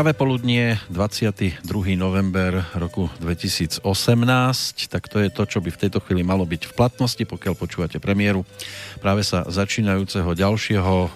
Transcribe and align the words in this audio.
Práve 0.00 0.16
poludnie, 0.16 0.80
22. 0.88 1.60
november 1.92 2.64
roku 2.72 3.12
2018, 3.20 3.84
tak 4.88 5.12
to 5.12 5.20
je 5.20 5.28
to, 5.28 5.44
čo 5.44 5.60
by 5.60 5.68
v 5.68 5.76
tejto 5.76 6.00
chvíli 6.00 6.24
malo 6.24 6.48
byť 6.48 6.72
v 6.72 6.72
platnosti, 6.72 7.20
pokiaľ 7.20 7.52
počúvate 7.52 8.00
premiéru 8.00 8.48
práve 9.04 9.20
sa 9.28 9.44
začínajúceho 9.44 10.32
ďalšieho 10.32 10.96
eh, 11.04 11.10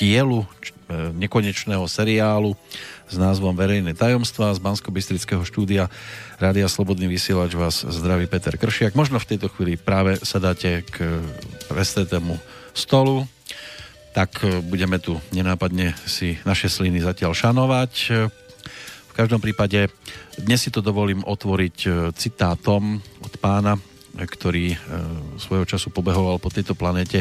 dielu 0.00 0.40
eh, 0.40 1.12
nekonečného 1.12 1.84
seriálu 1.84 2.56
s 3.04 3.20
názvom 3.20 3.52
Verejné 3.52 3.92
tajomstvá 3.92 4.56
z 4.56 4.64
bansko 4.64 4.88
štúdia 5.44 5.92
Rádia 6.40 6.72
Slobodný 6.72 7.12
vysielač 7.12 7.52
vás 7.52 7.84
zdraví 7.84 8.24
Peter 8.32 8.56
Kršiak. 8.56 8.96
Možno 8.96 9.20
v 9.20 9.36
tejto 9.36 9.52
chvíli 9.52 9.76
práve 9.76 10.16
sa 10.24 10.40
k 10.88 11.20
prestetému 11.68 12.40
stolu, 12.72 13.28
tak 14.16 14.40
e, 14.48 14.64
budeme 14.64 14.96
tu 14.96 15.20
nenápadne 15.36 15.92
si 16.08 16.40
naše 16.48 16.72
sliny 16.72 17.04
zatiaľ 17.04 17.36
šanovať. 17.36 17.92
V 19.06 19.12
každom 19.12 19.44
prípade 19.44 19.92
dnes 20.40 20.64
si 20.64 20.72
to 20.72 20.80
dovolím 20.80 21.20
otvoriť 21.20 21.76
e, 21.84 21.88
citátom 22.16 22.96
od 23.20 23.34
pána, 23.36 23.76
ktorý 24.16 24.72
e, 24.72 24.76
svojho 25.36 25.68
času 25.68 25.92
pobehoval 25.92 26.40
po 26.40 26.48
tejto 26.48 26.72
planete 26.72 27.20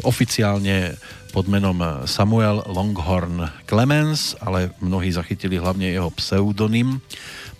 oficiálne 0.00 0.96
pod 1.28 1.44
menom 1.44 2.08
Samuel 2.08 2.64
Longhorn 2.64 3.44
Clemens, 3.68 4.32
ale 4.40 4.72
mnohí 4.80 5.12
zachytili 5.12 5.60
hlavne 5.60 5.92
jeho 5.92 6.08
pseudonym 6.16 7.04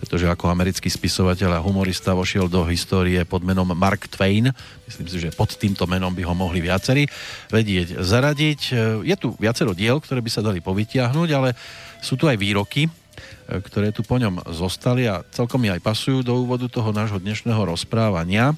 pretože 0.01 0.25
ako 0.25 0.49
americký 0.49 0.89
spisovateľ 0.89 1.61
a 1.61 1.65
humorista 1.65 2.17
vošiel 2.17 2.49
do 2.49 2.65
histórie 2.65 3.21
pod 3.29 3.45
menom 3.45 3.69
Mark 3.77 4.09
Twain. 4.09 4.49
Myslím 4.89 5.07
si, 5.13 5.21
že 5.21 5.37
pod 5.37 5.53
týmto 5.61 5.85
menom 5.85 6.17
by 6.17 6.25
ho 6.25 6.33
mohli 6.33 6.65
viacerí 6.65 7.05
vedieť 7.53 8.01
zaradiť. 8.01 8.61
Je 9.05 9.17
tu 9.21 9.37
viacero 9.37 9.77
diel, 9.77 10.01
ktoré 10.01 10.25
by 10.25 10.31
sa 10.33 10.41
dali 10.41 10.65
povytiahnuť, 10.65 11.29
ale 11.37 11.53
sú 12.01 12.17
tu 12.17 12.25
aj 12.25 12.41
výroky, 12.41 12.89
ktoré 13.45 13.93
tu 13.93 14.01
po 14.01 14.17
ňom 14.17 14.41
zostali 14.57 15.05
a 15.05 15.21
celkom 15.37 15.61
mi 15.61 15.69
aj 15.69 15.85
pasujú 15.85 16.25
do 16.25 16.33
úvodu 16.41 16.65
toho 16.73 16.97
nášho 16.97 17.21
dnešného 17.21 17.61
rozprávania. 17.69 18.57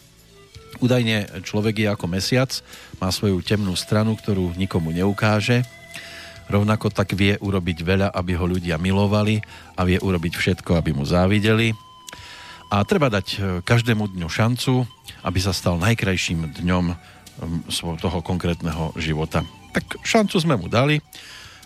Údajne 0.78 1.42
človek 1.42 1.84
je 1.84 1.88
ako 1.90 2.06
mesiac, 2.06 2.54
má 3.02 3.10
svoju 3.10 3.42
temnú 3.42 3.74
stranu, 3.74 4.14
ktorú 4.14 4.54
nikomu 4.54 4.94
neukáže, 4.94 5.66
Rovnako 6.50 6.90
tak 6.90 7.14
vie 7.14 7.38
urobiť 7.38 7.78
veľa, 7.84 8.08
aby 8.14 8.32
ho 8.34 8.46
ľudia 8.46 8.80
milovali 8.80 9.38
a 9.78 9.86
vie 9.86 9.98
urobiť 10.00 10.32
všetko, 10.34 10.78
aby 10.78 10.90
mu 10.96 11.06
závideli. 11.06 11.74
A 12.72 12.82
treba 12.88 13.12
dať 13.12 13.26
e, 13.28 13.36
každému 13.60 14.16
dňu 14.16 14.28
šancu, 14.32 14.88
aby 15.22 15.38
sa 15.38 15.52
stal 15.52 15.76
najkrajším 15.76 16.56
dňom 16.64 17.12
toho 18.00 18.18
konkrétneho 18.20 18.92
života. 18.96 19.44
Tak 19.72 20.04
šancu 20.04 20.36
sme 20.40 20.54
mu 20.56 20.68
dali. 20.68 21.00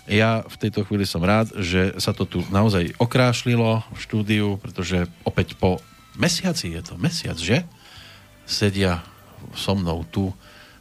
Ja 0.06 0.46
v 0.46 0.56
tejto 0.62 0.86
chvíli 0.86 1.02
som 1.02 1.22
rád, 1.26 1.50
že 1.58 1.98
sa 1.98 2.14
to 2.14 2.22
tu 2.22 2.38
naozaj 2.54 2.94
okrášlilo 3.02 3.82
v 3.90 3.98
štúdiu, 3.98 4.48
pretože 4.62 5.10
opäť 5.26 5.58
po 5.58 5.82
mesiaci 6.14 6.78
je 6.78 6.82
to 6.86 6.94
mesiac, 6.94 7.34
že? 7.34 7.66
Sedia 8.46 9.02
so 9.58 9.74
mnou 9.74 10.06
tu, 10.06 10.30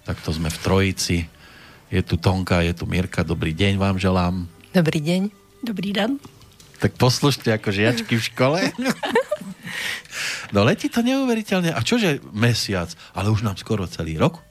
takto 0.06 0.30
sme 0.30 0.54
v 0.54 0.62
trojici 0.62 1.18
je 1.90 2.02
tu 2.02 2.18
Tonka, 2.18 2.62
je 2.66 2.74
tu 2.74 2.90
Mirka, 2.90 3.22
dobrý 3.22 3.54
deň 3.54 3.78
vám 3.78 3.96
želám. 4.02 4.50
Dobrý 4.74 5.00
deň. 5.00 5.22
Dobrý 5.66 5.96
den. 5.96 6.22
Tak 6.78 7.00
poslušte 7.00 7.50
ako 7.50 7.72
žiačky 7.72 8.20
v 8.20 8.24
škole. 8.24 8.60
no 10.54 10.68
letí 10.68 10.92
to 10.92 11.02
neuveriteľne. 11.02 11.72
A 11.72 11.80
čože 11.82 12.22
mesiac? 12.36 12.92
Ale 13.16 13.32
už 13.32 13.42
nám 13.42 13.58
skoro 13.58 13.88
celý 13.88 14.20
rok 14.20 14.44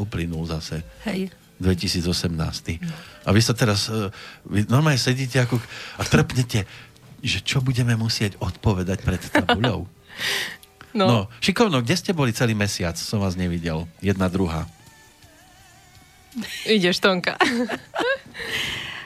uplynul 0.00 0.48
zase. 0.48 0.84
Hej. 1.04 1.32
2018. 1.60 2.32
No. 2.84 2.92
A 3.24 3.28
vy 3.32 3.40
sa 3.40 3.56
teraz, 3.56 3.88
e, 3.88 4.12
vy 4.44 4.68
normálne 4.68 5.00
sedíte 5.00 5.40
ako, 5.40 5.56
a 5.96 6.02
trpnete, 6.04 6.68
že 7.24 7.38
čo 7.40 7.64
budeme 7.64 7.96
musieť 7.96 8.36
odpovedať 8.40 8.98
pred 9.02 9.22
tabuľou. 9.32 9.84
No. 10.96 11.04
no, 11.04 11.20
šikovno, 11.44 11.84
kde 11.84 11.92
ste 11.92 12.16
boli 12.16 12.32
celý 12.32 12.56
mesiac? 12.56 12.96
Som 12.96 13.20
vás 13.20 13.36
nevidel. 13.36 13.84
Jedna, 14.00 14.32
druhá. 14.32 14.64
Ideš, 16.64 16.98
Tonka. 16.98 17.36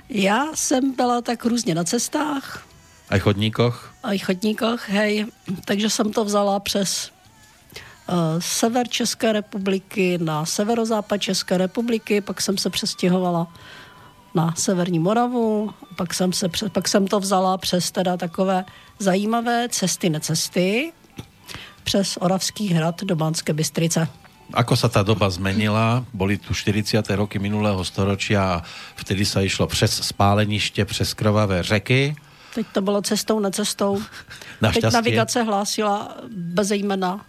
Já 0.08 0.46
jsem 0.54 0.92
byla 0.92 1.20
tak 1.20 1.44
různě 1.44 1.74
na 1.74 1.84
cestách. 1.84 2.66
A 3.08 3.18
chodníkoch? 3.18 3.94
A 4.02 4.08
chodníkoch, 4.24 4.88
hej. 4.88 5.26
Takže 5.64 5.90
jsem 5.90 6.12
to 6.12 6.24
vzala 6.24 6.60
přes 6.60 7.10
uh, 8.08 8.14
sever 8.38 8.88
České 8.88 9.32
republiky 9.32 10.18
na 10.18 10.46
severozápad 10.46 11.22
České 11.22 11.58
republiky, 11.58 12.20
pak 12.20 12.40
jsem 12.40 12.58
se 12.58 12.70
přestěhovala 12.70 13.54
na 14.34 14.54
Severní 14.56 14.98
Moravu, 14.98 15.70
pak 15.96 16.14
jsem, 16.14 16.32
se, 16.32 16.48
pak 16.72 16.88
jsem 16.88 17.06
to 17.06 17.20
vzala 17.20 17.58
přes 17.58 17.90
teda 17.90 18.16
takové 18.16 18.64
zajímavé 18.98 19.68
cesty, 19.68 20.10
necesty, 20.10 20.92
přes 21.84 22.16
Oravský 22.16 22.68
hrad 22.68 23.04
do 23.04 23.16
Banské 23.16 23.52
Bystrice 23.52 24.08
ako 24.52 24.74
sa 24.76 24.88
tá 24.88 25.02
doba 25.02 25.30
zmenila, 25.30 26.04
boli 26.12 26.36
tu 26.36 26.54
40. 26.54 27.02
roky 27.16 27.38
minulého 27.38 27.78
storočia 27.84 28.40
a 28.42 28.62
vtedy 28.96 29.24
sa 29.24 29.40
išlo 29.40 29.66
přes 29.66 29.92
spáleniště, 29.92 30.84
přes 30.84 31.14
krvavé 31.14 31.62
řeky. 31.62 32.16
Teď 32.54 32.66
to 32.72 32.80
bylo 32.80 33.02
cestou, 33.02 33.40
necestou. 33.40 34.02
Teď 34.74 34.92
navigace 34.92 35.42
hlásila 35.42 36.16
bez 36.30 36.70
jména 36.70 37.20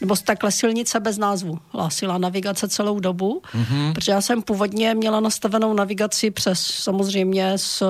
nebo 0.00 0.16
takhle 0.16 0.52
silnice 0.52 1.00
bez 1.00 1.18
názvu. 1.18 1.58
Hlásila 1.68 2.18
navigace 2.18 2.68
celou 2.68 3.00
dobu, 3.00 3.42
mm-hmm. 3.54 3.92
protože 3.92 4.12
já 4.12 4.20
jsem 4.20 4.42
původně 4.42 4.94
měla 4.94 5.20
nastavenou 5.20 5.74
navigaci 5.74 6.30
přes 6.30 6.60
samozřejmě 6.60 7.58
z 7.58 7.82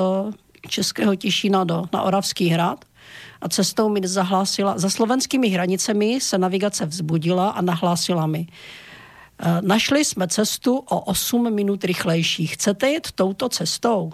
Českého 0.68 1.14
Těšína 1.14 1.64
do, 1.64 1.84
na 1.92 2.02
Oravský 2.02 2.48
hrad 2.48 2.84
a 3.42 3.48
cestou 3.48 3.88
mi 3.88 4.00
zahlásila, 4.04 4.78
za 4.78 4.90
slovenskými 4.90 5.48
hranicemi 5.48 6.20
se 6.20 6.38
navigace 6.38 6.86
vzbudila 6.86 7.50
a 7.50 7.60
nahlásila 7.60 8.26
mi. 8.26 8.46
E, 9.38 9.62
našli 9.62 10.04
jsme 10.04 10.28
cestu 10.28 10.76
o 10.78 11.00
8 11.00 11.54
minut 11.54 11.84
rychlejší. 11.84 12.46
Chcete 12.46 12.90
jet 12.90 13.12
touto 13.12 13.48
cestou? 13.48 14.12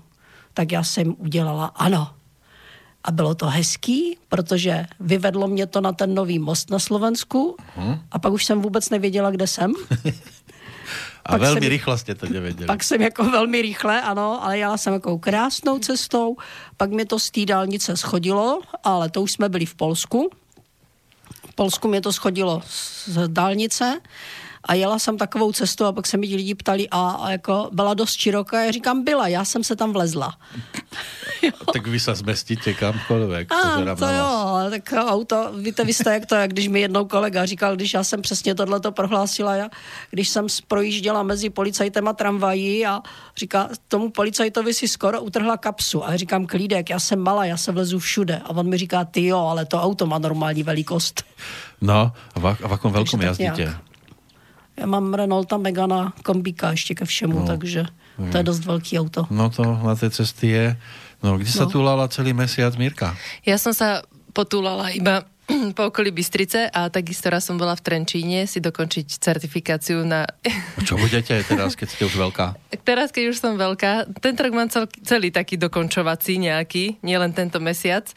Tak 0.55 0.72
já 0.72 0.84
jsem 0.84 1.15
udělala 1.19 1.67
ano. 1.67 2.11
A 3.05 3.12
bylo 3.12 3.34
to 3.34 3.47
hezký, 3.47 4.19
protože 4.28 4.87
vyvedlo 5.00 5.49
mě 5.49 5.67
to 5.67 5.81
na 5.81 5.93
ten 5.93 6.15
nový 6.15 6.38
most 6.38 6.71
na 6.71 6.78
Slovensku 6.78 7.56
uh-huh. 7.77 8.00
a 8.11 8.19
pak 8.19 8.33
už 8.33 8.44
jsem 8.44 8.61
vůbec 8.62 8.91
nevěděla, 8.91 9.31
kde 9.31 9.47
jsem. 9.47 9.72
A 11.28 11.33
pak 11.33 11.41
velmi 11.41 11.61
jsem, 11.61 11.69
rychle 11.69 11.99
jste 11.99 12.15
to 12.15 12.27
nevěděli. 12.27 12.66
Pak 12.66 12.84
jsem 12.84 13.03
jako 13.03 13.25
velmi 13.25 13.62
rychle, 13.62 14.03
ano, 14.03 14.44
ale 14.44 14.59
jela 14.59 14.77
jsem 14.77 14.93
jako 14.93 15.19
krásnou 15.19 15.78
cestou, 15.78 16.37
pak 16.77 16.91
mi 16.91 17.05
to 17.05 17.19
z 17.19 17.31
té 17.31 17.44
dálnice 17.44 17.97
schodilo, 17.97 18.61
ale 18.84 19.11
to 19.11 19.22
už 19.22 19.33
jsme 19.33 19.49
byli 19.49 19.67
v 19.67 19.75
Polsku. 19.75 20.31
V 21.50 21.55
Polsku 21.55 21.88
mě 21.88 22.00
to 22.00 22.12
schodilo 22.12 22.62
z 22.67 23.28
dálnice 23.28 24.00
a 24.64 24.74
jela 24.74 24.99
jsem 24.99 25.19
takovou 25.19 25.52
cestu 25.52 25.84
a 25.84 25.93
pak 25.93 26.06
se 26.06 26.16
mi 26.16 26.26
lidi 26.26 26.55
ptali 26.55 26.88
a, 26.90 27.10
a 27.10 27.31
jako 27.31 27.70
byla 27.72 27.94
dost 27.94 28.16
široká. 28.16 28.64
Já 28.64 28.70
říkám, 28.70 29.05
byla, 29.05 29.28
já 29.28 29.44
jsem 29.44 29.64
se 29.64 29.76
tam 29.76 29.93
vlezla. 29.93 30.34
tak 31.72 31.87
vy 31.87 32.00
se 32.00 32.14
zmestíte 32.14 32.75
kamkoliv. 32.75 33.46
A, 33.50 33.94
to 33.94 34.06
jo, 34.06 34.70
tak 34.70 34.93
auto, 34.93 35.52
víte, 35.58 35.84
vy 35.84 35.94
jste 35.94 36.12
jak 36.12 36.26
to, 36.26 36.34
jak 36.34 36.50
když 36.50 36.69
mi 36.69 36.81
jednou 36.81 37.05
kolega 37.05 37.46
říkal, 37.46 37.76
když 37.76 37.94
já 37.94 38.05
jsem 38.05 38.22
přesně 38.22 38.55
tohleto 38.55 38.93
prohlásila, 38.93 39.55
já, 39.55 39.69
když 40.10 40.28
jsem 40.28 40.46
projížděla 40.69 41.22
mezi 41.22 41.50
policajtem 41.50 42.08
a 42.08 42.12
tramvají 42.12 42.87
a 42.87 43.02
říká, 43.37 43.69
tomu 43.88 44.11
policajtovi 44.11 44.75
si 44.75 44.88
skoro 44.88 45.22
utrhla 45.22 45.56
kapsu 45.56 46.04
a 46.04 46.11
já 46.11 46.16
říkám, 46.16 46.46
klídek, 46.46 46.90
já 46.90 47.00
jsem 47.00 47.19
malá, 47.19 47.44
já 47.44 47.56
se 47.56 47.72
vlezu 47.72 47.99
všude 47.99 48.40
a 48.44 48.50
on 48.50 48.69
mi 48.69 48.78
říká, 48.78 49.04
ty 49.04 49.26
jo, 49.26 49.38
ale 49.38 49.66
to 49.66 49.82
auto 49.82 50.06
má 50.06 50.19
normální 50.19 50.62
velikost. 50.62 51.25
No, 51.81 52.12
a 52.34 52.40
v, 52.40 52.46
a 52.46 52.66
v 52.69 52.72
akom 52.75 52.90
veľkom 52.90 53.22
jazdíte? 53.22 53.88
Já 54.78 54.86
mám 54.86 55.14
Renaulta 55.14 55.56
Megana 55.56 56.12
kombíka 56.22 56.70
ještě 56.70 56.94
ke 56.94 57.04
všemu, 57.04 57.38
no, 57.38 57.46
takže 57.46 57.84
to 58.30 58.36
je 58.36 58.42
dost 58.42 58.64
velký 58.64 58.98
auto. 58.98 59.26
No 59.30 59.50
to 59.50 59.62
na 59.62 59.94
té 59.94 60.10
cesty 60.10 60.48
je. 60.48 60.76
No, 61.22 61.38
kde 61.38 61.50
no. 61.50 61.56
sa 61.58 61.66
túlala 61.66 62.06
celý 62.06 62.30
mesiac, 62.30 62.70
Mirka? 62.78 63.10
Ja 63.42 63.58
som 63.58 63.75
sa 63.75 64.06
potúlala 64.30 64.94
iba 64.94 65.26
po 65.77 65.89
okolí 65.89 66.12
Bystrice 66.12 66.69
a 66.69 66.93
takisto 66.93 67.33
raz 67.33 67.49
som 67.49 67.56
bola 67.56 67.73
v 67.73 67.81
Trenčíne 67.81 68.45
si 68.45 68.61
dokončiť 68.61 69.06
certifikáciu 69.17 70.05
na... 70.05 70.29
Čo 70.85 71.00
budete 71.00 71.41
teraz, 71.49 71.73
keď 71.73 71.89
ste 71.89 72.03
už 72.05 72.15
veľká? 72.17 72.47
Teraz, 72.89 73.12
keď 73.12 73.37
už 73.37 73.37
som 73.37 73.61
veľká. 73.61 74.09
Tento 74.25 74.41
rok 74.41 74.53
mám 74.56 74.73
cel, 74.73 74.89
celý 75.05 75.29
taký 75.29 75.61
dokončovací 75.61 76.41
nejaký, 76.41 76.97
nielen 77.05 77.37
tento 77.37 77.61
mesiac, 77.61 78.09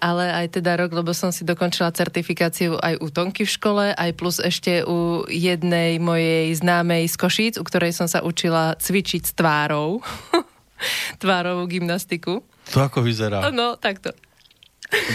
ale 0.00 0.32
aj 0.32 0.60
teda 0.60 0.80
rok, 0.80 0.96
lebo 0.96 1.12
som 1.12 1.28
si 1.28 1.44
dokončila 1.44 1.92
certifikáciu 1.92 2.80
aj 2.80 3.04
u 3.04 3.12
Tonky 3.12 3.44
v 3.44 3.52
škole, 3.52 3.84
aj 3.92 4.10
plus 4.16 4.40
ešte 4.40 4.80
u 4.88 5.28
jednej 5.28 6.00
mojej 6.00 6.56
známej 6.56 7.04
z 7.12 7.16
Košíc, 7.20 7.54
u 7.60 7.64
ktorej 7.68 7.92
som 7.92 8.08
sa 8.08 8.24
učila 8.24 8.80
cvičiť 8.80 9.22
s 9.28 9.32
tvárou. 9.36 10.00
tvárovú 11.22 11.68
gymnastiku. 11.68 12.40
To 12.72 12.78
ako 12.80 13.04
vyzerá? 13.04 13.52
No, 13.52 13.76
takto. 13.76 14.16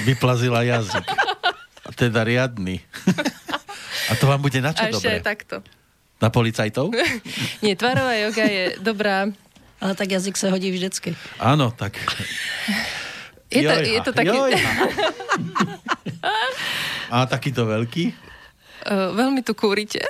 Vyplazila 0.05 0.61
jazyk. 0.65 1.05
Teda 1.93 2.21
riadny. 2.25 2.81
A 4.09 4.17
to 4.17 4.25
vám 4.25 4.41
bude 4.41 4.57
na 4.61 4.73
čo 4.73 4.89
dobre? 4.89 5.21
takto. 5.21 5.61
Na 6.19 6.33
policajtov? 6.33 6.91
Nie, 7.63 7.77
tvarová 7.77 8.17
joga 8.17 8.45
je 8.45 8.63
dobrá. 8.81 9.29
Ale 9.79 9.93
tak 9.95 10.11
jazyk 10.11 10.35
sa 10.35 10.51
hodí 10.51 10.73
vždycky. 10.75 11.15
Áno, 11.39 11.71
tak 11.71 11.95
Je 13.49 13.65
to, 13.65 13.75
je 13.81 14.01
to 14.05 14.11
taký... 14.13 14.37
A 17.09 17.25
takýto 17.25 17.65
veľký? 17.65 18.13
Uh, 18.85 19.09
veľmi 19.17 19.41
tu 19.41 19.57
kúrite. 19.57 20.05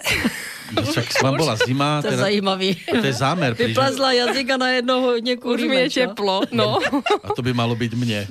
Však 0.76 1.24
vám 1.24 1.40
bola 1.40 1.56
zima. 1.56 2.04
To 2.04 2.12
je 2.12 2.20
teda, 2.20 2.24
zajímavý. 2.28 2.76
To 2.84 3.00
je 3.00 3.16
zámer. 3.16 3.56
Vyplazla 3.56 4.12
jazyka 4.28 4.60
na 4.60 4.76
jednoho 4.76 5.24
nekúrime. 5.24 5.56
Už 5.56 5.72
mi 5.72 5.78
je 5.88 6.04
teplo, 6.04 6.44
no. 6.52 6.84
A 7.24 7.32
to 7.32 7.40
by 7.40 7.56
malo 7.56 7.80
byť 7.80 7.92
mne. 7.96 8.28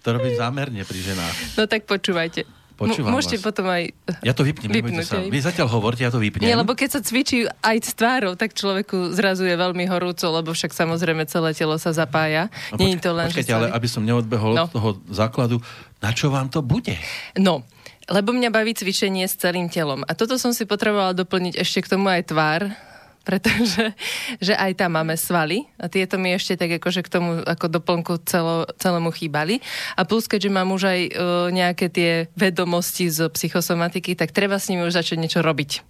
To 0.00 0.08
robím 0.16 0.34
zámerne 0.34 0.80
pri 0.84 1.00
ženách. 1.00 1.36
No 1.60 1.68
tak 1.68 1.84
počúvajte. 1.84 2.48
Počúvam 2.80 3.12
M- 3.12 3.20
môžete 3.20 3.36
vás. 3.36 3.44
potom 3.44 3.68
aj 3.68 3.92
Ja 4.24 4.32
to 4.32 4.40
vypnem, 4.40 4.72
vypnúť, 4.72 5.04
sa. 5.04 5.20
Vy 5.20 5.40
zatiaľ 5.44 5.68
hovorte, 5.68 6.00
ja 6.00 6.08
to 6.08 6.16
vypnem. 6.16 6.48
Nie, 6.48 6.56
lebo 6.56 6.72
keď 6.72 6.96
sa 6.96 7.00
cvičí 7.04 7.44
aj 7.44 7.76
s 7.76 7.92
tvárou, 7.92 8.32
tak 8.40 8.56
človeku 8.56 9.12
zrazu 9.12 9.44
je 9.44 9.52
veľmi 9.52 9.84
horúco, 9.84 10.24
lebo 10.32 10.56
však 10.56 10.72
samozrejme 10.72 11.28
celé 11.28 11.52
telo 11.52 11.76
sa 11.76 11.92
zapája. 11.92 12.48
No, 12.72 12.80
Nie 12.80 12.96
počka, 12.96 13.04
to 13.04 13.10
len, 13.12 13.26
počkajte, 13.28 13.52
ale 13.52 13.68
aby 13.68 13.84
som 13.84 14.00
neodbehol 14.00 14.56
no. 14.56 14.64
od 14.64 14.72
toho 14.72 14.90
základu, 15.12 15.60
na 16.00 16.16
čo 16.16 16.32
vám 16.32 16.48
to 16.48 16.64
bude? 16.64 16.96
No, 17.36 17.68
lebo 18.08 18.32
mňa 18.32 18.48
baví 18.48 18.72
cvičenie 18.72 19.28
s 19.28 19.36
celým 19.36 19.68
telom. 19.68 20.00
A 20.08 20.16
toto 20.16 20.40
som 20.40 20.56
si 20.56 20.64
potrebovala 20.64 21.12
doplniť 21.12 21.60
ešte 21.60 21.84
k 21.84 22.00
tomu 22.00 22.08
aj 22.08 22.32
tvár, 22.32 22.72
pretože 23.22 23.92
že 24.46 24.54
aj 24.56 24.80
tam 24.80 24.96
máme 24.96 25.14
svaly 25.16 25.68
a 25.76 25.86
tieto 25.86 26.16
mi 26.16 26.32
ešte 26.32 26.56
tak 26.56 26.80
akože 26.80 27.04
k 27.04 27.12
tomu 27.12 27.30
ako 27.44 27.66
doplnku 27.80 28.12
celo, 28.24 28.66
celému 28.80 29.12
chýbali. 29.12 29.60
A 29.96 30.04
plus, 30.08 30.26
keďže 30.26 30.50
mám 30.50 30.72
už 30.72 30.82
aj 30.88 31.00
uh, 31.00 31.10
nejaké 31.52 31.86
tie 31.92 32.10
vedomosti 32.34 33.12
z 33.12 33.28
psychosomatiky, 33.30 34.16
tak 34.16 34.32
treba 34.32 34.58
s 34.58 34.68
nimi 34.72 34.86
už 34.86 34.96
začať 34.96 35.16
niečo 35.20 35.40
robiť. 35.44 35.84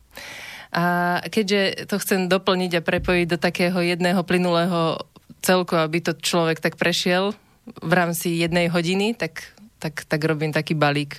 A 0.71 1.19
keďže 1.27 1.91
to 1.91 1.99
chcem 1.99 2.31
doplniť 2.31 2.79
a 2.79 2.87
prepojiť 2.87 3.27
do 3.27 3.39
takého 3.43 3.83
jedného 3.83 4.23
plynulého 4.23 5.03
celku, 5.43 5.75
aby 5.75 5.99
to 5.99 6.15
človek 6.15 6.63
tak 6.63 6.79
prešiel 6.79 7.35
v 7.67 7.93
rámci 7.93 8.39
jednej 8.39 8.71
hodiny, 8.71 9.19
tak, 9.19 9.51
tak, 9.83 10.07
tak 10.07 10.21
robím 10.23 10.55
taký 10.55 10.79
balík. 10.79 11.19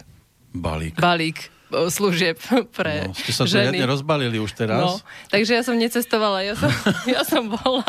Balík. 0.55 0.95
Balík 0.95 1.60
služieb 1.89 2.37
pre 2.77 3.07
no, 3.07 3.15
ste 3.15 3.31
sa 3.31 3.47
ženy. 3.47 3.81
rozbalili 3.87 4.37
už 4.37 4.53
teraz. 4.53 4.79
No, 4.79 4.89
takže 5.31 5.57
ja 5.57 5.63
som 5.63 5.79
necestovala, 5.79 6.43
ja 6.43 6.53
som, 6.59 6.69
ja 7.15 7.21
som 7.23 7.47
bola 7.47 7.87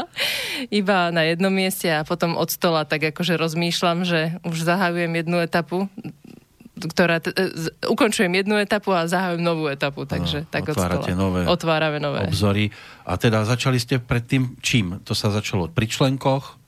iba 0.71 1.11
na 1.11 1.27
jednom 1.27 1.53
mieste 1.53 1.91
a 1.91 2.07
potom 2.07 2.39
od 2.39 2.49
stola 2.49 2.87
tak 2.87 3.13
akože 3.13 3.35
rozmýšľam, 3.37 4.07
že 4.07 4.39
už 4.47 4.63
zahajujem 4.63 5.13
jednu 5.13 5.37
etapu, 5.43 5.91
ktorá 6.79 7.23
t- 7.23 7.35
z- 7.35 7.71
ukončujem 7.87 8.33
jednu 8.33 8.59
etapu 8.59 8.91
a 8.91 9.07
zahajujem 9.07 9.43
novú 9.45 9.69
etapu, 9.69 10.09
takže 10.09 10.47
no, 10.47 10.51
tak 10.51 10.73
stola. 10.73 11.05
Nové 11.15 11.47
Otvárame 11.47 11.99
nové. 12.03 12.27
Obzory. 12.27 12.73
A 13.07 13.15
teda 13.21 13.45
začali 13.45 13.79
ste 13.79 14.01
predtým 14.03 14.59
čím? 14.65 14.99
To 15.07 15.13
sa 15.15 15.31
začalo 15.31 15.71
pri 15.71 15.87
členkoch 15.87 16.59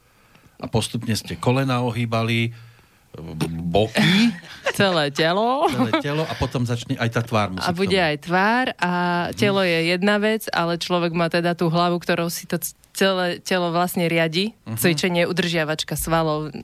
a 0.60 0.66
postupne 0.70 1.16
ste 1.18 1.34
kolena 1.34 1.82
ohýbali, 1.82 2.54
boky. 3.70 4.34
Celé 4.74 5.10
telo. 5.14 5.70
Celé 5.70 5.92
telo 6.02 6.22
a 6.26 6.34
potom 6.34 6.66
začne 6.66 6.98
aj 6.98 7.10
tá 7.14 7.22
tvár. 7.22 7.54
a 7.54 7.70
bude 7.70 7.94
aj 7.94 8.26
tvár 8.26 8.66
a 8.82 8.92
telo 9.38 9.62
je 9.62 9.94
jedna 9.94 10.18
vec, 10.18 10.50
ale 10.50 10.78
človek 10.78 11.14
má 11.14 11.30
teda 11.30 11.54
tú 11.54 11.70
hlavu, 11.70 12.02
ktorou 12.02 12.26
si 12.26 12.50
to 12.50 12.58
celé 12.94 13.38
telo 13.42 13.70
vlastne 13.74 14.06
riadi. 14.06 14.54
Uh-huh. 14.66 14.78
Cvičenie, 14.78 15.26
udržiavačka 15.26 15.94
svalov. 15.98 16.54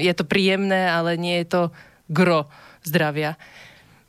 Je 0.00 0.12
to 0.16 0.24
príjemné, 0.24 0.88
ale 0.88 1.20
nie 1.20 1.44
je 1.44 1.46
to 1.48 1.62
gro 2.08 2.48
zdravia. 2.84 3.36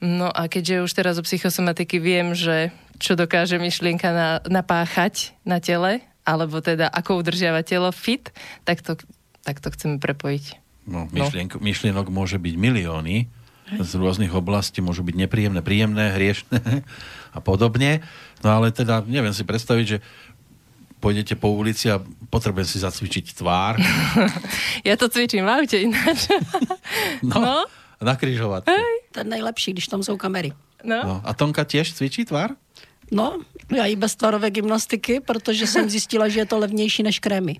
No 0.03 0.27
a 0.27 0.51
keďže 0.51 0.83
už 0.83 0.91
teraz 0.91 1.15
o 1.15 1.23
psychosomatiky 1.23 1.99
viem, 2.03 2.35
že 2.35 2.75
čo 2.99 3.15
dokáže 3.15 3.59
myšlienka 3.59 4.11
na, 4.11 4.29
napáchať 4.47 5.35
na 5.47 5.59
tele, 5.59 6.03
alebo 6.27 6.59
teda 6.59 6.87
ako 6.91 7.23
udržiavať 7.23 7.63
telo 7.63 7.91
fit, 7.91 8.31
tak 8.67 8.83
to, 8.83 8.99
tak 9.43 9.59
to 9.59 9.71
chceme 9.71 9.99
prepojiť. 9.99 10.64
No, 10.85 11.09
myšlienk, 11.09 11.57
no. 11.57 11.61
myšlienok 11.61 12.07
môže 12.13 12.37
byť 12.37 12.55
milióny 12.57 13.25
z 13.65 13.91
rôznych 13.97 14.29
oblastí, 14.29 14.85
môžu 14.85 15.01
byť 15.01 15.15
nepríjemné, 15.25 15.61
príjemné, 15.65 16.13
hriešné 16.13 16.85
a 17.37 17.39
podobne. 17.41 18.05
No 18.45 18.61
ale 18.61 18.69
teda 18.69 19.01
neviem 19.09 19.33
si 19.33 19.41
predstaviť, 19.41 19.85
že 19.85 19.97
pôjdete 21.01 21.33
po 21.37 21.53
ulici 21.53 21.89
a 21.89 22.01
potrebujem 22.29 22.65
si 22.65 22.77
zacvičiť 22.81 23.25
tvár. 23.37 23.77
Ja 24.85 24.93
to 25.01 25.09
cvičím 25.09 25.45
v 25.45 25.49
aute 25.49 25.77
ináč. 25.81 26.29
No, 27.25 27.41
no. 27.41 27.57
na 27.97 28.13
križovatke. 28.13 28.69
To 29.13 29.17
je 29.19 29.25
najlepší, 29.25 29.73
když 29.73 29.87
tam 29.87 30.03
jsou 30.03 30.17
kamery. 30.17 30.53
No. 30.83 31.01
no. 31.03 31.15
A 31.25 31.33
Tonka 31.33 31.65
tiež 31.65 31.93
cvičí 31.97 32.25
tvár? 32.25 32.53
No, 33.11 33.41
já 33.75 33.85
i 33.85 33.95
bez 33.95 34.15
tvarové 34.15 34.51
gymnastiky, 34.51 35.19
protože 35.19 35.67
jsem 35.67 35.89
zjistila, 35.89 36.29
že 36.29 36.39
je 36.39 36.45
to 36.45 36.59
levnější 36.59 37.03
než 37.03 37.19
krémy. 37.19 37.57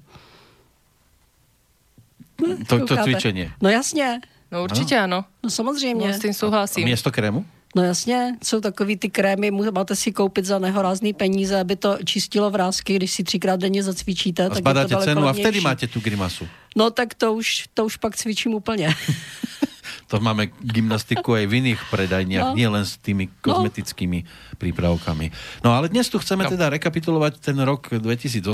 To, 2.68 2.86
to 2.86 2.98
cvičenie. 3.04 3.52
No 3.62 3.70
jasně. 3.70 4.22
No 4.52 4.64
určitě 4.64 5.00
ano. 5.00 5.26
No 5.44 5.50
samozřejmě. 5.50 6.08
No, 6.08 6.14
s 6.14 6.20
tím 6.20 6.34
souhlasím. 6.34 6.84
A 6.84 6.86
město 6.86 7.12
krému? 7.12 7.46
No 7.76 7.84
jasně, 7.84 8.36
jsou 8.44 8.62
takový 8.62 8.98
ty 8.98 9.10
krémy, 9.10 9.52
máte 9.52 9.96
si 9.96 10.12
koupit 10.12 10.46
za 10.46 10.60
nehorázný 10.60 11.14
peníze, 11.14 11.60
aby 11.60 11.76
to 11.76 11.98
čistilo 12.06 12.50
vrázky, 12.50 12.96
když 12.96 13.12
si 13.12 13.24
třikrát 13.24 13.60
denně 13.60 13.84
zacvičíte. 13.84 14.46
A 14.46 14.50
tak 14.50 14.78
je 14.78 14.96
to 14.96 15.02
cenu 15.02 15.28
a 15.28 15.34
vtedy 15.34 15.62
máte 15.62 15.88
tu 15.88 16.00
grimasu. 16.00 16.48
No 16.76 16.90
tak 16.92 17.14
to 17.14 17.34
už, 17.34 17.68
to 17.74 17.86
už 17.86 17.98
pak 17.98 18.16
cvičím 18.16 18.54
úplně. 18.54 18.96
to 20.08 20.20
máme 20.20 20.48
gymnastiku 20.62 21.34
aj 21.34 21.46
v 21.50 21.54
iných 21.66 21.82
predajniach, 21.90 22.54
no. 22.54 22.58
nie 22.58 22.70
len 22.70 22.86
s 22.86 23.02
tými 23.02 23.28
no. 23.28 23.34
kozmetickými 23.42 24.20
no. 24.22 24.28
prípravkami. 24.62 25.34
No 25.66 25.74
ale 25.74 25.90
dnes 25.90 26.08
tu 26.08 26.22
chceme 26.22 26.46
no. 26.46 26.52
teda 26.54 26.70
rekapitulovať 26.70 27.42
ten 27.42 27.58
rok 27.60 27.90
2018 27.90 28.46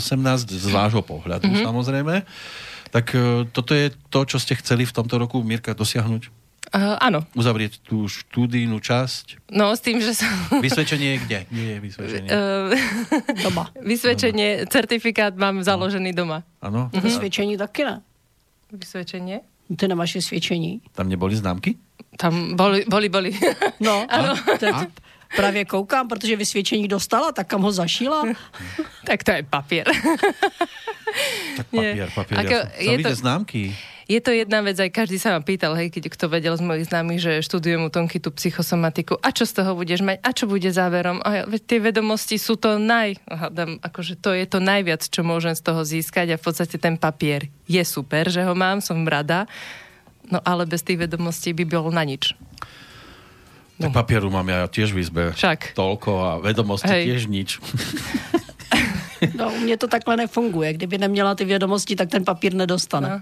z 0.48 0.68
vášho 0.72 1.04
pohľadu, 1.04 1.46
mm-hmm. 1.52 1.66
samozrejme. 1.68 2.16
Tak 2.92 3.16
e, 3.16 3.48
toto 3.50 3.72
je 3.72 3.90
to, 4.12 4.28
čo 4.28 4.38
ste 4.38 4.60
chceli 4.60 4.84
v 4.84 4.94
tomto 4.94 5.16
roku, 5.16 5.40
Mirka, 5.40 5.72
dosiahnuť? 5.72 6.44
Uh, 6.72 6.96
áno. 7.04 7.28
Uzavrieť 7.36 7.84
tú 7.84 8.08
štúdijnú 8.08 8.80
časť? 8.80 9.52
No, 9.52 9.76
s 9.76 9.84
tým, 9.84 10.00
že 10.00 10.16
som... 10.16 10.32
Vysvedčenie 10.64 11.20
kde? 11.20 11.44
Kde 11.52 11.64
je 11.68 11.78
vysvedčenie? 11.84 12.30
Uh, 12.32 12.72
doma. 13.44 13.68
Vysvedčenie, 13.76 14.64
doma. 14.64 14.72
certifikát 14.72 15.36
mám 15.36 15.60
založený 15.68 16.16
doma. 16.16 16.48
Áno. 16.64 16.88
Uh-huh. 16.88 17.04
Vysvedčení 17.04 17.60
taky 17.60 17.84
ne. 17.84 18.00
Vysvedčenie? 18.72 19.44
Ty 19.76 19.92
nemáš 19.92 20.16
vysvedčení. 20.24 20.80
Tam 20.96 21.12
neboli 21.12 21.36
známky? 21.36 21.76
Tam 22.16 22.56
boli, 22.56 22.88
boli, 22.88 23.12
boli. 23.12 23.36
No, 23.84 24.08
ano. 24.16 24.40
A? 24.40 24.88
Právě 25.36 25.66
koukám, 25.66 26.08
protože 26.08 26.36
vysvědčení 26.36 26.88
dostala, 26.88 27.32
tak 27.32 27.48
kam 27.48 27.62
ho 27.62 27.72
zašila? 27.72 28.24
tak 29.06 29.24
to 29.24 29.32
je 29.32 29.44
papier. 29.44 29.88
tak 31.58 31.68
papier, 31.68 32.10
papier. 32.16 32.40
Ako, 32.40 32.56
ja 32.56 32.84
som, 32.84 32.92
je 32.92 32.98
to, 33.04 33.16
známky. 33.16 33.62
Je 34.12 34.20
to 34.20 34.36
jedna 34.36 34.60
vec, 34.60 34.76
aj 34.76 34.92
každý 34.92 35.16
sa 35.16 35.32
ma 35.32 35.40
pýtal, 35.40 35.72
hej, 35.80 35.88
keď 35.88 36.12
kto 36.12 36.28
vedel 36.28 36.52
z 36.60 36.64
mojich 36.68 36.92
známych, 36.92 37.24
že 37.24 37.32
študujem 37.48 37.88
u 37.88 37.88
Tonky 37.88 38.20
tú 38.20 38.28
psychosomatiku, 38.36 39.16
a 39.24 39.32
čo 39.32 39.48
z 39.48 39.64
toho 39.64 39.72
budeš 39.72 40.04
mať, 40.04 40.20
a 40.20 40.30
čo 40.36 40.52
bude 40.52 40.68
záverom? 40.68 41.24
A 41.24 41.30
ja, 41.32 41.44
tie 41.48 41.80
vedomosti 41.80 42.36
sú 42.36 42.60
to 42.60 42.76
naj, 42.76 43.16
hádam, 43.32 43.80
akože 43.80 44.20
to 44.20 44.36
je 44.36 44.44
to 44.52 44.60
najviac, 44.60 45.00
čo 45.08 45.24
môžem 45.24 45.56
z 45.56 45.64
toho 45.64 45.88
získať 45.88 46.36
a 46.36 46.40
v 46.40 46.44
podstate 46.44 46.76
ten 46.76 47.00
papier 47.00 47.48
je 47.72 47.80
super, 47.88 48.28
že 48.28 48.44
ho 48.44 48.52
mám, 48.52 48.84
som 48.84 49.00
rada, 49.08 49.48
no 50.28 50.44
ale 50.44 50.68
bez 50.68 50.84
tých 50.84 51.08
vedomostí 51.08 51.56
by 51.56 51.64
bol 51.64 51.88
na 51.88 52.04
nič. 52.04 52.36
No. 53.82 53.90
Tak 53.90 54.06
papieru 54.06 54.30
mám 54.30 54.46
ja 54.46 54.70
tiež 54.70 54.94
v 54.94 55.02
izbe 55.02 55.24
Však. 55.34 55.74
toľko 55.74 56.12
a 56.22 56.32
vedomosti 56.38 56.94
Hej. 56.94 57.04
tiež 57.10 57.22
nič. 57.26 57.50
No, 59.38 59.54
u 59.54 59.60
mě 59.60 59.78
to 59.78 59.88
takhle 59.88 60.18
nefunguje. 60.18 60.74
Kdyby 60.74 60.98
neměla 60.98 61.36
ty 61.36 61.46
vědomosti, 61.46 61.96
tak 61.96 62.10
ten 62.10 62.26
papír 62.26 62.54
nedostane. 62.54 63.10
No. 63.10 63.22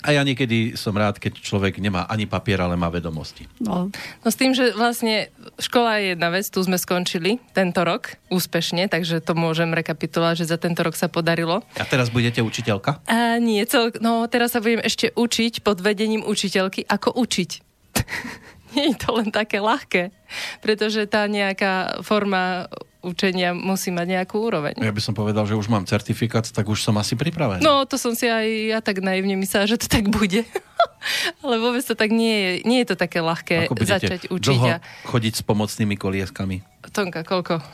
A 0.00 0.16
ja 0.16 0.24
niekedy 0.24 0.80
som 0.80 0.96
rád, 0.96 1.20
keď 1.20 1.44
človek 1.44 1.76
nemá 1.76 2.08
ani 2.08 2.24
papier, 2.24 2.56
ale 2.64 2.72
má 2.72 2.88
vedomosti. 2.88 3.44
No. 3.60 3.92
no 4.24 4.28
s 4.32 4.36
tým, 4.36 4.56
že 4.56 4.72
vlastne 4.72 5.28
škola 5.60 6.00
je 6.00 6.16
jedna 6.16 6.32
vec, 6.32 6.48
tu 6.48 6.64
sme 6.64 6.80
skončili 6.80 7.36
tento 7.52 7.84
rok 7.84 8.16
úspešne, 8.32 8.88
takže 8.88 9.20
to 9.20 9.36
môžem 9.36 9.76
rekapitulovať, 9.76 10.40
že 10.40 10.56
za 10.56 10.56
tento 10.56 10.80
rok 10.80 10.96
sa 10.96 11.12
podarilo. 11.12 11.60
A 11.76 11.84
teraz 11.84 12.08
budete 12.08 12.40
učiteľka? 12.40 13.04
A 13.04 13.36
nie, 13.36 13.60
cel, 13.68 13.92
no 14.00 14.24
teraz 14.24 14.56
sa 14.56 14.64
budem 14.64 14.80
ešte 14.80 15.12
učiť 15.12 15.60
pod 15.60 15.84
vedením 15.84 16.24
učiteľky, 16.24 16.88
ako 16.88 17.20
učiť. 17.20 17.50
nie 18.76 18.94
je 18.94 18.96
to 18.96 19.10
len 19.16 19.28
také 19.34 19.58
ľahké, 19.58 20.14
pretože 20.62 21.06
tá 21.10 21.26
nejaká 21.26 22.02
forma 22.06 22.70
učenia 23.00 23.56
musí 23.56 23.88
mať 23.88 24.06
nejakú 24.20 24.36
úroveň. 24.36 24.76
Ja 24.76 24.92
by 24.92 25.02
som 25.02 25.16
povedal, 25.16 25.48
že 25.48 25.56
už 25.56 25.72
mám 25.72 25.88
certifikát, 25.88 26.44
tak 26.44 26.68
už 26.68 26.84
som 26.84 26.96
asi 27.00 27.16
pripravený. 27.16 27.64
No, 27.64 27.88
to 27.88 27.96
som 27.96 28.12
si 28.12 28.28
aj 28.28 28.46
ja 28.76 28.78
tak 28.84 29.00
naivne 29.00 29.40
myslela, 29.40 29.64
že 29.64 29.80
to 29.80 29.88
tak 29.88 30.12
bude. 30.12 30.44
Ale 31.44 31.56
vôbec 31.56 31.80
to 31.80 31.96
tak 31.96 32.12
nie 32.12 32.36
je. 32.36 32.50
Nie 32.68 32.84
je 32.84 32.92
to 32.92 32.96
také 33.00 33.24
ľahké 33.24 33.72
začať 33.72 34.28
učiť. 34.28 34.52
Dlho 34.52 34.68
a... 34.76 34.84
chodiť 35.08 35.40
s 35.40 35.42
pomocnými 35.44 35.96
kolieskami? 35.96 36.60
Tonka, 36.92 37.24
koľko? 37.24 37.64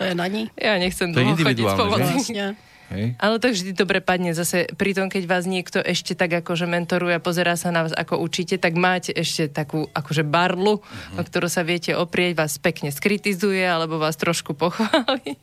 to 0.00 0.02
je 0.02 0.14
na 0.16 0.24
ní? 0.32 0.48
Ja 0.56 0.80
nechcem 0.80 1.12
to 1.12 1.20
dlho 1.20 1.36
chodiť 1.36 1.64
s 1.68 1.76
pomocnými. 1.76 2.73
Hej. 2.92 3.16
Ale 3.16 3.40
to 3.40 3.48
vždy 3.48 3.72
dobre 3.72 4.04
padne. 4.04 4.36
Zase 4.36 4.68
pri 4.76 4.92
tom, 4.92 5.08
keď 5.08 5.24
vás 5.24 5.48
niekto 5.48 5.80
ešte 5.80 6.12
tak 6.12 6.44
akože 6.44 6.68
mentoruje 6.68 7.16
a 7.16 7.22
pozerá 7.22 7.56
sa 7.56 7.72
na 7.72 7.88
vás, 7.88 7.96
ako 7.96 8.20
učíte, 8.20 8.60
tak 8.60 8.76
máte 8.76 9.10
ešte 9.14 9.48
takú 9.48 9.88
akože 9.92 10.26
barlu, 10.26 10.80
uh-huh. 10.80 11.20
o 11.20 11.22
ktorú 11.24 11.48
sa 11.48 11.64
viete 11.64 11.96
oprieť, 11.96 12.36
vás 12.36 12.60
pekne 12.60 12.92
skritizuje 12.92 13.64
alebo 13.64 13.96
vás 13.96 14.20
trošku 14.20 14.52
pochváli. 14.52 15.40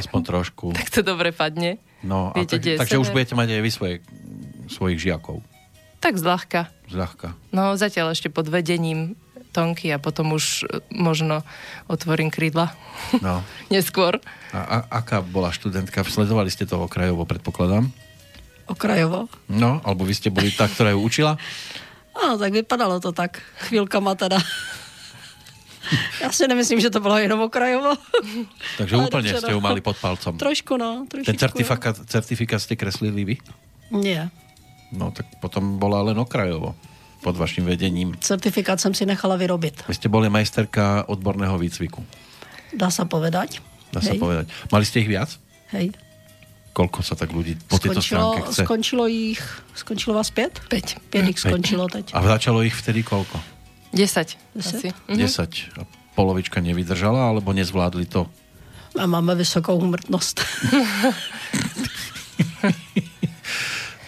Aspoň 0.00 0.20
trošku. 0.24 0.72
tak 0.78 0.88
to 0.88 1.04
dobre 1.04 1.30
padne. 1.36 1.76
No, 2.00 2.32
Viete, 2.32 2.62
tak, 2.62 2.86
takže 2.86 3.02
už 3.02 3.10
budete 3.10 3.34
mať 3.34 3.58
aj 3.58 3.62
vy 3.62 3.70
svoje 3.74 3.94
svojich 4.70 5.00
žiakov? 5.00 5.42
Tak 5.98 6.14
zľahka. 6.14 6.70
Zľahka. 6.86 7.34
No 7.50 7.74
zatiaľ 7.74 8.14
ešte 8.14 8.30
pod 8.30 8.46
vedením 8.46 9.18
Tonky 9.52 9.90
a 9.90 9.98
potom 9.98 10.36
už 10.36 10.64
e, 10.64 10.80
možno 10.92 11.42
otvorím 11.88 12.28
krídla. 12.30 12.72
No. 13.20 13.42
Neskôr. 13.74 14.20
A, 14.52 14.60
a 14.60 14.76
aká 15.02 15.24
bola 15.24 15.52
študentka? 15.52 16.04
Sledovali 16.04 16.52
ste 16.52 16.68
to 16.68 16.78
okrajovo, 16.80 17.24
predpokladám? 17.24 17.90
Okrajovo? 18.68 19.32
No, 19.48 19.80
alebo 19.82 20.04
vy 20.04 20.12
ste 20.12 20.28
boli 20.28 20.52
tá, 20.52 20.68
ktorá 20.68 20.92
ju 20.92 21.00
učila? 21.00 21.40
Áno, 22.22 22.34
tak 22.36 22.50
vypadalo 22.50 22.98
to 22.98 23.14
tak. 23.14 23.40
Chvíľkama 23.70 24.18
teda. 24.18 24.38
Já 26.20 26.32
si 26.32 26.48
nemyslím, 26.48 26.80
že 26.80 26.90
to 26.90 27.00
bylo 27.00 27.18
jenom 27.18 27.40
okrajovo. 27.40 27.96
Takže 28.76 28.94
Ale 28.96 29.04
úplne 29.08 29.30
ste 29.32 29.52
ju 29.56 29.60
mali 29.60 29.80
pod 29.80 29.96
palcom. 29.96 30.36
Trošku, 30.36 30.76
no. 30.76 31.08
Trošičku, 31.08 31.32
Ten 31.32 31.38
certifikát, 31.40 31.96
certifikát 32.04 32.60
ste 32.60 32.76
kreslili 32.76 33.24
vy? 33.24 33.36
Nie. 33.94 34.28
No, 34.92 35.08
tak 35.16 35.24
potom 35.40 35.80
bola 35.80 36.04
len 36.04 36.18
okrajovo 36.20 36.76
pod 37.22 37.36
vašim 37.36 37.64
vedením. 37.64 38.14
Certifikát 38.20 38.80
jsem 38.80 38.94
si 38.94 39.06
nechala 39.06 39.36
vyrobit. 39.36 39.84
Vy 39.88 39.94
ste 39.94 40.08
boli 40.08 40.30
majsterka 40.30 41.04
odborného 41.08 41.58
výcviku. 41.58 42.04
Dá 42.76 42.90
sa 42.90 43.04
povedať. 43.04 43.60
Dá 43.92 44.00
sa 44.00 44.14
povedať. 44.14 44.48
Mali 44.72 44.84
ste 44.84 45.00
ich 45.00 45.08
viac? 45.08 45.38
Hej. 45.72 45.92
Koľko 46.76 47.02
sa 47.02 47.18
tak 47.18 47.34
ľudí 47.34 47.58
po 47.66 47.80
tejto 47.80 47.98
stránke 47.98 48.46
chce? 48.46 48.62
Skončilo 48.62 49.10
ich, 49.10 49.42
skončilo 49.74 50.14
vás 50.14 50.30
5? 50.30 50.70
5. 50.70 51.10
5 51.10 51.32
ich 51.32 51.38
skončilo 51.42 51.90
teď. 51.90 52.14
A 52.14 52.22
začalo 52.22 52.62
ich 52.62 52.76
vtedy 52.76 53.02
koľko? 53.02 53.40
10. 53.96 54.54
10? 54.54 54.94
10. 55.10 55.74
A 55.74 55.82
polovička 56.14 56.62
nevydržala, 56.62 57.34
alebo 57.34 57.50
nezvládli 57.50 58.06
to? 58.06 58.30
A 58.94 59.10
máme 59.10 59.34
vysokou 59.34 59.74
umrtnosť. 59.80 60.36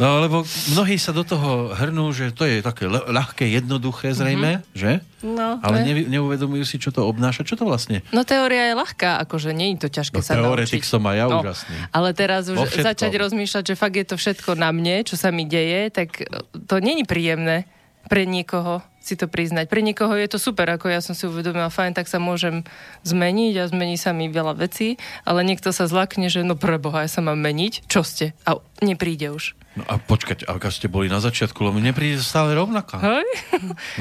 No 0.00 0.24
lebo 0.24 0.48
mnohí 0.72 0.96
sa 0.96 1.12
do 1.12 1.20
toho 1.20 1.76
hrnú, 1.76 2.08
že 2.16 2.32
to 2.32 2.48
je 2.48 2.64
také 2.64 2.88
ľahké, 2.88 3.44
jednoduché 3.44 4.16
zrejme, 4.16 4.64
mm-hmm. 4.64 4.72
že? 4.72 5.04
No, 5.20 5.60
Ale 5.60 5.84
ne, 5.84 6.08
neuvedomujú 6.08 6.64
si, 6.64 6.80
čo 6.80 6.88
to 6.88 7.04
obnáša. 7.04 7.44
Čo 7.44 7.60
to 7.60 7.68
vlastne? 7.68 8.00
No 8.08 8.24
teória 8.24 8.72
je 8.72 8.74
ľahká, 8.80 9.20
akože 9.28 9.52
nie 9.52 9.76
je 9.76 9.84
to 9.84 9.88
ťažké 9.92 10.18
no, 10.18 10.24
sa 10.24 10.40
teoretik 10.40 10.80
naučiť. 10.80 10.88
som 10.88 11.04
aj 11.04 11.16
ja 11.20 11.26
no, 11.28 11.38
úžasný. 11.44 11.76
Ale 11.92 12.08
teraz 12.16 12.48
už 12.48 12.64
začať 12.80 13.12
rozmýšľať, 13.12 13.64
že 13.68 13.74
fakt 13.76 14.00
je 14.00 14.06
to 14.08 14.16
všetko 14.16 14.56
na 14.56 14.72
mne, 14.72 15.04
čo 15.04 15.20
sa 15.20 15.28
mi 15.28 15.44
deje, 15.44 15.92
tak 15.92 16.24
to 16.64 16.80
není 16.80 17.04
príjemné 17.04 17.68
pre 18.08 18.24
niekoho 18.24 18.80
si 19.00 19.16
to 19.16 19.30
priznať. 19.30 19.70
Pre 19.70 19.80
niekoho 19.80 20.12
je 20.12 20.28
to 20.28 20.36
super, 20.36 20.68
ako 20.68 20.92
ja 20.92 21.00
som 21.00 21.16
si 21.16 21.24
uvedomila, 21.24 21.72
fajn, 21.72 21.96
tak 21.96 22.06
sa 22.06 22.20
môžem 22.20 22.68
zmeniť 23.02 23.54
a 23.56 23.64
zmení 23.70 23.96
sa 23.96 24.12
mi 24.12 24.28
veľa 24.28 24.60
vecí, 24.60 25.00
ale 25.24 25.40
niekto 25.40 25.72
sa 25.72 25.88
zlakne, 25.88 26.28
že 26.28 26.44
no 26.44 26.52
pre 26.52 26.76
Boha, 26.76 27.08
ja 27.08 27.10
sa 27.10 27.24
mám 27.24 27.40
meniť, 27.40 27.88
čo 27.88 28.04
ste? 28.04 28.36
A 28.44 28.60
nepríde 28.80 29.30
už. 29.30 29.54
No 29.78 29.86
a 29.86 30.02
počkať, 30.02 30.50
ak 30.50 30.66
ste 30.74 30.90
boli 30.90 31.06
na 31.06 31.22
začiatku, 31.22 31.62
lebo 31.62 31.78
mne 31.78 31.94
príde 31.94 32.18
stále 32.18 32.58
rovnaká. 32.58 32.98
Hej? 32.98 33.28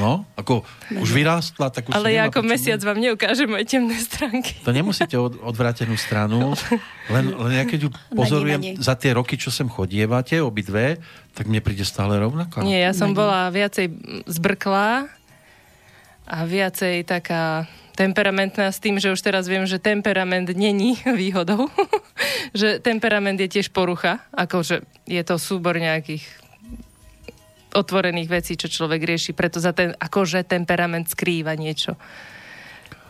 No, 0.02 0.26
ako 0.34 0.66
už 0.98 1.10
vyrástla, 1.14 1.70
tak 1.70 1.92
už 1.92 1.94
Ale 1.94 2.10
ja 2.16 2.26
ako 2.26 2.42
mesiac 2.42 2.82
vám 2.82 2.98
neukážem 2.98 3.46
moje 3.46 3.70
temné 3.70 3.94
stránky. 4.02 4.58
To 4.66 4.74
nemusíte 4.74 5.14
od, 5.20 5.38
odvrátenú 5.46 5.94
stranu, 5.94 6.58
len, 7.14 7.26
len 7.30 7.54
ja 7.54 7.66
keď 7.70 7.80
ju 7.86 7.90
pozorujem 8.16 8.82
za 8.82 8.98
tie 8.98 9.14
roky, 9.14 9.38
čo 9.38 9.54
sem 9.54 9.70
chodievate, 9.70 10.42
obidve, 10.42 10.98
tak 11.38 11.46
mne 11.46 11.62
príde 11.62 11.86
stále 11.86 12.18
rovnaká. 12.18 12.66
Nie, 12.66 12.82
ja 12.90 12.94
som 12.98 13.14
bola 13.14 13.54
viacej 13.54 13.94
zbrklá 14.26 15.06
a 16.30 16.38
viacej 16.46 17.06
taká 17.06 17.70
temperamentná 18.00 18.72
s 18.72 18.80
tým, 18.80 18.96
že 18.96 19.12
už 19.12 19.20
teraz 19.20 19.52
viem, 19.52 19.68
že 19.68 19.76
temperament 19.76 20.48
není 20.56 20.96
výhodou. 21.22 21.68
že 22.56 22.80
temperament 22.80 23.36
je 23.36 23.52
tiež 23.52 23.76
porucha, 23.76 24.24
akože 24.32 24.88
je 25.04 25.22
to 25.28 25.36
súbor 25.36 25.76
nejakých 25.76 26.24
otvorených 27.76 28.30
vecí, 28.32 28.58
čo 28.58 28.72
človek 28.72 29.04
rieši, 29.04 29.36
preto 29.36 29.62
za 29.62 29.76
ten 29.76 29.94
akože 29.94 30.42
temperament 30.48 31.06
skrýva 31.06 31.54
niečo. 31.54 32.00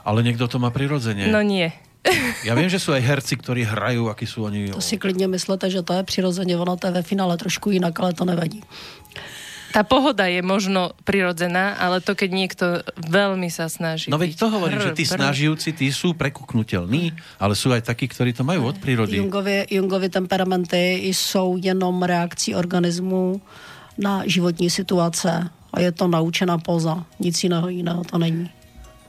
Ale 0.04 0.26
niekto 0.26 0.50
to 0.50 0.58
má 0.58 0.74
prirodzene. 0.74 1.30
No 1.30 1.46
nie. 1.46 1.70
Ja 2.48 2.56
viem, 2.56 2.72
že 2.72 2.80
sú 2.80 2.96
aj 2.96 3.04
herci, 3.04 3.36
ktorí 3.36 3.68
hrajú, 3.68 4.08
akí 4.08 4.24
sú 4.24 4.48
oni... 4.48 4.72
To 4.72 4.80
si 4.80 4.96
klidne 4.96 5.28
myslíte, 5.28 5.68
že 5.68 5.84
to 5.84 6.00
je 6.00 6.08
prirodzene, 6.08 6.56
ono 6.56 6.80
to 6.80 6.88
je 6.88 6.96
ve 6.96 7.04
finále 7.04 7.36
trošku 7.36 7.76
inak, 7.76 7.92
ale 8.00 8.16
to 8.16 8.24
nevadí. 8.24 8.64
Tá 9.70 9.86
pohoda 9.86 10.26
je 10.26 10.42
možno 10.42 10.98
prirodzená, 11.06 11.78
ale 11.78 12.02
to, 12.02 12.18
keď 12.18 12.30
niekto 12.34 12.66
veľmi 13.06 13.54
sa 13.54 13.70
snaží. 13.70 14.10
No 14.10 14.18
veď 14.18 14.34
to 14.36 14.50
hovorím, 14.50 14.82
že 14.82 14.98
tí 14.98 15.06
snažujúci, 15.06 15.78
tí 15.78 15.88
sú 15.94 16.18
prekuknutelní, 16.18 17.14
ale 17.38 17.54
sú 17.54 17.70
aj 17.70 17.86
takí, 17.86 18.10
ktorí 18.10 18.34
to 18.34 18.42
majú 18.42 18.74
od 18.74 18.82
prírody. 18.82 19.22
Jungovi, 19.22 19.70
Jungovi 19.70 20.10
temperamenty 20.10 21.14
jsou 21.14 21.62
jenom 21.62 22.04
reakcí 22.04 22.56
organismu 22.56 23.42
na 23.98 24.24
životní 24.26 24.70
situace 24.70 25.50
a 25.74 25.78
je 25.80 25.92
to 25.92 26.08
naučená 26.08 26.58
poza. 26.58 27.06
Nic 27.20 27.44
jiného 27.44 27.70
jiného 27.70 28.02
to 28.04 28.18
není. 28.18 28.50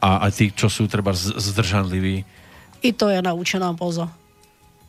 A, 0.00 0.16
a 0.16 0.26
tí, 0.32 0.52
čo 0.52 0.72
sú 0.72 0.88
treba 0.88 1.12
zdržanliví? 1.12 2.24
I 2.80 2.90
to 2.96 3.12
je 3.12 3.20
naučená 3.20 3.76
poza. 3.76 4.08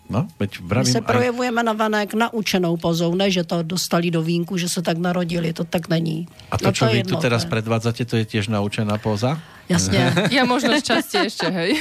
No, 0.09 0.27
veď 0.39 0.59
vravím, 0.59 0.87
My 0.87 0.91
se 0.91 1.01
projevujeme 1.01 1.63
na 1.63 1.73
vanek 1.73 2.13
naučenou 2.13 2.77
pozou, 2.77 3.15
ne, 3.15 3.31
že 3.31 3.43
to 3.43 3.63
dostali 3.63 4.11
do 4.11 4.21
vínku, 4.21 4.57
že 4.57 4.69
se 4.69 4.81
tak 4.81 4.97
narodili, 4.97 5.53
to 5.53 5.63
tak 5.63 5.89
není. 5.89 6.27
A 6.51 6.57
to, 6.57 6.65
no, 6.65 6.71
čo 6.71 6.85
to 6.85 6.91
vy 6.91 6.97
jedno, 6.97 7.15
tu 7.15 7.21
teraz 7.21 7.45
predvádzate, 7.45 8.03
to 8.05 8.19
je 8.19 8.25
tiež 8.27 8.51
naučená 8.51 8.97
poza? 8.99 9.39
Jasne. 9.71 10.11
ja 10.35 10.43
možno 10.43 10.75
šťastie 10.75 11.31
ešte, 11.31 11.47
hej. 11.47 11.79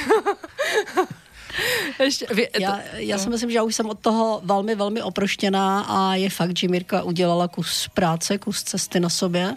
Ještě, 2.01 2.27
vy, 2.35 2.49
já, 2.61 2.81
já 2.95 3.19
si 3.19 3.29
myslím, 3.29 3.51
že 3.51 3.57
já 3.57 3.63
už 3.63 3.75
jsem 3.75 3.87
od 3.87 3.99
toho 3.99 4.41
velmi, 4.45 4.75
velmi 4.75 5.03
oproštěná 5.03 5.81
a 5.81 6.15
je 6.15 6.31
fakt, 6.31 6.59
že 6.59 6.69
Mirka 6.69 7.03
udělala 7.03 7.49
kus 7.49 7.89
práce, 7.95 8.39
kus 8.39 8.63
cesty 8.63 9.01
na 9.01 9.09
sobě. 9.09 9.57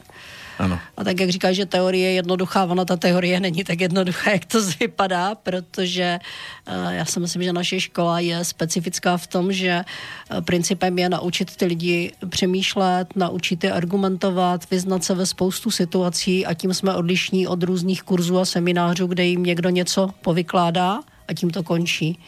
Ano. 0.60 0.80
A 0.98 1.04
tak, 1.04 1.20
jak 1.20 1.30
říkáš, 1.30 1.56
že 1.56 1.66
teorie 1.66 2.10
je 2.10 2.14
jednoduchá, 2.14 2.66
ona 2.66 2.86
ta 2.86 2.98
teorie 2.98 3.40
není 3.40 3.64
tak 3.64 3.82
jednoduchá, 3.82 4.32
jak 4.32 4.46
to 4.46 4.58
vypadá, 4.80 5.36
protože 5.36 6.20
uh, 6.68 6.90
já 6.90 7.06
si 7.06 7.20
myslím, 7.20 7.44
že 7.44 7.54
naše 7.54 7.80
škola 7.80 8.20
je 8.20 8.46
specifická 8.46 9.18
v 9.18 9.28
tom, 9.28 9.54
že 9.54 9.86
uh, 10.32 10.42
principem 10.42 11.00
je 11.00 11.10
naučit 11.10 11.56
ty 11.56 11.66
lidi 11.66 12.12
přemýšlet, 12.30 13.16
naučit 13.16 13.64
je 13.64 13.72
argumentovat, 13.72 14.70
vyznat 14.72 15.04
se 15.04 15.16
ve 15.16 15.26
spoustu 15.26 15.72
situací 15.72 16.46
a 16.46 16.54
tím 16.54 16.74
jsme 16.74 16.96
odlišní 16.96 17.48
od 17.48 17.64
různých 17.64 18.04
kurzů 18.04 18.40
a 18.40 18.46
seminářů, 18.46 19.08
kde 19.08 19.26
jim 19.26 19.44
někdo 19.44 19.70
něco 19.70 20.10
povykládá 20.22 21.00
a 21.28 21.34
tím 21.34 21.50
to 21.50 21.64
končí 21.64 22.20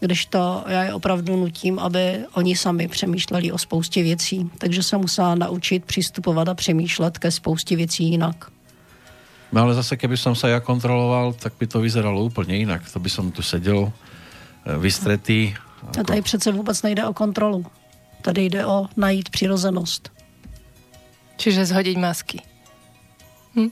kdežto 0.00 0.64
já 0.68 0.82
je 0.84 0.94
opravdu 0.94 1.36
nutím, 1.36 1.78
aby 1.78 2.18
oni 2.32 2.56
sami 2.56 2.88
přemýšleli 2.88 3.52
o 3.52 3.58
spoustě 3.58 4.02
věcí. 4.02 4.50
Takže 4.58 4.82
se 4.82 4.96
musela 4.96 5.34
naučit 5.34 5.84
přistupovat 5.84 6.48
a 6.48 6.54
přemýšlet 6.54 7.18
ke 7.18 7.30
spoustě 7.30 7.76
věcí 7.76 8.04
jinak. 8.10 8.50
No 9.54 9.62
ale 9.62 9.78
zase, 9.78 9.94
keby 9.94 10.18
som 10.18 10.34
sa 10.34 10.50
ja 10.50 10.58
kontroloval, 10.58 11.38
tak 11.38 11.54
by 11.54 11.70
to 11.70 11.78
vyzeralo 11.78 12.26
úplne 12.26 12.58
inak. 12.58 12.90
To 12.90 12.98
by 12.98 13.06
som 13.06 13.30
tu 13.30 13.38
sedel 13.38 13.86
e, 13.86 14.74
vystretý. 14.82 15.54
Ako... 15.54 16.00
A 16.00 16.02
tady 16.02 16.22
přece 16.22 16.52
vůbec 16.52 16.82
nejde 16.82 17.06
o 17.06 17.14
kontrolu. 17.14 17.66
Tady 18.22 18.44
jde 18.44 18.66
o 18.66 18.86
najít 18.96 19.30
přirozenost. 19.30 20.10
Čiže 21.36 21.66
zhodiť 21.66 21.96
masky. 21.98 22.42
Hm? 23.54 23.70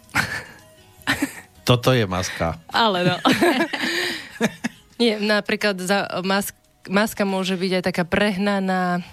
Toto 1.64 1.92
je 1.92 2.06
maska. 2.06 2.60
Ale 2.70 3.04
no. 3.04 3.16
Nie, 5.00 5.20
napríklad 5.20 5.80
za 5.80 6.08
mask, 6.24 6.56
maska 6.88 7.24
môže 7.24 7.56
byť 7.56 7.72
aj 7.78 7.84
taká 7.84 8.04
prehnaná 8.04 9.04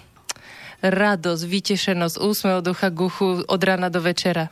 radosť, 0.80 1.44
vytešenosť, 1.44 2.16
úsmev 2.20 2.64
ducha 2.64 2.88
guchu 2.88 3.44
od 3.44 3.60
rána 3.60 3.92
do 3.92 4.00
večera. 4.00 4.48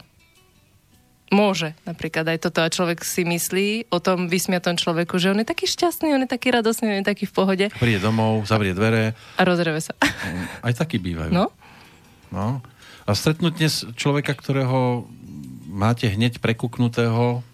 Môže 1.28 1.76
napríklad 1.84 2.24
aj 2.24 2.48
toto 2.48 2.64
a 2.64 2.72
človek 2.72 3.04
si 3.04 3.20
myslí 3.20 3.92
o 3.92 4.00
tom 4.00 4.32
vysmiatom 4.32 4.80
človeku, 4.80 5.20
že 5.20 5.28
on 5.28 5.44
je 5.44 5.48
taký 5.48 5.68
šťastný, 5.68 6.16
on 6.16 6.24
je 6.24 6.30
taký 6.30 6.48
radosný, 6.48 6.88
on 6.88 7.00
je 7.04 7.10
taký 7.12 7.28
v 7.28 7.34
pohode. 7.36 7.66
Príde 7.76 8.00
domov, 8.00 8.48
zavrie 8.48 8.72
dvere. 8.72 9.12
A 9.36 9.42
rozreve 9.44 9.84
sa. 9.84 9.92
Aj 10.64 10.72
takí 10.72 10.96
bývajú. 10.96 11.28
No. 11.28 11.52
no. 12.32 12.64
A 13.04 13.12
stretnúť 13.12 13.60
dnes 13.60 13.84
človeka, 13.92 14.32
ktorého 14.32 15.04
máte 15.68 16.08
hneď 16.08 16.40
prekuknutého... 16.40 17.44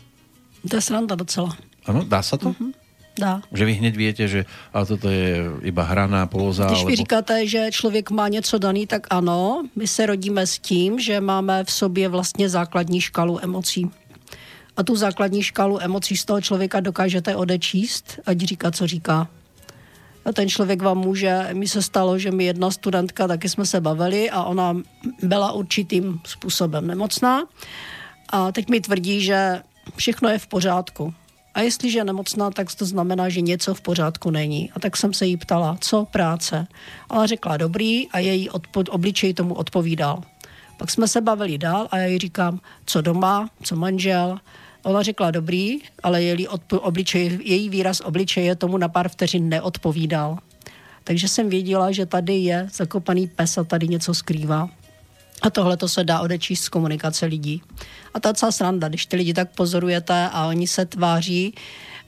To 0.62 0.74
je 0.78 0.82
sranda 0.82 1.18
docela. 1.18 1.50
Áno, 1.82 2.06
dá 2.06 2.22
sa 2.22 2.38
to? 2.38 2.54
Uh-huh. 2.54 2.70
Dá. 3.18 3.42
Že 3.52 3.64
vy 3.64 3.72
hneď 3.72 3.94
viete, 3.96 4.28
že 4.28 4.42
ale 4.74 4.86
toto 4.86 5.06
je 5.06 5.46
iba 5.62 5.86
hraná 5.86 6.26
poloza. 6.26 6.66
Když 6.66 6.78
alebo... 6.78 6.90
vy 6.90 6.96
říkáte, 6.96 7.46
že 7.46 7.70
člověk 7.70 8.10
má 8.10 8.28
něco 8.28 8.58
daný, 8.58 8.86
tak 8.86 9.06
ano, 9.10 9.62
my 9.76 9.86
se 9.86 10.06
rodíme 10.06 10.46
s 10.46 10.58
tím, 10.58 10.98
že 10.98 11.20
máme 11.20 11.64
v 11.64 11.70
sobě 11.70 12.08
vlastně 12.08 12.48
základní 12.48 13.00
škálu 13.00 13.38
emocí. 13.42 13.90
A 14.76 14.82
tu 14.82 14.96
základní 14.96 15.42
škálu 15.42 15.82
emocí 15.82 16.16
z 16.16 16.24
toho 16.24 16.40
člověka 16.40 16.80
dokážete 16.80 17.36
odečíst, 17.36 18.18
ať 18.26 18.38
říká, 18.38 18.70
co 18.70 18.86
říká. 18.86 19.28
A 20.24 20.32
ten 20.32 20.48
člověk 20.48 20.82
vám 20.82 20.98
může, 20.98 21.48
mi 21.52 21.68
se 21.68 21.82
stalo, 21.82 22.18
že 22.18 22.30
mi 22.30 22.44
jedna 22.44 22.70
studentka, 22.70 23.28
taky 23.28 23.48
jsme 23.48 23.66
se 23.66 23.80
bavili 23.80 24.30
a 24.30 24.42
ona 24.42 24.76
byla 25.22 25.52
určitým 25.52 26.20
způsobem 26.24 26.86
nemocná. 26.86 27.42
A 28.32 28.52
teď 28.52 28.68
mi 28.68 28.80
tvrdí, 28.80 29.20
že 29.20 29.62
všechno 29.96 30.28
je 30.28 30.38
v 30.38 30.46
pořádku 30.46 31.14
A 31.54 31.60
jestliže 31.60 31.98
je 31.98 32.04
nemocná, 32.04 32.50
tak 32.50 32.74
to 32.74 32.86
znamená, 32.86 33.28
že 33.28 33.40
něco 33.40 33.74
v 33.74 33.80
pořádku 33.80 34.30
není. 34.30 34.72
A 34.74 34.80
tak 34.80 34.96
jsem 34.96 35.12
se 35.12 35.26
jí 35.26 35.36
ptala, 35.36 35.76
co 35.80 36.04
práce. 36.04 36.66
Ale 37.08 37.26
řekla 37.26 37.56
dobrý 37.56 38.08
a 38.08 38.18
její 38.18 38.50
odpo- 38.50 38.90
obličej 38.90 39.34
tomu 39.34 39.54
odpovídal. 39.54 40.22
Pak 40.76 40.90
jsme 40.90 41.08
se 41.08 41.20
bavili 41.20 41.58
dál 41.58 41.88
a 41.90 41.98
já 41.98 42.06
jí 42.06 42.18
říkám, 42.18 42.60
co 42.86 43.00
doma, 43.00 43.50
co 43.62 43.76
manžel. 43.76 44.38
Ona 44.82 45.02
řekla 45.02 45.30
dobrý, 45.30 45.78
ale 46.02 46.22
její, 46.22 46.48
odpo- 46.48 46.80
obličej, 46.82 47.38
její 47.44 47.68
výraz 47.68 48.00
obličeje 48.00 48.56
tomu 48.56 48.78
na 48.78 48.88
pár 48.88 49.08
vteřin 49.08 49.48
neodpovídal. 49.48 50.38
Takže 51.04 51.28
jsem 51.28 51.48
věděla, 51.48 51.92
že 51.92 52.06
tady 52.06 52.34
je 52.34 52.68
zakopaný 52.74 53.26
pes 53.26 53.58
a 53.58 53.64
tady 53.64 53.88
něco 53.88 54.14
skrývá. 54.14 54.70
A 55.42 55.50
tohle 55.50 55.76
to 55.76 55.88
se 55.88 56.04
dá 56.04 56.20
odečíst 56.20 56.62
z 56.62 56.68
komunikace 56.68 57.26
lidí. 57.26 57.62
A 58.14 58.20
to 58.20 58.28
je 58.28 58.32
docela 58.32 58.52
sranda, 58.52 58.88
když 58.88 59.06
ty 59.06 59.16
lidi 59.16 59.34
tak 59.34 59.54
pozorujete 59.54 60.28
a 60.32 60.46
oni 60.46 60.66
se 60.66 60.86
tváří, 60.86 61.54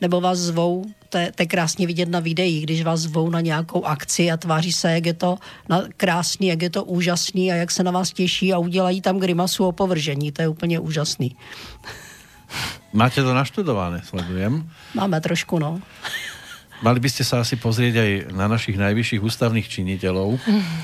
nebo 0.01 0.21
vás 0.21 0.39
zvou, 0.39 0.85
to 1.09 1.19
je, 1.19 1.33
to 1.33 1.43
je 1.43 1.47
krásně 1.47 1.87
vidět 1.87 2.09
na 2.09 2.21
videích, 2.21 2.65
když 2.65 2.83
vás 2.83 3.01
zvou 3.01 3.31
na 3.31 3.41
nějakou 3.41 3.85
akci 3.85 4.31
a 4.31 4.37
tváří 4.37 4.73
se, 4.73 4.93
jak 4.93 5.07
je 5.07 5.15
to 5.15 5.39
na, 5.69 5.83
krásný, 5.97 6.47
jak 6.47 6.63
je 6.63 6.71
to 6.71 6.85
úžasný 6.85 7.53
a 7.53 7.55
jak 7.55 7.71
se 7.71 7.83
na 7.83 7.91
vás 7.91 8.13
těší 8.13 8.53
a 8.53 8.59
udělají 8.59 9.01
tam 9.01 9.19
grimasu 9.19 9.67
o 9.67 9.73
povržení. 9.73 10.33
To 10.33 10.43
je 10.43 10.49
úplně 10.49 10.81
úžasný. 10.81 11.37
Máte 12.93 13.23
to 13.23 13.35
naštudované, 13.35 14.03
sledujem. 14.05 14.71
Máme 14.95 15.21
trošku, 15.21 15.59
no. 15.59 15.81
Mali 16.85 16.99
by 17.01 17.09
ste 17.09 17.25
sa 17.25 17.41
asi 17.41 17.57
pozrieť 17.57 17.95
aj 18.05 18.11
na 18.37 18.53
našich 18.53 18.77
najvyšších 18.77 19.25
ústavných 19.25 19.65
činiteľov. 19.65 20.37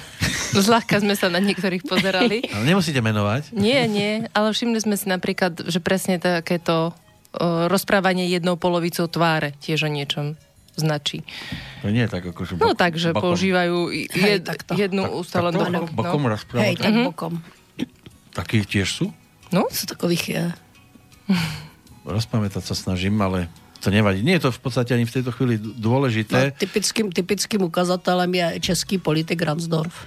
Zľahka 0.57 1.01
sme 1.05 1.13
sa 1.13 1.29
na 1.29 1.37
niektorých 1.41 1.85
pozerali. 1.85 2.45
Ale 2.55 2.65
nemusíte 2.65 3.05
menovať. 3.05 3.53
Nie, 3.53 3.85
nie, 3.89 4.29
ale 4.33 4.53
všimli 4.53 4.79
sme 4.81 4.97
si 4.97 5.09
napríklad, 5.09 5.69
že 5.69 5.81
presne 5.81 6.21
takéto 6.21 6.93
o, 6.93 7.69
rozprávanie 7.69 8.29
jednou 8.29 8.61
polovicou 8.61 9.09
tváre 9.09 9.57
tiež 9.61 9.89
o 9.89 9.91
niečom 9.93 10.37
značí. 10.77 11.25
To 11.85 11.93
nie 11.93 12.05
je 12.05 12.11
tak, 12.13 12.25
ako 12.25 12.41
že 12.49 12.53
bok, 12.57 12.65
No 12.65 12.69
tak, 12.73 12.97
že 12.97 13.13
bokom. 13.13 13.33
používajú 13.33 13.93
jed, 13.93 14.45
Hej, 14.45 14.89
jednu 14.89 15.05
tak, 15.05 15.13
ústalenú... 15.13 15.61
Tak, 15.61 15.93
bokom 15.93 16.21
no. 16.25 16.37
Hej, 16.37 16.75
tak 16.81 16.93
mm-hmm. 16.93 17.09
bokom. 17.13 17.35
Takí 18.33 18.65
tiež 18.65 18.89
sú? 18.89 19.07
No. 19.53 19.69
Sú 19.69 19.85
takových 19.85 20.25
je. 20.25 20.45
Rozpamätať 22.09 22.65
sa 22.65 22.73
snažím, 22.73 23.21
ale 23.21 23.53
to 23.83 23.91
nevadí. 23.91 24.23
Nie 24.23 24.39
je 24.39 24.47
to 24.47 24.51
v 24.55 24.61
podstate 24.63 24.95
ani 24.95 25.03
v 25.03 25.15
tejto 25.19 25.35
chvíli 25.35 25.59
dôležité. 25.59 26.55
No, 26.55 26.55
typickým, 26.55 27.11
typickým 27.11 27.67
ukazatelem 27.67 28.31
je 28.31 28.47
český 28.73 29.03
politik 29.03 29.43
Ransdorf. 29.43 30.07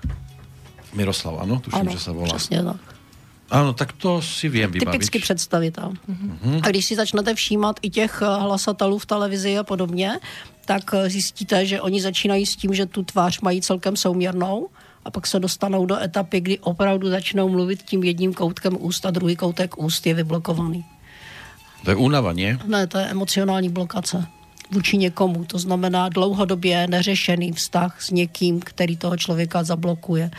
Miroslav, 0.95 1.43
áno? 1.43 1.59
Tuším, 1.59 1.83
ano, 1.83 1.91
že 1.91 1.99
sa 1.99 2.11
volá. 2.15 2.39
Přesně 2.39 2.63
tak. 2.63 2.79
Áno, 3.45 3.77
tak 3.77 3.93
to 3.93 4.25
si 4.25 4.49
viem 4.49 4.71
vybaviť. 4.71 4.89
Typický 4.89 5.19
představitel. 5.19 5.93
Uh-huh. 5.93 6.59
A 6.63 6.69
když 6.69 6.85
si 6.85 6.95
začnete 6.95 7.35
všímat 7.35 7.79
i 7.81 7.89
těch 7.89 8.21
eh, 8.21 8.25
hlasatelů 8.25 8.97
v 8.97 9.05
televizi 9.05 9.57
a 9.57 9.63
podobně, 9.63 10.17
tak 10.65 10.93
eh, 10.93 11.09
zjistíte, 11.09 11.65
že 11.65 11.81
oni 11.81 12.01
začínají 12.01 12.45
s 12.45 12.55
tím, 12.55 12.73
že 12.73 12.85
tu 12.85 13.03
tvář 13.03 13.41
mají 13.41 13.61
celkem 13.61 13.95
souměrnou 13.95 14.69
a 15.05 15.11
pak 15.11 15.27
se 15.27 15.39
dostanou 15.39 15.85
do 15.85 16.01
etapy, 16.01 16.41
kdy 16.41 16.59
opravdu 16.59 17.09
začnou 17.09 17.49
mluvit 17.49 17.83
tím 17.83 18.03
jedním 18.03 18.33
koutkem 18.33 18.77
úst 18.79 19.05
a 19.05 19.11
druhý 19.11 19.35
koutek 19.35 19.77
úst 19.77 20.07
je 20.07 20.13
vyblokovaný. 20.13 20.85
To 21.85 21.91
je 21.91 21.95
únava, 21.95 22.33
nie? 22.33 22.57
Ne, 22.65 22.87
to 22.87 22.97
je 22.97 23.05
emocionální 23.05 23.69
blokace 23.69 24.25
vůči 24.71 24.97
někomu. 24.97 25.45
To 25.45 25.59
znamená 25.59 26.09
dlouhodobě 26.09 26.87
neřešený 26.87 27.51
vztah 27.51 28.01
s 28.01 28.11
někým, 28.11 28.59
který 28.59 28.97
toho 28.97 29.17
člověka 29.17 29.63
zablokuje. 29.63 30.31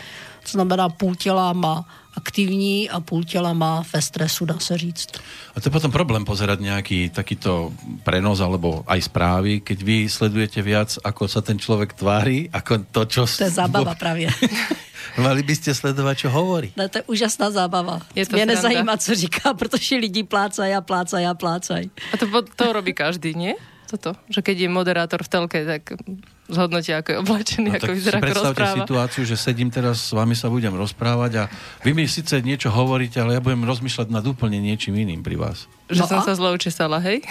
To 0.43 0.51
znamená, 0.51 0.89
půl 0.89 1.15
těla 1.15 1.53
má 1.53 1.85
aktivní 2.17 2.89
a 2.89 2.99
půl 2.99 3.23
těla 3.23 3.53
má 3.53 3.83
ve 3.93 4.01
stresu, 4.01 4.45
dá 4.45 4.59
se 4.59 4.77
říct. 4.77 5.07
A 5.55 5.61
to 5.61 5.69
je 5.69 5.73
potom 5.73 5.91
problém 5.93 6.25
pozerať 6.25 6.59
nejaký 6.59 7.13
takýto 7.13 7.69
prenos 8.03 8.41
alebo 8.41 8.81
aj 8.89 9.05
správy, 9.05 9.61
keď 9.61 9.77
vy 9.85 9.97
sledujete 10.09 10.61
viac, 10.65 10.97
ako 11.05 11.29
sa 11.29 11.45
ten 11.45 11.61
človek 11.61 11.93
tvári, 11.93 12.49
ako 12.53 12.85
to, 12.89 13.01
čo... 13.05 13.21
To 13.29 13.45
je 13.45 13.53
zábava 13.53 13.95
právě. 14.03 14.29
Mali 15.17 15.41
byste 15.41 15.73
sledovat, 15.73 16.17
čo 16.17 16.29
hovorí. 16.29 16.73
Ne, 16.77 16.89
to 16.89 17.01
je 17.01 17.03
úžasná 17.09 17.49
zábava. 17.49 18.01
Je 18.13 18.25
to 18.25 18.35
Mě 18.37 18.45
sranda. 18.45 18.53
nezajímá, 18.53 18.97
co 18.97 19.15
říká, 19.15 19.53
protože 19.59 19.95
lidi 19.95 20.23
plácají 20.23 20.73
a 20.73 20.81
plácají 20.81 21.25
a 21.25 21.33
plácají. 21.33 21.89
A 22.13 22.17
to, 22.17 22.25
to 22.55 22.73
robí 22.73 22.93
každý, 22.93 23.33
nie? 23.33 23.53
Toto, 23.87 24.19
že 24.27 24.43
keď 24.43 24.67
je 24.67 24.69
moderátor 24.69 25.23
v 25.23 25.29
telke, 25.31 25.63
tak 25.63 25.95
zhodnotia, 26.51 26.99
ako 26.99 27.09
je 27.11 27.17
oblečený, 27.23 27.69
no, 27.71 27.75
ako 27.79 27.91
vyzerá, 27.95 28.17
ako 28.19 28.35
rozpráva. 28.35 28.75
situáciu, 28.83 29.23
že 29.23 29.35
sedím 29.39 29.71
teraz 29.71 30.11
s 30.11 30.11
vami 30.11 30.35
sa 30.35 30.51
budem 30.51 30.75
rozprávať 30.75 31.31
a 31.39 31.43
vy 31.87 31.95
mi 31.95 32.03
síce 32.03 32.39
niečo 32.43 32.67
hovoríte, 32.67 33.19
ale 33.23 33.39
ja 33.39 33.41
budem 33.43 33.63
rozmýšľať 33.63 34.07
nad 34.11 34.23
úplne 34.27 34.59
niečím 34.59 34.99
iným 34.99 35.23
pri 35.23 35.39
vás. 35.39 35.71
Že 35.87 36.03
no 36.03 36.07
som 36.07 36.19
a? 36.19 36.27
sa 36.27 36.33
zle 36.35 36.51
učesala, 36.51 36.99
hej? 36.99 37.23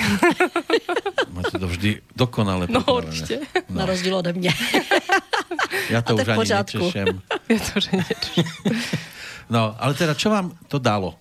Máte 1.36 1.60
to 1.60 1.68
vždy 1.68 2.00
dokonale 2.16 2.64
No 2.72 2.80
určite. 2.88 3.44
No. 3.68 3.80
Na 3.80 3.84
rozdiel 3.84 4.16
ode 4.16 4.32
mňa. 4.32 4.52
Ja 5.86 6.02
to, 6.02 6.14
to 6.18 6.22
už 6.24 6.28
ani 6.34 6.48
nečešem. 6.50 7.06
Ja 7.46 7.58
to 7.62 7.70
už 7.78 7.86
nečešem. 7.94 8.46
No, 9.46 9.74
ale 9.78 9.92
teda, 9.94 10.18
čo 10.18 10.32
vám 10.32 10.56
to 10.66 10.82
dalo? 10.82 11.14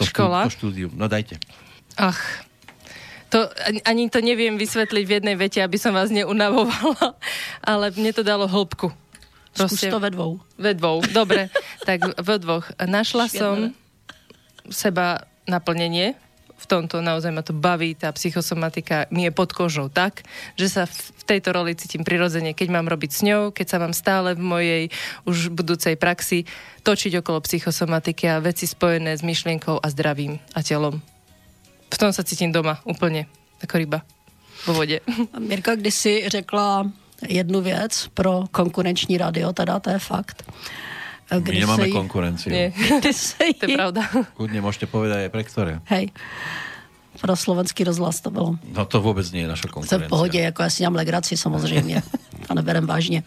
To 0.00 0.02
Škola? 0.02 0.48
Štú, 0.48 0.50
to 0.50 0.54
štúdium. 0.58 0.92
No 0.98 1.06
dajte. 1.06 1.38
Ach, 1.94 2.18
to, 3.32 3.48
ani 3.88 4.12
to 4.12 4.20
neviem 4.20 4.60
vysvetliť 4.60 5.04
v 5.08 5.14
jednej 5.16 5.36
vete, 5.40 5.64
aby 5.64 5.80
som 5.80 5.96
vás 5.96 6.12
neunavovala, 6.12 7.16
ale 7.72 7.88
mne 7.96 8.12
to 8.12 8.20
dalo 8.20 8.44
hĺbku. 8.44 8.92
Proste, 9.52 9.88
to 9.92 10.00
ve 10.00 10.12
dvou. 10.12 10.40
Ve 10.56 10.72
dvou, 10.76 11.00
dobre. 11.12 11.48
tak 11.88 12.04
ve 12.20 12.36
dvoch. 12.40 12.68
Našla 12.76 13.28
som 13.28 13.76
seba 14.68 15.24
naplnenie 15.48 16.16
v 16.62 16.66
tomto 16.70 17.02
naozaj 17.02 17.34
ma 17.34 17.42
to 17.42 17.50
baví, 17.50 17.98
tá 17.98 18.14
psychosomatika 18.14 19.10
mi 19.10 19.26
je 19.26 19.34
pod 19.34 19.50
kožou 19.50 19.90
tak, 19.90 20.22
že 20.54 20.70
sa 20.70 20.86
v 20.86 21.22
tejto 21.26 21.50
roli 21.50 21.74
cítim 21.74 22.06
prirodzene, 22.06 22.54
keď 22.54 22.68
mám 22.70 22.86
robiť 22.86 23.10
s 23.10 23.20
ňou, 23.26 23.42
keď 23.50 23.66
sa 23.66 23.82
mám 23.82 23.90
stále 23.90 24.38
v 24.38 24.42
mojej 24.46 24.82
už 25.26 25.50
budúcej 25.50 25.98
praxi 25.98 26.46
točiť 26.86 27.18
okolo 27.18 27.42
psychosomatiky 27.42 28.30
a 28.30 28.38
veci 28.38 28.70
spojené 28.70 29.18
s 29.18 29.26
myšlienkou 29.26 29.82
a 29.82 29.86
zdravím 29.90 30.38
a 30.54 30.62
telom. 30.62 31.02
V 31.92 31.96
tom 32.00 32.08
sa 32.08 32.24
cítim 32.24 32.48
doma 32.48 32.80
úplne, 32.88 33.28
ako 33.60 33.76
ryba 33.76 34.00
vo 34.64 34.72
vode. 34.72 35.00
Mirka 35.48 35.74
kdysi 35.74 36.24
řekla 36.28 36.88
jednu 37.28 37.60
věc 37.60 38.08
pro 38.14 38.44
konkurenční 38.50 39.18
radio, 39.18 39.52
teda 39.52 39.78
to 39.80 39.90
je 39.90 39.98
fakt. 39.98 40.42
My 41.32 41.60
nemáme 41.60 41.86
jí... 41.86 41.92
konkurenciu. 41.92 42.52
Nie. 42.52 42.72
to 43.58 43.64
je 43.64 43.76
pravda. 43.76 44.04
Kudne 44.36 44.60
môžete 44.60 44.84
povedať 44.84 45.24
aj 45.24 45.30
pre 45.32 45.42
ktoré. 45.48 45.72
Hej. 45.88 46.12
Pro 47.24 47.32
slovenský 47.32 47.88
rozhlas 47.88 48.20
to 48.20 48.28
bylo. 48.28 48.60
No 48.76 48.84
to 48.84 49.00
vůbec 49.00 49.32
nie 49.32 49.42
je 49.42 49.48
naša 49.48 49.68
konkurencia. 49.72 49.98
Jsem 49.98 50.06
v 50.06 50.08
pohodě, 50.08 50.40
jako 50.40 50.62
já 50.62 50.70
si 50.70 50.78
dělám 50.78 50.94
legraci 50.94 51.36
samozřejmě. 51.36 52.02
a 52.52 52.54
neberem 52.54 52.86
vážně. 52.86 53.22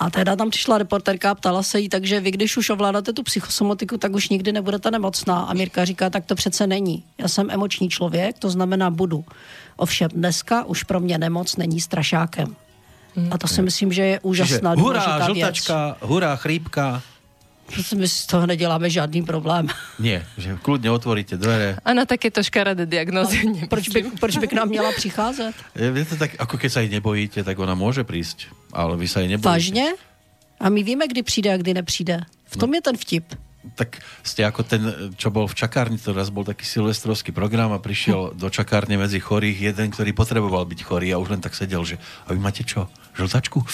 A 0.00 0.10
teda 0.10 0.36
tam 0.36 0.50
přišla 0.50 0.78
reporterka 0.78 1.30
a 1.30 1.34
ptala 1.34 1.62
se 1.62 1.80
jí, 1.80 1.88
takže 1.88 2.20
vy, 2.20 2.30
když 2.30 2.56
už 2.56 2.70
ovládáte 2.70 3.12
tu 3.12 3.22
psychosomatiku, 3.22 3.98
tak 3.98 4.12
už 4.12 4.28
nikdy 4.28 4.52
nebudete 4.52 4.90
nemocná. 4.90 5.38
A 5.40 5.54
Mirka 5.54 5.84
říká, 5.84 6.10
tak 6.10 6.24
to 6.24 6.34
přece 6.34 6.66
není. 6.66 7.02
Já 7.18 7.28
jsem 7.28 7.50
emoční 7.50 7.88
člověk, 7.88 8.38
to 8.38 8.50
znamená 8.50 8.90
budu. 8.90 9.24
Ovšem 9.76 10.08
dneska 10.14 10.64
už 10.64 10.82
pro 10.84 11.00
mě 11.00 11.18
nemoc 11.18 11.56
není 11.56 11.80
strašákem. 11.80 12.56
A 13.30 13.38
to 13.38 13.48
si 13.48 13.62
myslím, 13.62 13.92
že 13.92 14.02
je 14.02 14.20
úžasná 14.20 14.74
Čiže 14.74 14.82
hurá, 14.82 15.26
žltačka, 15.26 15.84
věc. 15.84 15.96
hurá, 16.00 16.36
chrípka. 16.36 17.02
My 17.96 18.08
z 18.08 18.26
toho 18.26 18.46
neděláme 18.46 18.90
žádný 18.90 19.22
problém. 19.22 19.68
Nie, 19.98 20.26
že 20.38 20.56
kludně 20.62 20.90
otvoríte 20.90 21.36
dvere. 21.36 21.76
A 21.84 21.90
na 21.94 22.04
takéto 22.04 22.42
škaredé 22.42 22.86
diagnózy 22.86 23.66
proč 23.68 23.88
by, 23.88 24.02
proč 24.20 24.36
by 24.38 24.46
k 24.48 24.52
nám 24.52 24.68
měla 24.68 24.92
přicházet? 24.92 25.54
Je 25.74 26.04
to 26.04 26.16
tak, 26.16 26.36
ako 26.38 26.58
keď 26.58 26.70
sa 26.72 26.80
jej 26.80 26.90
nebojíte, 26.92 27.44
tak 27.44 27.58
ona 27.58 27.74
může 27.74 28.04
prísť, 28.04 28.52
ale 28.72 28.96
vy 28.96 29.08
sa 29.08 29.20
jej 29.20 29.28
nebojíte. 29.28 29.48
Vážně? 29.48 29.86
A 30.60 30.68
my 30.68 30.82
víme, 30.82 31.08
kdy 31.08 31.22
přijde 31.22 31.52
a 31.52 31.56
kdy 31.56 31.74
nepřijde. 31.74 32.20
V 32.44 32.56
tom 32.56 32.70
no. 32.70 32.76
je 32.76 32.80
ten 32.82 32.96
vtip 32.96 33.24
tak 33.72 34.04
ste 34.20 34.44
ako 34.44 34.60
ten, 34.68 34.82
čo 35.16 35.32
bol 35.32 35.48
v 35.48 35.56
čakárni, 35.56 35.96
to 35.96 36.12
raz 36.12 36.28
bol 36.28 36.44
taký 36.44 36.68
silvestrovský 36.68 37.32
program 37.32 37.72
a 37.72 37.80
prišiel 37.80 38.36
do 38.36 38.52
čakárne 38.52 39.00
medzi 39.00 39.16
chorých 39.18 39.72
jeden, 39.72 39.88
ktorý 39.88 40.12
potreboval 40.12 40.68
byť 40.68 40.80
chorý 40.84 41.16
a 41.16 41.20
už 41.20 41.32
len 41.32 41.40
tak 41.40 41.56
sedel, 41.56 41.80
že 41.88 41.96
a 42.28 42.36
vy 42.36 42.38
máte 42.38 42.60
čo, 42.62 42.92
žltačku? 43.16 43.64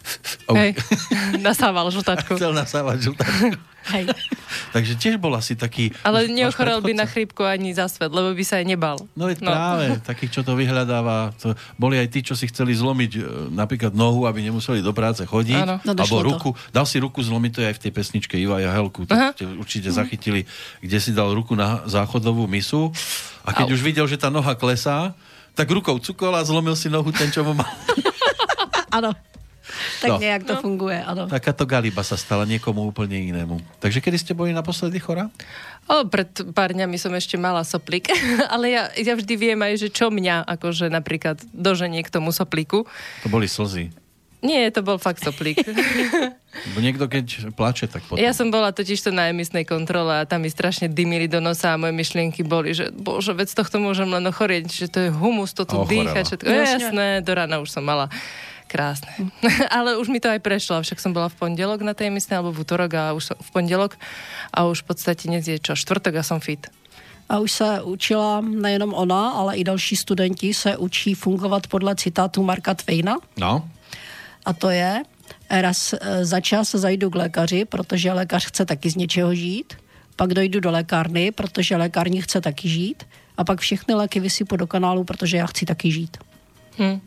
Hej, 0.58 0.76
nasával 1.48 1.88
žltačku. 1.88 2.36
Chcel 2.36 2.52
nasávať 2.52 3.12
žltačku. 3.12 3.56
Hej. 3.88 4.04
Takže 4.74 4.92
tiež 5.00 5.14
bol 5.16 5.32
asi 5.38 5.54
taký... 5.56 5.94
Ale 6.04 6.28
neochorel 6.28 6.82
by 6.84 6.92
na 6.92 7.06
chrípku 7.08 7.46
ani 7.46 7.72
za 7.72 7.88
svet, 7.88 8.12
lebo 8.12 8.34
by 8.34 8.44
sa 8.44 8.60
aj 8.60 8.66
nebal. 8.68 8.98
No 9.16 9.30
veď 9.30 9.38
no. 9.40 9.50
práve, 9.54 9.84
takých, 10.04 10.40
čo 10.40 10.42
to 10.44 10.58
vyhľadáva. 10.58 11.32
To 11.40 11.56
boli 11.80 11.96
aj 11.96 12.08
tí, 12.12 12.20
čo 12.20 12.36
si 12.36 12.50
chceli 12.50 12.76
zlomiť 12.76 13.12
e, 13.16 13.20
napríklad 13.54 13.96
nohu, 13.96 14.28
aby 14.28 14.44
nemuseli 14.44 14.84
do 14.84 14.92
práce 14.92 15.24
chodiť. 15.24 15.62
Áno. 15.64 15.76
No, 15.86 15.92
alebo 15.96 16.16
ruku. 16.20 16.50
To. 16.52 16.74
Dal 16.74 16.86
si 16.90 17.00
ruku 17.00 17.24
zlomiť, 17.24 17.50
to 17.54 17.60
je 17.64 17.68
aj 17.72 17.76
v 17.80 17.82
tej 17.88 17.92
pesničke 17.94 18.34
Iva 18.36 18.60
Jahelku. 18.60 19.08
To 19.08 19.14
ste 19.32 19.44
určite 19.46 19.88
zachytili, 19.88 20.44
kde 20.84 20.98
si 21.00 21.16
dal 21.16 21.32
ruku 21.32 21.56
na 21.56 21.86
záchodovú 21.88 22.44
misu. 22.44 22.92
A 23.46 23.56
keď 23.56 23.72
Au. 23.72 23.74
už 23.78 23.80
videl, 23.80 24.04
že 24.04 24.20
tá 24.20 24.28
noha 24.28 24.52
klesá, 24.52 25.16
tak 25.56 25.72
rukou 25.72 25.96
cukol 25.98 26.36
a 26.36 26.44
zlomil 26.44 26.76
si 26.76 26.92
nohu 26.92 27.08
ten, 27.10 27.32
čo 27.32 27.42
mu 27.42 27.56
mal. 27.56 27.70
Áno. 28.92 29.10
tak 30.00 30.10
no. 30.10 30.18
nejak 30.18 30.42
to 30.44 30.54
no. 30.56 30.60
funguje, 30.60 30.98
ano. 31.00 31.26
Takáto 31.28 31.64
galiba 31.68 32.02
sa 32.02 32.16
stala 32.16 32.48
niekomu 32.48 32.86
úplne 32.88 33.20
inému. 33.30 33.60
Takže 33.78 34.02
kedy 34.02 34.16
ste 34.18 34.32
boli 34.32 34.50
naposledy 34.52 34.98
chora? 34.98 35.28
O, 35.88 36.04
pred 36.04 36.28
pár 36.52 36.76
dňami 36.76 37.00
som 37.00 37.12
ešte 37.16 37.40
mala 37.40 37.64
soplík, 37.64 38.12
ale 38.54 38.72
ja, 38.72 38.82
ja 38.92 39.16
vždy 39.16 39.34
viem 39.40 39.60
aj, 39.60 39.74
že 39.80 39.88
čo 39.88 40.12
mňa 40.12 40.44
akože 40.44 40.92
napríklad 40.92 41.40
doženie 41.56 42.04
k 42.04 42.12
tomu 42.12 42.28
sopliku. 42.34 42.84
To 43.24 43.28
boli 43.32 43.48
slzy. 43.48 43.88
Nie, 44.38 44.70
to 44.70 44.86
bol 44.86 45.02
fakt 45.02 45.18
soplík. 45.18 45.58
Bo 46.74 46.78
niekto 46.78 47.10
keď 47.10 47.50
plače, 47.58 47.90
tak 47.90 48.06
potom... 48.06 48.22
Ja 48.22 48.30
som 48.30 48.54
bola 48.54 48.70
totiž 48.70 49.02
to 49.02 49.10
na 49.10 49.34
emisnej 49.34 49.66
kontrole 49.66 50.22
a 50.22 50.28
tam 50.30 50.46
mi 50.46 50.50
strašne 50.50 50.86
dymili 50.86 51.26
do 51.26 51.42
nosa 51.42 51.74
a 51.74 51.80
moje 51.80 51.90
myšlienky 51.90 52.46
boli, 52.46 52.70
že 52.70 52.94
bože, 52.94 53.34
vec 53.34 53.50
tohto 53.50 53.82
môžem 53.82 54.06
len 54.06 54.22
ochorieť, 54.30 54.70
že 54.70 54.86
to 54.86 54.98
je 55.06 55.10
humus, 55.10 55.50
to 55.58 55.66
tu 55.66 55.82
dýcha, 55.90 56.22
všetko. 56.22 56.46
Jasné, 56.46 57.06
do 57.26 57.32
rána 57.34 57.58
už 57.58 57.74
som 57.74 57.82
mala. 57.82 58.06
Krásne. 58.68 59.08
Ale 59.76 59.96
už 59.96 60.12
mi 60.12 60.20
to 60.20 60.28
aj 60.28 60.44
prešlo, 60.44 60.84
však 60.84 61.00
som 61.00 61.16
bola 61.16 61.32
v 61.32 61.40
pondelok 61.40 61.80
na 61.80 61.96
tej 61.96 62.12
emisnej, 62.12 62.36
alebo 62.36 62.52
v 62.52 62.62
útorok 62.68 62.92
a 62.94 63.16
už 63.16 63.32
som 63.32 63.36
v 63.40 63.50
pondelok 63.50 63.96
a 64.52 64.68
už 64.68 64.84
v 64.84 64.86
podstate 64.92 65.24
dnes 65.24 65.48
je 65.48 65.56
čo, 65.56 65.72
štvrtok 65.72 66.20
a 66.20 66.22
som 66.22 66.38
fit. 66.38 66.68
A 67.28 67.40
už 67.40 67.52
se 67.52 67.68
učila 67.82 68.40
nejenom 68.40 68.92
ona, 68.94 69.36
ale 69.36 69.56
i 69.56 69.64
další 69.64 69.96
studenti 69.96 70.54
se 70.54 70.76
učí 70.76 71.14
fungovat 71.14 71.66
podle 71.66 71.96
citátu 71.96 72.42
Marka 72.42 72.74
Twaina. 72.74 73.16
No 73.36 73.68
a 74.48 74.52
to 74.52 74.70
je, 74.70 75.02
raz 75.50 75.92
e, 75.92 76.24
za 76.24 76.40
čas 76.40 76.70
zajdu 76.70 77.10
k 77.10 77.14
lékaři, 77.14 77.64
protože 77.64 78.12
lékař 78.12 78.46
chce 78.46 78.64
taky 78.64 78.90
z 78.90 78.96
něčeho 78.96 79.34
žít, 79.34 79.74
pak 80.16 80.34
dojdu 80.34 80.60
do 80.60 80.70
lékárny, 80.70 81.30
protože 81.32 81.76
lékární 81.76 82.22
chce 82.22 82.40
taky 82.40 82.68
žít 82.68 83.04
a 83.36 83.44
pak 83.44 83.60
všechny 83.60 83.94
léky 83.94 84.20
vysypu 84.20 84.56
do 84.56 84.66
kanálu, 84.66 85.04
protože 85.04 85.36
já 85.36 85.46
chci 85.46 85.66
taky 85.66 85.92
žít. 85.92 86.16
Hm. 86.78 87.00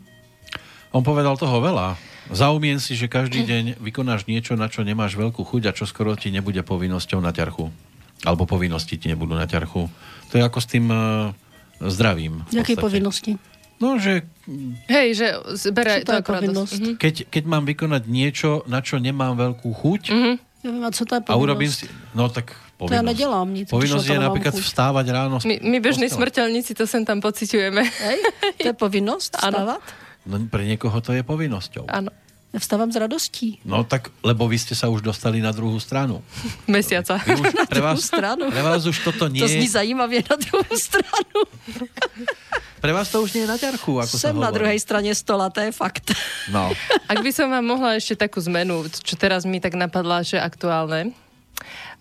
On 0.92 1.00
povedal 1.00 1.40
toho 1.40 1.58
veľa. 1.64 1.96
Zaumien 2.30 2.78
si, 2.78 2.94
že 2.94 3.10
každý 3.10 3.42
deň 3.42 3.64
vykonáš 3.82 4.28
niečo, 4.28 4.54
na 4.54 4.68
čo 4.68 4.84
nemáš 4.86 5.18
veľkú 5.18 5.42
chuť 5.42 5.62
a 5.68 5.76
čo 5.76 5.88
skoro 5.88 6.14
ti 6.14 6.28
nebude 6.28 6.60
povinnosťou 6.62 7.18
na 7.18 7.32
ťarchu. 7.32 7.72
Alebo 8.22 8.46
povinnosti 8.46 9.00
ti 9.00 9.10
nebudú 9.10 9.34
na 9.34 9.48
ťarchu. 9.48 9.90
To 10.30 10.34
je 10.38 10.42
ako 10.44 10.58
s 10.62 10.66
tým 10.70 10.86
uh, 10.92 11.34
zdravím. 11.82 12.46
Jaké 12.54 12.78
povinnosti? 12.78 13.40
No, 13.82 13.98
že... 13.98 14.22
Hej, 14.86 15.08
že 15.18 15.26
zberaj 15.58 16.06
to 16.06 16.14
ako 16.14 16.30
radosť. 16.38 16.80
Mhm. 16.80 16.94
Keď, 17.02 17.14
keď 17.26 17.44
mám 17.50 17.66
vykonať 17.66 18.02
niečo, 18.06 18.62
na 18.70 18.78
čo 18.78 19.02
nemám 19.02 19.34
veľkú 19.34 19.68
chuť, 19.74 20.02
mm-hmm. 20.14 20.36
Ja 20.62 20.70
viem, 20.70 20.86
a 20.86 20.94
co 20.94 21.02
to 21.02 21.18
je 21.18 21.22
povinnosť? 21.26 21.34
A 21.34 21.42
urobím 21.42 21.72
si... 21.74 21.90
No 22.14 22.30
tak 22.30 22.54
povinnosť. 22.78 22.86
To 22.86 22.94
ja 22.94 23.02
nedelám 23.02 23.48
nic. 23.50 23.66
Povinnosť 23.66 24.06
je 24.06 24.18
napríklad 24.22 24.54
chuť. 24.54 24.62
vstávať 24.62 25.06
ráno. 25.10 25.42
My, 25.42 25.58
my 25.58 25.78
bežní 25.82 26.06
smrteľníci 26.06 26.78
to 26.78 26.86
sem 26.86 27.02
tam 27.02 27.18
pociťujeme. 27.18 27.82
Hej? 27.82 28.18
To 28.62 28.66
je 28.70 28.76
povinnosť 28.78 29.30
vstávať? 29.42 29.82
No 30.22 30.38
pre 30.46 30.62
niekoho 30.66 30.94
to 31.02 31.10
je 31.14 31.22
povinnosťou. 31.26 31.90
Áno. 31.90 32.10
Ja 32.52 32.60
vstávam 32.60 32.92
s 32.92 33.00
radostí. 33.00 33.64
No 33.64 33.80
tak, 33.80 34.12
lebo 34.20 34.44
vy 34.44 34.60
ste 34.60 34.76
sa 34.76 34.92
už 34.92 35.00
dostali 35.00 35.40
na 35.40 35.56
druhú 35.56 35.80
stranu. 35.80 36.20
Mesiaca. 36.68 37.16
Vy 37.24 37.40
už, 37.40 37.48
pre, 37.72 37.80
vás, 37.80 38.04
stranu. 38.04 38.52
pre 38.52 38.60
vás 38.60 38.84
už 38.84 39.00
toto 39.00 39.24
nie 39.32 39.40
To 39.40 39.48
zní 39.48 39.68
zajímavě 39.72 40.20
na 40.28 40.36
druhou 40.36 40.76
stranu. 40.76 41.38
Pre 42.82 42.90
vás 42.90 43.14
to 43.14 43.22
už 43.22 43.38
nie 43.38 43.46
je 43.46 43.52
na 43.54 43.54
ťarchu, 43.54 44.02
ako 44.02 44.18
Sem 44.18 44.34
sa 44.34 44.42
na 44.42 44.50
druhej 44.50 44.74
strane 44.82 45.14
stola, 45.14 45.54
to 45.54 45.62
je 45.62 45.70
fakt. 45.70 46.10
No. 46.50 46.74
Ak 47.06 47.22
by 47.22 47.30
som 47.30 47.46
vám 47.46 47.62
mohla 47.62 47.94
ešte 47.94 48.18
takú 48.18 48.42
zmenu, 48.42 48.90
čo 48.90 49.14
teraz 49.14 49.46
mi 49.46 49.62
tak 49.62 49.78
napadla, 49.78 50.26
že 50.26 50.42
aktuálne. 50.42 51.14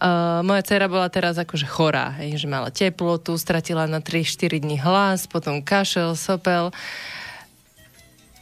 Uh, 0.01 0.41
moja 0.41 0.65
dcera 0.65 0.89
bola 0.89 1.05
teraz 1.13 1.37
akože 1.37 1.69
chorá, 1.69 2.17
hej, 2.17 2.41
že 2.41 2.49
mala 2.49 2.73
teplotu, 2.73 3.37
stratila 3.37 3.85
na 3.85 4.01
3-4 4.01 4.57
dní 4.57 4.81
hlas, 4.81 5.29
potom 5.29 5.61
kašel, 5.61 6.17
sopel 6.17 6.73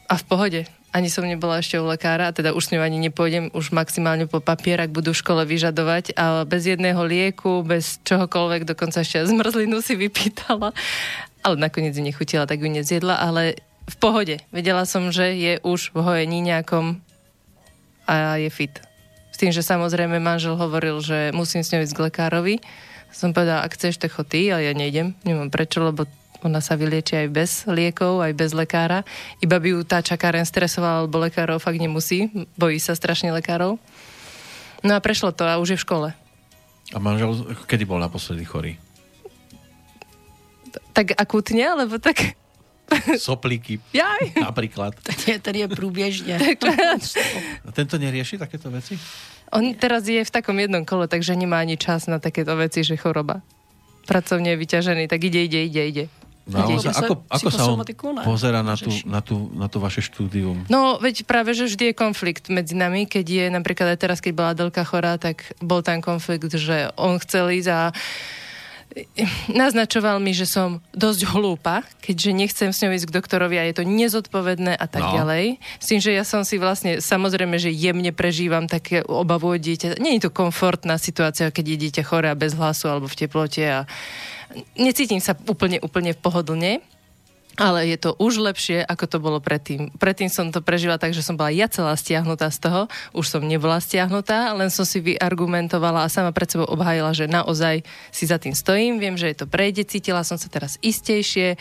a 0.09 0.17
v 0.17 0.25
pohode 0.25 0.61
ani 0.89 1.05
som 1.05 1.21
nebola 1.25 1.61
ešte 1.61 1.77
u 1.77 1.85
lekára, 1.85 2.33
teda 2.33 2.57
už 2.57 2.65
s 2.65 2.71
ňou 2.73 2.81
ani 2.81 2.97
nepôjdem, 3.09 3.53
už 3.53 3.69
maximálne 3.69 4.25
po 4.25 4.41
papier, 4.41 4.81
ak 4.81 4.89
budú 4.89 5.13
v 5.13 5.21
škole 5.21 5.45
vyžadovať, 5.45 6.17
ale 6.17 6.49
bez 6.49 6.65
jedného 6.65 6.97
lieku, 7.05 7.61
bez 7.61 8.01
čohokoľvek, 8.09 8.65
dokonca 8.65 9.05
ešte 9.05 9.29
zmrzlinu 9.29 9.85
si 9.85 9.93
vypýtala, 9.93 10.73
ale 11.45 11.55
nakoniec 11.61 11.93
ju 11.93 12.01
nechutila, 12.01 12.49
tak 12.49 12.65
ju 12.65 12.69
nezjedla, 12.73 13.21
ale 13.21 13.61
v 13.85 13.95
pohode. 14.01 14.35
Vedela 14.49 14.85
som, 14.89 15.13
že 15.13 15.33
je 15.37 15.53
už 15.61 15.93
v 15.93 15.99
hojení 16.01 16.41
nejakom 16.41 17.01
a 18.09 18.41
je 18.41 18.49
fit. 18.49 18.73
S 19.29 19.37
tým, 19.37 19.53
že 19.53 19.61
samozrejme 19.61 20.17
manžel 20.17 20.57
hovoril, 20.57 20.97
že 21.05 21.29
musím 21.37 21.61
s 21.61 21.69
ňou 21.69 21.85
ísť 21.85 21.93
k 21.93 22.03
lekárovi. 22.09 22.55
Som 23.13 23.33
povedala, 23.33 23.61
ak 23.65 23.77
chceš, 23.77 24.01
tak 24.01 24.13
ty, 24.25 24.49
ale 24.49 24.65
ja 24.65 24.73
nejdem. 24.73 25.13
Nemám 25.21 25.53
prečo, 25.53 25.85
lebo 25.85 26.09
ona 26.39 26.63
sa 26.63 26.79
vylieči 26.79 27.25
aj 27.25 27.27
bez 27.27 27.51
liekov, 27.67 28.23
aj 28.23 28.31
bez 28.31 28.55
lekára. 28.55 29.03
Iba 29.43 29.59
by 29.59 29.67
ju 29.75 29.79
tá 29.83 29.99
čakáren 29.99 30.47
stresovala, 30.47 31.03
lebo 31.03 31.19
lekárov 31.19 31.59
fakt 31.59 31.79
nemusí. 31.79 32.31
Bojí 32.55 32.79
sa 32.79 32.95
strašne 32.95 33.35
lekárov. 33.35 33.75
No 34.79 34.91
a 34.95 35.03
prešlo 35.03 35.35
to 35.35 35.43
a 35.43 35.59
už 35.59 35.75
je 35.75 35.79
v 35.79 35.85
škole. 35.85 36.09
A 36.95 36.97
manžel 36.97 37.35
kedy 37.67 37.83
bol 37.83 37.99
naposledy 37.99 38.47
chorý? 38.47 38.79
Tak 40.95 41.19
akútne, 41.19 41.67
alebo 41.67 41.99
tak... 41.99 42.39
Soplíky. 43.21 43.77
Jaj. 43.93 44.39
Napríklad. 44.41 44.97
Ten 45.07 45.17
je, 45.27 45.39
ten 45.39 45.55
je 45.55 45.67
průběžně. 45.67 46.39
A 47.65 47.71
tento 47.71 47.97
nerieši 48.01 48.37
takéto 48.37 48.71
veci? 48.71 48.97
On 49.53 49.61
teraz 49.73 50.05
je 50.05 50.21
v 50.21 50.31
takom 50.31 50.57
jednom 50.57 50.85
kole, 50.85 51.09
takže 51.09 51.33
nemá 51.33 51.61
ani 51.61 51.77
čas 51.77 52.05
na 52.05 52.21
takéto 52.21 52.53
veci, 52.57 52.85
že 52.85 52.97
choroba. 52.97 53.41
Pracovne 54.05 54.53
je 54.53 54.61
vyťažený, 54.61 55.03
tak 55.09 55.21
ide, 55.25 55.45
ide, 55.45 55.69
ide, 55.69 55.83
ide. 55.85 56.05
Naozaj, 56.49 56.91
ako, 56.91 57.13
ako 57.29 57.49
sa 57.53 57.63
on 57.69 57.79
pozera 58.25 58.65
na 58.65 58.73
tú, 58.73 58.89
na, 59.05 59.21
tú, 59.21 59.35
na 59.53 59.67
tú 59.69 59.77
vaše 59.77 60.01
štúdium? 60.01 60.65
No, 60.65 60.97
veď 60.97 61.29
práve, 61.29 61.53
že 61.53 61.69
vždy 61.69 61.93
je 61.93 61.95
konflikt 61.95 62.49
medzi 62.49 62.73
nami, 62.73 63.05
keď 63.05 63.25
je 63.25 63.45
napríklad 63.53 63.93
aj 63.93 63.99
teraz, 64.01 64.17
keď 64.17 64.33
bola 64.33 64.57
Delka 64.57 64.81
chorá, 64.81 65.21
tak 65.21 65.53
bol 65.61 65.85
tam 65.85 66.01
konflikt, 66.01 66.49
že 66.49 66.89
on 66.97 67.21
chcel 67.21 67.53
ísť 67.53 67.69
a 67.69 67.81
naznačoval 69.61 70.17
mi, 70.17 70.33
že 70.33 70.49
som 70.49 70.81
dosť 70.97 71.29
hlúpa, 71.29 71.85
keďže 72.01 72.29
nechcem 72.33 72.69
s 72.73 72.81
ňou 72.81 72.97
ísť 72.97 73.07
k 73.09 73.15
doktorovi 73.21 73.55
a 73.61 73.67
je 73.69 73.75
to 73.77 73.83
nezodpovedné 73.85 74.73
a 74.73 74.85
tak 74.89 75.05
no. 75.05 75.13
ďalej. 75.21 75.61
S 75.77 75.85
tým, 75.93 76.01
že 76.01 76.11
ja 76.17 76.25
som 76.25 76.41
si 76.41 76.57
vlastne, 76.57 76.97
samozrejme, 76.97 77.61
že 77.61 77.69
jemne 77.69 78.09
prežívam 78.09 78.65
také 78.65 79.05
obavu 79.05 79.53
o 79.53 79.57
dieťa. 79.57 80.01
Nie 80.01 80.17
je 80.17 80.29
to 80.29 80.31
komfortná 80.33 80.97
situácia, 80.97 81.53
keď 81.53 81.65
je 81.75 81.77
dieťa 81.87 82.03
choré 82.05 82.33
a 82.33 82.39
bez 82.39 82.57
hlasu 82.57 82.89
alebo 82.89 83.05
v 83.05 83.19
teplote 83.19 83.61
a 83.61 83.85
necítim 84.77 85.21
sa 85.21 85.37
úplne, 85.47 85.77
úplne 85.81 86.15
pohodlne 86.17 86.81
ale 87.59 87.91
je 87.91 87.99
to 87.99 88.15
už 88.15 88.39
lepšie, 88.39 88.79
ako 88.87 89.05
to 89.05 89.17
bolo 89.19 89.43
predtým. 89.43 89.91
Predtým 89.99 90.31
som 90.31 90.47
to 90.47 90.63
prežila 90.63 90.95
tak, 90.95 91.11
že 91.11 91.19
som 91.19 91.35
bola 91.35 91.51
ja 91.51 91.67
celá 91.67 91.91
stiahnutá 91.99 92.47
z 92.47 92.63
toho, 92.63 92.81
už 93.11 93.27
som 93.27 93.43
nebola 93.43 93.83
stiahnutá, 93.83 94.55
len 94.55 94.71
som 94.71 94.87
si 94.87 95.03
vyargumentovala 95.03 96.07
a 96.07 96.09
sama 96.09 96.31
pred 96.31 96.47
sebou 96.47 96.71
obhájila, 96.71 97.11
že 97.11 97.27
naozaj 97.27 97.83
si 98.15 98.23
za 98.23 98.39
tým 98.39 98.55
stojím, 98.55 99.03
viem, 99.03 99.19
že 99.19 99.27
je 99.35 99.43
to 99.43 99.47
prejde, 99.51 99.83
cítila 99.83 100.23
som 100.23 100.39
sa 100.39 100.47
teraz 100.47 100.79
istejšie, 100.79 101.59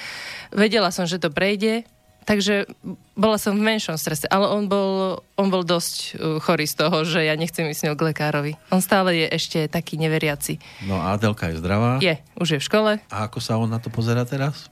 vedela 0.55 0.95
som, 0.95 1.03
že 1.03 1.19
to 1.19 1.35
prejde, 1.35 1.83
takže 2.29 2.69
bola 3.17 3.41
som 3.41 3.57
v 3.57 3.65
menšom 3.65 3.97
strese, 3.97 4.29
ale 4.29 4.45
on 4.53 4.69
bol, 4.69 5.25
on 5.41 5.49
bol 5.49 5.65
dosť 5.65 5.97
uh, 5.97 6.37
chorý 6.45 6.69
z 6.69 6.77
toho, 6.77 7.09
že 7.09 7.25
ja 7.25 7.33
nechcem 7.33 7.65
ísť 7.65 7.81
s 7.81 7.85
ňou 7.89 7.97
k 7.97 8.13
lekárovi. 8.13 8.53
On 8.69 8.85
stále 8.85 9.17
je 9.17 9.27
ešte 9.33 9.65
taký 9.73 9.97
neveriaci. 9.97 10.61
No 10.85 11.01
a 11.01 11.17
Adelka 11.17 11.49
je 11.49 11.57
zdravá? 11.57 11.97
Je, 12.05 12.21
už 12.37 12.49
je 12.53 12.59
v 12.61 12.67
škole. 12.69 12.93
A 13.09 13.17
ako 13.25 13.41
sa 13.41 13.57
on 13.57 13.73
na 13.73 13.81
to 13.81 13.89
pozera 13.89 14.29
teraz? 14.29 14.69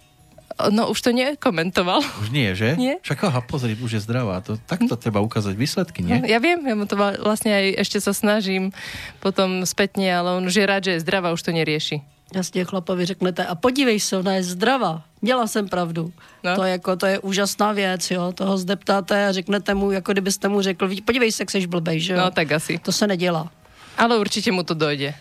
No 0.57 0.89
už 0.89 1.05
to 1.05 1.13
nekomentoval. 1.13 2.01
Už 2.25 2.33
nie, 2.33 2.57
že? 2.57 2.81
Nie. 2.81 2.97
Však 3.05 3.29
aha, 3.29 3.45
pozri, 3.45 3.77
už 3.77 4.01
je 4.01 4.01
zdravá. 4.01 4.41
To, 4.41 4.57
takto 4.57 4.97
treba 4.97 5.21
ukázať 5.21 5.53
výsledky, 5.53 6.01
nie? 6.01 6.25
Ja 6.25 6.41
viem, 6.41 6.65
ja 6.65 6.73
mu 6.73 6.89
to 6.89 6.97
vlastne 6.97 7.53
aj 7.53 7.85
ešte 7.85 8.01
sa 8.01 8.17
snažím 8.17 8.73
potom 9.21 9.69
spätne, 9.69 10.09
ale 10.09 10.41
on 10.41 10.49
už 10.49 10.57
je 10.57 10.65
rád, 10.65 10.83
že 10.89 10.93
je 10.97 11.05
zdravá, 11.05 11.37
už 11.37 11.45
to 11.45 11.53
nerieši. 11.53 12.01
Jasně, 12.35 12.65
chlapovi 12.65 13.07
řeknete, 13.07 13.47
a 13.47 13.55
podívej 13.55 14.01
se, 14.01 14.17
ona 14.17 14.33
je 14.33 14.43
zdravá. 14.43 15.03
Měla 15.23 15.47
jsem 15.47 15.69
pravdu. 15.69 16.13
No. 16.45 16.57
To, 16.57 16.65
je 16.65 16.71
jako, 16.71 16.97
to 16.97 17.07
je 17.07 17.19
úžasná 17.19 17.73
věc, 17.73 18.11
jo. 18.11 18.33
Toho 18.33 18.59
zdeptáte 18.59 19.27
a 19.27 19.33
řeknete 19.33 19.75
mu, 19.75 19.91
jako 19.91 20.13
kdybyste 20.13 20.49
mu 20.49 20.63
řekl, 20.63 20.91
podívej 21.05 21.33
se, 21.33 21.43
jak 21.43 21.51
seš 21.51 21.67
blbej, 21.67 22.01
že 22.01 22.13
jo. 22.13 22.19
No 22.19 22.31
tak 22.31 22.53
asi. 22.53 22.79
To 22.79 22.93
se 22.93 23.07
nedělá. 23.07 23.51
Ale 23.99 24.19
určitě 24.19 24.53
mu 24.53 24.63
to 24.63 24.75
dojde 24.75 25.15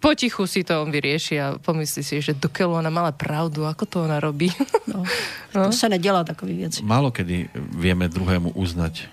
potichu 0.00 0.48
si 0.48 0.64
to 0.64 0.80
on 0.82 0.88
vyrieši 0.88 1.36
a 1.36 1.46
pomyslí 1.60 2.00
si, 2.00 2.24
že 2.24 2.32
dokeľu 2.32 2.80
ona 2.80 2.88
mala 2.88 3.12
pravdu, 3.12 3.68
ako 3.68 3.84
to 3.84 3.96
ona 4.08 4.16
robí. 4.16 4.48
No, 4.88 5.04
no. 5.54 5.68
To 5.68 5.72
sa 5.76 5.92
nedelá 5.92 6.24
takový 6.24 6.66
veci. 6.66 6.80
Málo 6.80 7.12
kedy 7.12 7.52
vieme 7.76 8.08
druhému 8.08 8.56
uznať. 8.56 9.06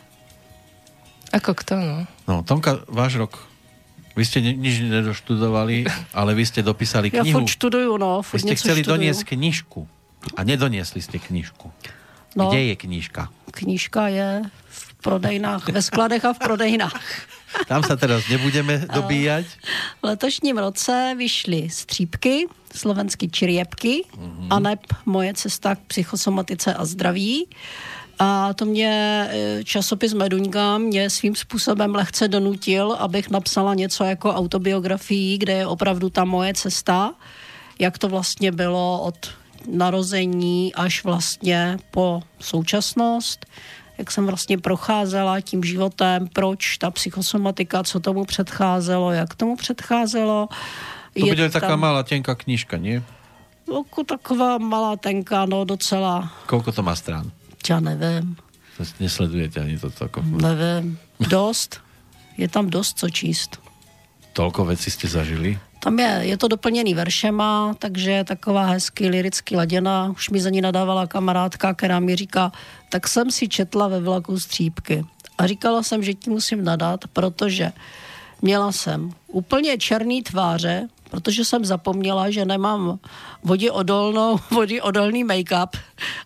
Ako 1.36 1.52
kto, 1.60 1.76
no? 1.76 1.98
No, 2.24 2.40
Tomka, 2.48 2.88
váš 2.88 3.20
rok 3.20 3.36
vy 4.18 4.24
ste 4.26 4.42
ni- 4.42 4.58
nič 4.58 4.82
nedoštudovali, 4.82 5.86
ale 6.18 6.32
vy 6.34 6.44
ste 6.44 6.66
dopísali 6.66 7.14
knihu. 7.14 7.22
Ja 7.22 7.34
furt 7.38 7.54
študujú, 7.54 7.92
no. 8.02 8.26
Furt 8.26 8.42
vy 8.42 8.50
ste 8.50 8.56
chceli 8.58 8.82
študujú. 8.82 8.98
doniesť 8.98 9.22
knižku. 9.30 9.80
A 10.34 10.42
nedoniesli 10.42 11.00
ste 11.00 11.22
knižku. 11.22 11.70
No, 12.34 12.50
Kde 12.50 12.74
je 12.74 12.76
knižka? 12.76 13.30
Knižka 13.54 14.04
je 14.10 14.30
v 14.50 14.82
prodejnách, 15.06 15.70
ve 15.70 15.82
skladech 15.82 16.26
a 16.26 16.34
v 16.34 16.40
prodejnách. 16.42 17.04
Tam 17.72 17.86
sa 17.86 17.96
teraz 17.96 18.26
nebudeme 18.28 18.84
dobíjať. 18.98 19.46
V 20.02 20.04
letošním 20.04 20.58
roce 20.58 21.16
vyšly 21.18 21.70
střípky, 21.70 22.50
slovenský 22.76 23.30
čiriepky, 23.30 24.04
mm-hmm. 24.04 24.50
a 24.52 24.56
neb 24.60 24.82
moje 25.06 25.48
cesta 25.48 25.78
k 25.78 25.82
psychosomatice 25.88 26.74
a 26.74 26.82
zdraví. 26.86 27.48
A 28.20 28.54
to 28.54 28.66
mě 28.66 28.92
e, 29.32 29.64
časopis 29.64 30.14
Meduňka 30.14 30.78
mě 30.78 31.10
svým 31.10 31.36
způsobem 31.36 31.96
lehce 31.96 32.28
donutil, 32.28 32.92
abych 32.92 33.30
napsala 33.30 33.74
něco 33.74 34.04
jako 34.04 34.34
autobiografii, 34.34 35.38
kde 35.38 35.54
je 35.54 35.68
opravdu 35.68 36.10
ta 36.10 36.26
moje 36.26 36.54
cesta, 36.54 37.14
jak 37.80 37.98
to 37.98 38.10
vlastně 38.10 38.52
bylo 38.52 39.02
od 39.02 39.30
narození 39.70 40.74
až 40.74 41.04
vlastně 41.04 41.78
po 41.92 42.22
současnost, 42.40 43.46
jak 43.98 44.12
jsem 44.12 44.26
vlastně 44.26 44.58
procházela 44.58 45.42
tím 45.42 45.64
životem, 45.64 46.28
proč 46.34 46.78
ta 46.78 46.92
psychosomatika, 46.92 47.84
co 47.84 48.00
tomu 48.00 48.26
předcházelo, 48.26 49.12
jak 49.12 49.36
tomu 49.36 49.56
předcházelo. 49.56 50.48
To 51.20 51.26
bude 51.26 51.50
tam... 51.50 51.62
taká 51.62 51.76
malá 51.76 52.04
tenká 52.04 52.36
knižka, 52.36 52.78
nie? 52.78 53.04
Taková 54.06 54.58
malá 54.58 54.96
tenká, 54.96 55.46
no 55.46 55.66
docela. 55.66 56.32
Koľko 56.48 56.72
to 56.72 56.82
má 56.86 56.96
strán? 56.96 57.28
Já 57.70 57.80
nevím. 57.80 58.36
To 58.78 58.84
nesledujete 59.00 59.60
ani 59.60 59.80
toto? 59.80 60.06
Ako... 60.06 60.22
Nevím. 60.22 60.98
Dost. 61.20 61.82
Je 62.38 62.48
tam 62.48 62.70
dost 62.70 63.00
co 63.00 63.10
číst. 63.10 63.60
Tolko 64.34 64.66
věcí 64.66 64.92
jste 64.92 65.08
zažili? 65.08 65.60
Tam 65.80 66.00
je, 66.00 66.20
je 66.22 66.38
to 66.38 66.48
doplněný 66.48 66.94
veršema, 66.94 67.76
takže 67.80 68.12
je 68.12 68.24
taková 68.24 68.66
hezky 68.66 69.10
liricky 69.10 69.56
laděna. 69.56 70.10
Už 70.12 70.30
mi 70.30 70.42
za 70.42 70.50
ní 70.50 70.62
nadávala 70.62 71.08
kamarádka, 71.08 71.74
která 71.74 72.00
mi 72.00 72.16
říká, 72.16 72.52
tak 72.90 73.08
jsem 73.08 73.32
si 73.32 73.48
četla 73.48 73.88
ve 73.88 74.00
vlaku 74.00 74.40
střípky. 74.40 75.06
A 75.38 75.48
říkala 75.48 75.84
jsem, 75.84 76.04
že 76.04 76.14
ti 76.14 76.30
musím 76.30 76.64
nadat, 76.64 77.08
protože 77.14 77.72
měla 78.42 78.72
jsem 78.72 79.12
úplně 79.28 79.78
černý 79.78 80.24
tváře, 80.24 80.88
protože 81.10 81.46
jsem 81.46 81.66
zapomněla, 81.66 82.30
že 82.32 82.46
nemám 82.46 83.00
odolnou, 83.72 84.40
odolný 84.82 85.24
make-up 85.24 85.78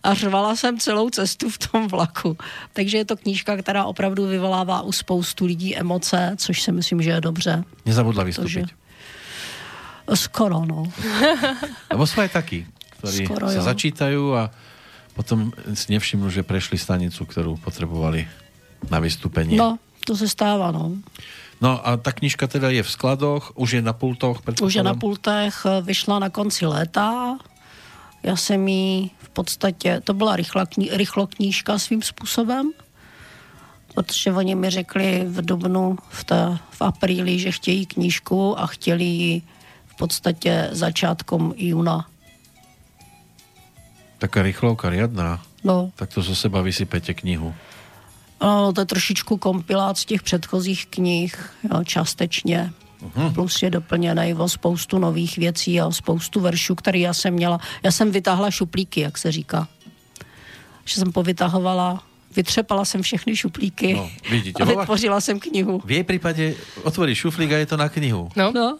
a 0.02 0.14
řvala 0.14 0.56
jsem 0.56 0.78
celou 0.78 1.10
cestu 1.10 1.50
v 1.50 1.58
tom 1.58 1.88
vlaku. 1.88 2.36
Takže 2.72 2.98
je 2.98 3.04
to 3.04 3.16
knížka, 3.16 3.56
která 3.56 3.84
opravdu 3.84 4.26
vyvolává 4.26 4.82
u 4.82 4.92
spoustu 4.92 5.44
lidí 5.44 5.76
emoce, 5.76 6.34
což 6.36 6.62
si 6.62 6.72
myslím, 6.72 7.02
že 7.02 7.10
je 7.10 7.20
dobře. 7.20 7.64
Nezabudla 7.86 8.24
vystupit. 8.24 8.66
Skoro, 10.14 10.66
no. 10.66 10.82
Lebo 11.94 12.04
sú 12.04 12.18
aj 12.20 12.34
takí, 12.34 12.66
ktorí 12.98 13.22
Skoro, 13.22 13.46
sa 13.48 13.62
jo. 13.62 13.68
začítajú 13.70 14.22
a 14.34 14.50
potom 15.14 15.54
si 15.78 15.94
nevšimnú, 15.94 16.26
že 16.26 16.42
prešli 16.42 16.74
stanicu, 16.74 17.22
ktorú 17.22 17.56
potrebovali 17.62 18.26
na 18.90 18.98
vystúpenie. 18.98 19.54
No, 19.54 19.78
to 20.04 20.16
se 20.16 20.28
stává, 20.28 20.70
no. 20.70 20.92
No 21.60 21.88
a 21.88 21.96
ta 21.96 22.12
knižka 22.12 22.46
teda 22.46 22.70
je 22.70 22.82
v 22.82 22.90
skladoch, 22.90 23.52
už 23.54 23.70
je 23.78 23.82
na 23.82 23.92
pultoch? 23.92 24.42
Už 24.62 24.74
je 24.74 24.82
na 24.82 24.94
pultech, 24.94 25.66
vyšla 25.82 26.18
na 26.18 26.30
konci 26.30 26.66
léta. 26.66 27.38
Já 28.22 28.36
jsem 28.36 28.68
jí 28.68 29.10
v 29.18 29.28
podstatě, 29.28 30.00
to 30.04 30.14
byla 30.14 30.36
rychla, 30.36 30.66
kni, 30.66 30.90
rychlo 30.92 31.26
knížka 31.26 31.78
svým 31.78 32.02
způsobem, 32.02 32.72
protože 33.94 34.32
oni 34.32 34.54
mi 34.54 34.70
řekli 34.70 35.24
v 35.26 35.46
dubnu, 35.46 35.98
v, 36.10 36.24
té, 36.24 36.58
v 36.70 36.82
apríli, 36.82 37.38
že 37.38 37.52
chtějí 37.52 37.86
knížku 37.86 38.58
a 38.58 38.66
chtěli 38.66 39.04
ji 39.04 39.42
v 39.86 39.96
podstatě 39.96 40.68
začátkom 40.72 41.54
júna. 41.56 42.06
Taká 44.18 44.42
rychlovka 44.42 44.90
riadná. 44.90 45.42
No. 45.64 45.90
Tak 45.94 46.14
to 46.14 46.22
zo 46.22 46.34
seba 46.34 46.62
vysypete 46.62 47.14
knihu. 47.14 47.54
No, 48.42 48.72
to 48.72 48.80
je 48.80 48.84
trošičku 48.84 49.36
kompilát 49.36 49.98
z 49.98 50.04
těch 50.04 50.22
předchozích 50.22 50.86
knih, 50.86 51.50
jo, 51.72 51.84
částečně. 51.84 52.72
Uhum. 53.16 53.34
Plus 53.34 53.62
je 53.62 53.70
doplněný 53.70 54.34
o 54.34 54.48
spoustu 54.48 54.98
nových 54.98 55.38
věcí 55.38 55.80
a 55.80 55.86
o 55.86 55.92
spoustu 55.92 56.40
veršů, 56.40 56.74
které 56.74 56.98
já 56.98 57.14
jsem 57.14 57.34
měla. 57.34 57.60
Já 57.82 57.90
jsem 57.90 58.10
vytáhla 58.10 58.50
šuplíky, 58.50 59.00
jak 59.00 59.18
se 59.18 59.32
říká. 59.32 59.68
Že 60.84 60.94
jsem 60.94 61.12
povytahovala 61.12 62.02
vytřepala 62.36 62.84
jsem 62.84 63.02
všechny 63.02 63.36
šuplíky 63.36 63.94
no, 63.94 64.10
vidíte, 64.30 64.62
a 64.62 64.66
vytvořila 64.66 65.20
jsem 65.20 65.40
knihu. 65.40 65.82
V 65.84 65.90
jej 65.90 66.04
případě 66.04 66.54
otvorí 66.82 67.14
šuflík 67.14 67.52
a 67.52 67.56
je 67.56 67.66
to 67.66 67.76
na 67.76 67.88
knihu. 67.88 68.28
No. 68.36 68.52
no. 68.54 68.78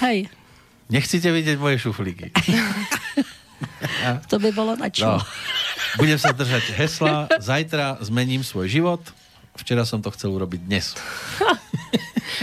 Hej. 0.00 0.28
Nechcete 0.90 1.32
vidět 1.32 1.60
moje 1.60 1.78
šuflíky. 1.78 2.30
to 4.30 4.36
by 4.38 4.50
bylo 4.52 4.76
na 4.76 4.88
čo. 4.92 5.06
No. 5.06 5.20
Budem 5.96 6.18
sa 6.20 6.32
držať 6.32 6.76
hesla, 6.76 7.30
zajtra 7.40 8.00
zmením 8.04 8.44
svoj 8.44 8.68
život. 8.68 9.02
Včera 9.56 9.88
som 9.88 10.04
to 10.04 10.12
chcel 10.12 10.36
urobiť 10.36 10.60
dnes. 10.68 10.92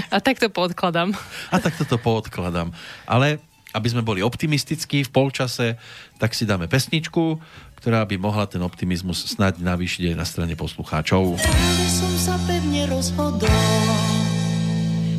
A 0.10 0.18
tak 0.18 0.42
to 0.42 0.50
poodkladám. 0.50 1.14
A 1.54 1.58
tak 1.62 1.78
to 1.78 1.98
poodkladám. 2.02 2.74
Ale 3.06 3.38
aby 3.74 3.88
sme 3.90 4.06
boli 4.06 4.22
optimistickí 4.22 5.02
v 5.02 5.10
polčase, 5.10 5.82
tak 6.22 6.38
si 6.38 6.46
dáme 6.46 6.70
pesničku, 6.70 7.42
ktorá 7.82 8.06
by 8.06 8.16
mohla 8.22 8.46
ten 8.46 8.62
optimizmus 8.62 9.34
snať 9.34 9.60
navýšiť 9.60 10.14
aj 10.14 10.16
na 10.16 10.26
strane 10.30 10.54
poslucháčov. 10.54 11.42
Som 11.90 12.14
sa 12.16 12.38
pevne 12.46 12.86
rozhodol, 12.86 13.50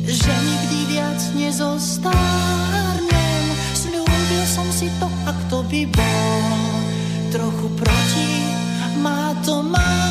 že 0.07 0.31
nikdy 0.31 0.79
viac 0.95 1.21
nezostárnem. 1.35 2.94
Som 4.55 4.71
si 4.71 4.87
to, 5.03 5.11
ak 5.27 5.35
to 5.51 5.67
by 5.67 5.83
bol 5.91 6.55
trochu 7.27 7.67
proti, 7.75 8.31
má 9.03 9.35
to 9.43 9.59
márne, 9.59 10.04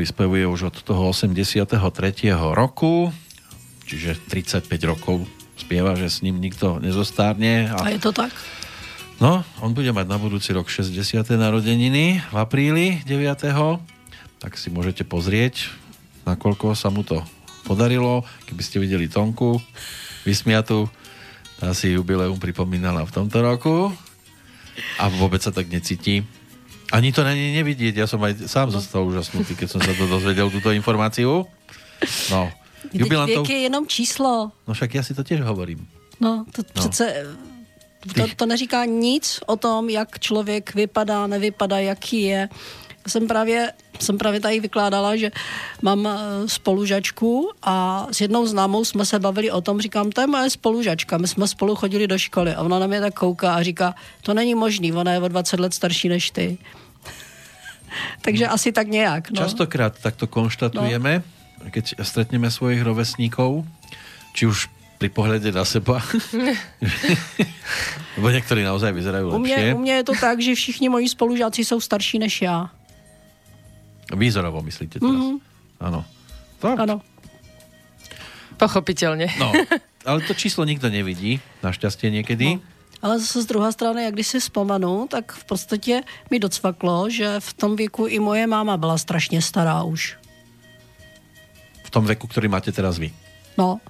vyspevuje 0.00 0.48
už 0.48 0.72
od 0.72 0.76
toho 0.80 1.12
83. 1.12 1.76
roku, 2.56 3.12
čiže 3.84 4.16
35 4.32 4.64
rokov 4.88 5.28
spieva, 5.60 5.92
že 5.92 6.08
s 6.08 6.24
ním 6.24 6.40
nikto 6.40 6.80
nezostárne. 6.80 7.68
A, 7.68 7.84
a 7.84 7.92
je 7.92 8.00
to 8.00 8.16
tak? 8.16 8.32
No, 9.20 9.44
on 9.60 9.76
bude 9.76 9.92
mať 9.92 10.08
na 10.08 10.16
budúci 10.16 10.56
rok 10.56 10.72
60. 10.72 10.96
narodeniny 11.36 12.24
v 12.32 12.36
apríli 12.40 13.04
9. 13.04 13.44
Tak 14.40 14.56
si 14.56 14.72
môžete 14.72 15.04
pozrieť, 15.04 15.68
nakoľko 16.24 16.72
sa 16.72 16.88
mu 16.88 17.04
to 17.04 17.20
podarilo. 17.68 18.24
Keby 18.48 18.62
ste 18.64 18.80
videli 18.80 19.12
Tonku, 19.12 19.60
vysmiatu, 20.24 20.88
tá 21.60 21.76
si 21.76 21.92
jubileum 21.92 22.40
pripomínala 22.40 23.04
v 23.04 23.12
tomto 23.12 23.44
roku 23.44 23.92
a 24.96 25.12
vôbec 25.12 25.44
sa 25.44 25.52
tak 25.52 25.68
necíti. 25.68 26.24
Ani 26.90 27.14
to 27.14 27.22
nej 27.22 27.54
nevidieť, 27.62 28.02
ja 28.02 28.06
som 28.10 28.18
aj 28.26 28.50
sám 28.50 28.74
zostal 28.74 29.06
úžasnutý, 29.06 29.54
keď 29.54 29.78
som 29.78 29.80
sa 29.80 29.94
to 29.94 30.10
dozvedel, 30.10 30.50
túto 30.50 30.74
informáciu. 30.74 31.46
No, 32.34 32.50
Jubilantov... 32.92 33.46
Je 33.46 33.70
jenom 33.70 33.86
číslo. 33.86 34.50
No 34.68 34.74
však 34.74 34.94
já 34.94 35.02
si 35.02 35.14
to 35.14 35.22
těž 35.22 35.40
hovorím. 35.40 35.86
No, 36.20 36.44
to 36.52 36.62
no. 36.62 36.82
přece... 36.82 37.26
To, 38.14 38.22
to 38.36 38.46
neříká 38.46 38.84
nic 38.84 39.40
o 39.46 39.56
tom, 39.56 39.90
jak 39.90 40.18
člověk 40.18 40.74
vypadá, 40.74 41.26
nevypadá, 41.26 41.78
jaký 41.78 42.22
je. 42.22 42.48
Jsem 43.06 43.28
právě, 43.28 43.72
jsem 44.00 44.18
právě 44.18 44.40
tady 44.40 44.60
vykládala, 44.60 45.16
že 45.16 45.30
mám 45.82 46.06
eh, 46.06 46.48
spolužačku 46.48 47.50
a 47.62 48.06
s 48.12 48.20
jednou 48.20 48.46
známou 48.46 48.84
jsme 48.84 49.06
se 49.06 49.18
bavili 49.18 49.50
o 49.50 49.60
tom, 49.60 49.80
říkám, 49.80 50.10
to 50.10 50.20
je 50.20 50.26
moje 50.26 50.50
spolužačka, 50.50 51.18
my 51.18 51.28
jsme 51.28 51.48
spolu 51.48 51.76
chodili 51.76 52.06
do 52.06 52.18
školy 52.18 52.54
a 52.54 52.62
ona 52.62 52.78
na 52.78 52.86
mě 52.86 53.00
tak 53.00 53.14
kouká 53.14 53.54
a 53.54 53.62
říká, 53.62 53.94
to 54.22 54.34
není 54.34 54.54
možný, 54.54 54.92
ona 54.92 55.12
je 55.12 55.20
o 55.20 55.28
20 55.28 55.60
let 55.60 55.74
starší 55.74 56.08
než 56.08 56.30
ty. 56.30 56.58
Takže 58.22 58.46
no. 58.46 58.52
asi 58.52 58.72
tak 58.72 58.88
nějak. 58.88 59.30
No. 59.30 59.36
Častokrát 59.36 59.98
takto 59.98 60.26
konštatujeme. 60.26 61.22
No 61.22 61.40
keď 61.70 62.00
stretneme 62.00 62.48
svojich 62.48 62.80
rovesníkov, 62.80 63.68
či 64.32 64.48
už 64.48 64.72
pri 64.96 65.12
pohľade 65.12 65.52
na 65.52 65.64
seba. 65.64 66.00
Lebo 68.16 68.26
niektorí 68.32 68.64
naozaj 68.64 68.92
vyzerajú 68.92 69.28
u 69.28 69.32
lepšie. 69.36 69.76
U 69.76 69.80
mňa 69.84 69.94
je 70.00 70.04
to 70.08 70.14
tak, 70.16 70.40
že 70.40 70.56
všichni 70.56 70.88
moji 70.88 71.08
spolužáci 71.08 71.64
jsou 71.64 71.80
starší 71.80 72.18
než 72.18 72.42
já. 72.42 72.70
Výzorovo 74.10 74.62
myslíte 74.62 74.98
teraz? 74.98 75.14
Mm-hmm. 75.14 75.38
Áno. 75.80 76.04
Ano. 76.62 77.00
Pochopitelně. 78.56 79.26
No, 79.38 79.52
ale 80.04 80.20
to 80.20 80.34
číslo 80.34 80.66
nikto 80.66 80.90
nevidí, 80.90 81.38
našťastie 81.62 82.10
niekedy. 82.10 82.58
No. 82.58 82.60
Ale 83.02 83.18
zase 83.18 83.42
z 83.42 83.46
druhé 83.46 83.72
strany, 83.72 84.04
jak 84.04 84.14
když 84.14 84.26
si 84.26 84.40
vzpomenu, 84.40 85.08
tak 85.10 85.32
v 85.32 85.44
podstatě 85.44 86.02
mi 86.30 86.38
docvaklo, 86.38 87.10
že 87.10 87.40
v 87.40 87.52
tom 87.52 87.76
věku 87.76 88.06
i 88.06 88.18
moje 88.18 88.46
máma 88.46 88.76
byla 88.76 88.98
strašně 88.98 89.42
stará 89.42 89.82
už 89.82 90.20
v 91.90 91.98
tom 91.98 92.06
veku, 92.06 92.30
ktorý 92.30 92.46
máte 92.46 92.70
teraz 92.70 93.02
vy. 93.02 93.10
No. 93.58 93.82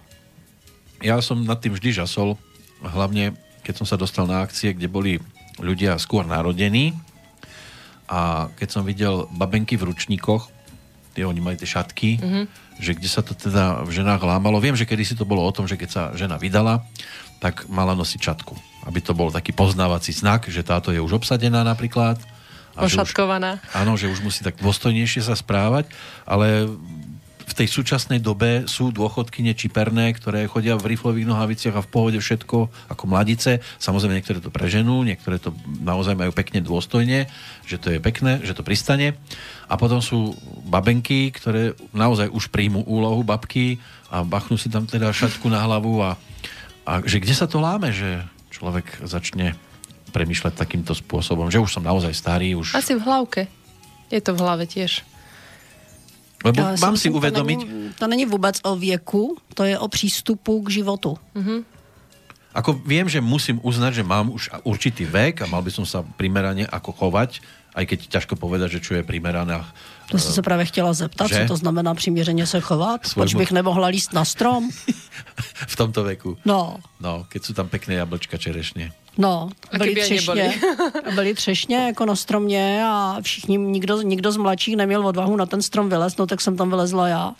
Ja 1.05 1.21
som 1.21 1.45
nad 1.45 1.61
tým 1.61 1.77
vždy 1.77 2.01
žasol, 2.01 2.41
hlavne 2.81 3.37
keď 3.61 3.85
som 3.85 3.87
sa 3.87 4.01
dostal 4.01 4.25
na 4.25 4.41
akcie, 4.41 4.73
kde 4.73 4.89
boli 4.89 5.21
ľudia 5.61 6.01
skôr 6.01 6.25
narodení 6.25 6.97
a 8.09 8.49
keď 8.57 8.69
som 8.73 8.89
videl 8.89 9.29
babenky 9.37 9.77
v 9.77 9.93
ručníkoch, 9.93 10.49
tie 11.13 11.29
oni 11.29 11.45
mali 11.45 11.61
tie 11.61 11.69
šatky, 11.69 12.17
mm-hmm. 12.17 12.45
že 12.81 12.97
kde 12.97 13.09
sa 13.13 13.21
to 13.21 13.37
teda 13.37 13.85
v 13.85 13.93
ženách 13.93 14.25
lámalo. 14.25 14.65
Viem, 14.65 14.81
že 14.81 14.89
kedy 14.89 15.05
si 15.05 15.13
to 15.13 15.29
bolo 15.29 15.45
o 15.45 15.53
tom, 15.53 15.69
že 15.69 15.77
keď 15.77 15.89
sa 15.93 16.03
žena 16.17 16.41
vydala, 16.41 16.81
tak 17.41 17.67
mala 17.73 17.97
nosiť 17.97 18.21
šatku. 18.21 18.55
Aby 18.85 19.01
to 19.01 19.17
bol 19.17 19.33
taký 19.33 19.57
poznávací 19.57 20.13
znak, 20.13 20.47
že 20.47 20.61
táto 20.61 20.93
je 20.93 21.01
už 21.01 21.25
obsadená 21.25 21.65
napríklad. 21.65 22.21
A 22.77 22.87
Ošatkovaná. 22.87 23.59
Už, 23.59 23.77
áno, 23.77 23.93
že 23.97 24.07
už 24.07 24.23
musí 24.23 24.45
tak 24.45 24.61
dôstojnejšie 24.61 25.27
sa 25.27 25.35
správať, 25.35 25.91
ale 26.29 26.71
v 27.51 27.59
tej 27.59 27.67
súčasnej 27.67 28.23
dobe 28.23 28.71
sú 28.71 28.95
dôchodky 28.95 29.43
nečiperné, 29.43 30.15
ktoré 30.15 30.47
chodia 30.47 30.79
v 30.79 30.95
riflových 30.95 31.27
nohaviciach 31.27 31.75
a 31.75 31.83
v 31.83 31.91
pohode 31.91 32.19
všetko 32.23 32.71
ako 32.87 33.05
mladice. 33.11 33.59
Samozrejme, 33.83 34.23
niektoré 34.23 34.39
to 34.39 34.55
preženú, 34.55 35.03
niektoré 35.03 35.43
to 35.43 35.51
naozaj 35.83 36.15
majú 36.15 36.31
pekne 36.31 36.63
dôstojne, 36.63 37.27
že 37.67 37.77
to 37.83 37.91
je 37.91 37.99
pekné, 37.99 38.39
že 38.47 38.55
to 38.55 38.63
pristane. 38.63 39.19
A 39.67 39.75
potom 39.75 39.99
sú 39.99 40.39
babenky, 40.63 41.35
ktoré 41.35 41.75
naozaj 41.91 42.31
už 42.31 42.55
príjmu 42.55 42.87
úlohu 42.87 43.27
babky 43.27 43.83
a 44.15 44.23
bachnú 44.23 44.55
si 44.55 44.71
tam 44.71 44.87
teda 44.87 45.11
šatku 45.11 45.51
na 45.51 45.59
hlavu 45.59 46.07
a, 46.07 46.15
a 46.85 47.05
že 47.05 47.21
kde 47.21 47.35
sa 47.37 47.47
to 47.47 47.61
láme, 47.61 47.93
že 47.93 48.25
človek 48.51 49.05
začne 49.05 49.55
premýšľať 50.11 50.59
takýmto 50.59 50.93
spôsobom, 50.93 51.49
že 51.49 51.63
už 51.63 51.71
som 51.71 51.87
naozaj 51.87 52.11
starý. 52.13 52.59
Už... 52.59 52.75
Asi 52.75 52.99
v 52.99 53.03
hlavke. 53.07 53.47
Je 54.11 54.19
to 54.19 54.35
v 54.35 54.43
hlave 54.43 54.67
tiež. 54.67 55.07
Lebo 56.45 56.61
Já 56.61 56.75
mám 56.81 56.97
si 56.97 57.11
uvědomit... 57.11 57.61
To 57.61 57.67
není, 57.67 57.93
to 57.99 58.07
není 58.07 58.27
vůbec 58.27 58.57
o 58.65 58.77
věku, 58.77 59.37
to 59.55 59.65
je 59.65 59.79
o 59.79 59.89
přístupu 59.89 60.63
k 60.63 60.71
životu. 60.71 61.19
Mm-hmm. 61.37 61.65
Ako 62.51 62.83
viem, 62.83 63.07
že 63.07 63.23
musím 63.23 63.63
uznať, 63.63 64.03
že 64.03 64.05
mám 64.05 64.27
už 64.35 64.51
určitý 64.67 65.07
vek 65.07 65.47
a 65.47 65.47
mal 65.47 65.63
by 65.63 65.71
som 65.71 65.87
sa 65.87 66.03
primerane 66.03 66.67
ako 66.67 66.91
chovať, 66.99 67.39
aj 67.79 67.85
keď 67.87 67.99
ťažko 68.19 68.35
povedať, 68.35 68.75
že 68.75 68.83
čo 68.83 68.99
je 68.99 69.07
primerané. 69.07 69.63
To 70.11 70.19
jsem 70.19 70.33
se 70.33 70.43
právě 70.43 70.65
chtěla 70.65 70.93
zeptat, 70.93 71.29
že? 71.29 71.43
co 71.43 71.49
to 71.49 71.57
znamená 71.57 71.95
přiměřeně 71.95 72.47
se 72.47 72.61
chovat. 72.61 73.07
Svojmu... 73.07 73.31
Proč 73.31 73.35
bych 73.35 73.53
nemohla 73.53 73.87
líst 73.87 74.13
na 74.13 74.25
strom? 74.25 74.71
v 75.67 75.77
tomto 75.77 76.05
veku. 76.05 76.37
No. 76.45 76.83
No, 77.01 77.25
keď 77.31 77.41
sú 77.47 77.53
tam 77.55 77.71
pekné 77.71 77.95
jablčka 77.95 78.39
čerešně. 78.39 78.93
No, 79.19 79.51
byli 79.79 79.95
třešně, 79.95 80.55
byli 81.15 81.35
třešně 81.35 81.77
jako 81.77 82.07
na 82.07 82.17
stromě 82.17 82.83
a 82.85 83.17
všichni, 83.21 83.59
nikdo, 83.59 84.03
nikdo 84.03 84.33
z 84.33 84.37
mladších 84.37 84.77
neměl 84.77 85.07
odvahu 85.07 85.37
na 85.37 85.47
ten 85.47 85.63
strom 85.63 85.89
vylezt, 85.89 86.19
no 86.19 86.27
tak 86.27 86.41
jsem 86.41 86.57
tam 86.57 86.71
vylezla 86.71 87.09
já. 87.09 87.35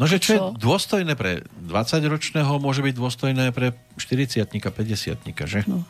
No, 0.00 0.08
že 0.08 0.16
čo 0.16 0.30
je 0.32 0.40
dôstojné 0.56 1.12
pre 1.12 1.44
20-ročného, 1.60 2.56
môže 2.56 2.80
byť 2.80 2.94
dôstojné 2.96 3.52
pre 3.52 3.76
40-tníka, 4.00 4.72
50 4.72 5.20
že? 5.44 5.60
No. 5.68 5.84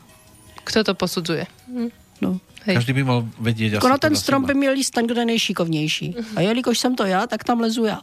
Kto 0.66 0.82
to 0.82 0.98
posudzuje? 0.98 1.46
Hm. 1.70 1.94
No. 2.20 2.40
Hej. 2.68 2.76
Každý 2.76 2.92
by 2.92 3.02
mal 3.04 3.20
vedieť 3.40 3.80
asi 3.80 3.88
na 3.88 3.96
ten 3.96 4.12
strom 4.12 4.44
by 4.44 4.52
měl 4.54 4.72
líst 4.76 4.92
ten, 4.92 5.08
kdo 5.08 5.20
je 5.20 5.26
nejšikovnější. 5.26 6.36
A 6.36 6.40
jelikož 6.40 6.78
jsem 6.78 6.96
to 6.96 7.04
já, 7.04 7.26
tak 7.26 7.44
tam 7.44 7.60
lezu 7.60 7.84
já. 7.84 8.00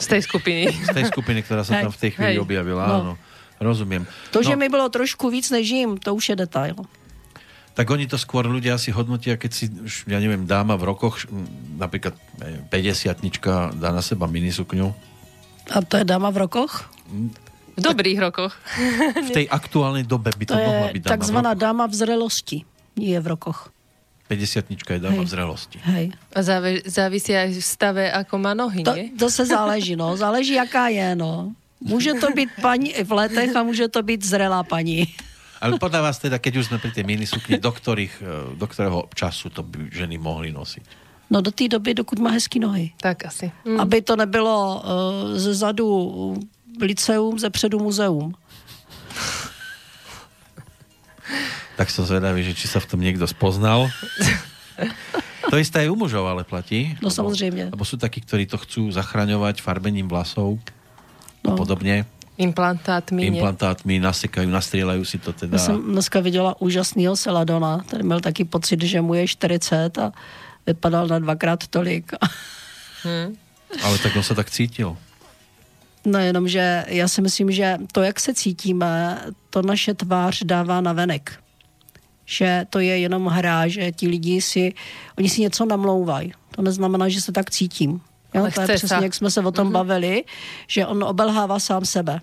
Z 0.00 0.06
tej 0.06 0.22
skupiny. 0.22 0.68
Z 0.84 0.94
tej 0.94 1.04
skupiny, 1.08 1.40
ktorá 1.40 1.64
sa 1.64 1.80
tam 1.80 1.92
v 1.94 2.00
tej 2.02 2.10
chvíli 2.18 2.36
Hej. 2.36 2.42
objavila, 2.42 2.84
no. 2.84 2.94
áno. 3.00 3.12
Rozumiem. 3.62 4.04
To, 4.34 4.42
no. 4.42 4.44
že 4.44 4.58
mi 4.58 4.68
bylo 4.68 4.90
trošku 4.90 5.30
víc 5.30 5.48
než 5.48 5.70
jim, 5.70 5.96
to 5.96 6.12
už 6.12 6.34
je 6.34 6.36
detail. 6.36 6.76
Tak 7.74 7.90
oni 7.90 8.06
to 8.06 8.14
skôr 8.14 8.46
ľudia 8.46 8.78
si 8.78 8.94
hodnotia, 8.94 9.34
keď 9.34 9.50
si, 9.50 9.66
ja 10.06 10.22
neviem, 10.22 10.46
dáma 10.46 10.78
v 10.78 10.94
rokoch, 10.94 11.26
napríklad 11.74 12.14
50 12.70 13.18
dá 13.74 13.90
na 13.90 13.98
seba 13.98 14.30
minisukňu. 14.30 14.94
A 15.74 15.82
to 15.82 15.98
je 15.98 16.04
dáma 16.06 16.30
v 16.30 16.46
rokoch? 16.46 16.86
V 17.74 17.80
dobrých 17.82 18.18
rokoch. 18.22 18.54
V 19.18 19.30
tej 19.34 19.46
aktuálnej 19.50 20.06
dobe 20.06 20.30
by 20.34 20.44
to, 20.46 20.54
to 20.54 20.60
mohla 20.62 20.88
byť 20.94 21.02
dáma 21.02 21.14
takzvaná 21.14 21.50
v 21.54 21.58
dáma 21.58 21.84
v 21.90 21.94
zrelosti. 21.94 22.58
Nie 22.94 23.18
v 23.18 23.34
rokoch. 23.34 23.74
50 24.30 24.70
je 24.72 25.00
dáma 25.02 25.20
Hej. 25.20 25.26
v 25.26 25.30
zrelosti. 25.30 25.78
Hej. 25.84 26.06
A 26.32 26.38
závisí 26.88 27.36
aj 27.36 27.52
v 27.52 27.60
stave, 27.60 28.04
ako 28.08 28.34
má 28.40 28.56
nohy, 28.56 28.80
to, 28.80 28.96
to 29.18 29.28
se 29.28 29.44
záleží, 29.46 29.96
no. 29.96 30.16
Záleží, 30.16 30.56
jaká 30.56 30.88
je, 30.88 31.12
no. 31.12 31.52
Může 31.80 32.14
to 32.14 32.30
být 32.32 32.48
paní 32.60 32.92
v 33.04 33.12
letech 33.12 33.56
a 33.56 33.62
může 33.62 33.88
to 33.88 34.02
být 34.02 34.24
zrelá 34.24 34.64
paní. 34.64 35.12
Ale 35.60 35.80
podľa 35.80 36.00
vás 36.00 36.20
teda, 36.20 36.36
keď 36.36 36.60
už 36.60 36.68
sme 36.68 36.76
pri 36.76 36.92
tej 36.92 37.08
minisukni, 37.08 37.56
do, 37.56 37.72
ktorých, 37.72 38.14
e, 38.20 38.32
do 38.52 38.66
ktorého 38.68 39.08
času 39.16 39.48
to 39.48 39.64
by 39.64 39.88
ženy 39.88 40.20
mohli 40.20 40.52
nosiť? 40.52 41.04
No 41.32 41.40
do 41.40 41.48
té 41.48 41.72
doby, 41.72 41.96
dokud 41.96 42.20
má 42.20 42.36
hezký 42.36 42.60
nohy. 42.60 42.92
Tak 43.00 43.32
asi. 43.32 43.48
Mm. 43.64 43.80
Aby 43.80 44.04
to 44.04 44.12
nebylo 44.16 44.56
uh, 44.76 44.80
ze 45.40 45.56
zadu 45.56 45.88
liceum, 46.80 47.38
ze 47.38 47.50
předu 47.50 47.78
muzeum. 47.78 48.34
tak 51.74 51.90
som 51.90 52.06
zvedavý, 52.06 52.46
že 52.46 52.54
či 52.54 52.70
sa 52.70 52.78
v 52.78 52.86
tom 52.86 53.00
niekto 53.02 53.26
spoznal. 53.26 53.90
to 55.50 55.58
isté 55.58 55.86
aj 55.86 55.88
u 55.90 55.96
mužov 55.98 56.24
ale 56.26 56.46
platí. 56.46 56.94
No 57.02 57.10
lebo, 57.10 57.18
samozrejme. 57.18 57.74
Lebo 57.74 57.84
sú 57.84 57.98
takí, 57.98 58.22
ktorí 58.22 58.46
to 58.46 58.58
chcú 58.62 58.90
zachraňovať 58.94 59.58
farbením 59.58 60.06
vlasov 60.06 60.62
no. 61.42 61.48
a 61.48 61.58
podobne. 61.58 62.06
Implantátmi. 62.34 63.30
Implantátmi, 63.30 64.02
nasekajú, 64.02 64.50
nastrieľajú 64.50 65.06
si 65.06 65.22
to 65.22 65.30
teda. 65.30 65.54
Já 65.54 65.58
jsem 65.58 65.82
dneska 65.82 66.20
viděla 66.20 66.60
úžasného 66.60 67.16
Seladona, 67.16 67.82
který 67.86 68.02
měl 68.02 68.20
taky 68.20 68.44
pocit, 68.44 68.82
že 68.82 69.00
mu 69.00 69.14
je 69.14 69.28
40 69.28 69.98
a 69.98 70.12
vypadal 70.66 71.06
na 71.06 71.18
dvakrát 71.18 71.66
tolik. 71.66 72.12
Hmm. 73.02 73.36
Ale 73.82 73.98
tak 73.98 74.16
on 74.16 74.22
se 74.22 74.34
tak 74.34 74.50
cítil. 74.50 74.96
No 76.06 76.18
jenom, 76.18 76.48
že 76.48 76.84
já 76.88 77.08
si 77.08 77.22
myslím, 77.22 77.50
že 77.50 77.78
to, 77.92 78.02
jak 78.02 78.20
se 78.20 78.34
cítíme, 78.34 79.20
to 79.50 79.62
naše 79.62 79.94
tvář 79.94 80.42
dává 80.42 80.80
na 80.80 80.92
venek. 80.92 81.40
Že 82.24 82.66
to 82.70 82.78
je 82.78 82.98
jenom 82.98 83.26
hra, 83.26 83.68
že 83.68 83.92
ti 83.92 84.08
lidi 84.08 84.40
si, 84.40 84.72
oni 85.18 85.28
si 85.28 85.40
něco 85.40 85.64
namlouvají. 85.64 86.32
To 86.50 86.62
neznamená, 86.62 87.08
že 87.08 87.20
se 87.20 87.32
tak 87.32 87.50
cítím. 87.50 88.00
Jo, 88.34 88.48
to 88.54 88.60
je 88.60 88.66
přesně, 88.68 88.96
jak 89.02 89.14
jsme 89.14 89.30
se 89.30 89.40
o 89.40 89.50
tom 89.50 89.68
mm-hmm. 89.68 89.72
bavili, 89.72 90.24
že 90.68 90.86
on 90.86 91.04
obelhává 91.04 91.58
sám 91.58 91.84
sebe. 91.84 92.20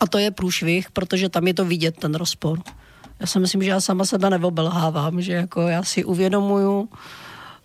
A 0.00 0.06
to 0.06 0.18
je 0.18 0.30
průšvih, 0.30 0.90
protože 0.90 1.28
tam 1.28 1.46
je 1.46 1.54
to 1.54 1.64
vidět, 1.64 1.96
ten 1.96 2.14
rozpor. 2.14 2.62
Já 3.20 3.26
si 3.26 3.38
myslím, 3.38 3.62
že 3.62 3.70
já 3.70 3.80
sama 3.80 4.04
sebe 4.04 4.30
neobelhávám, 4.30 5.22
že 5.22 5.32
jako 5.32 5.60
já 5.60 5.82
si 5.82 6.04
uvědomuju 6.04 6.88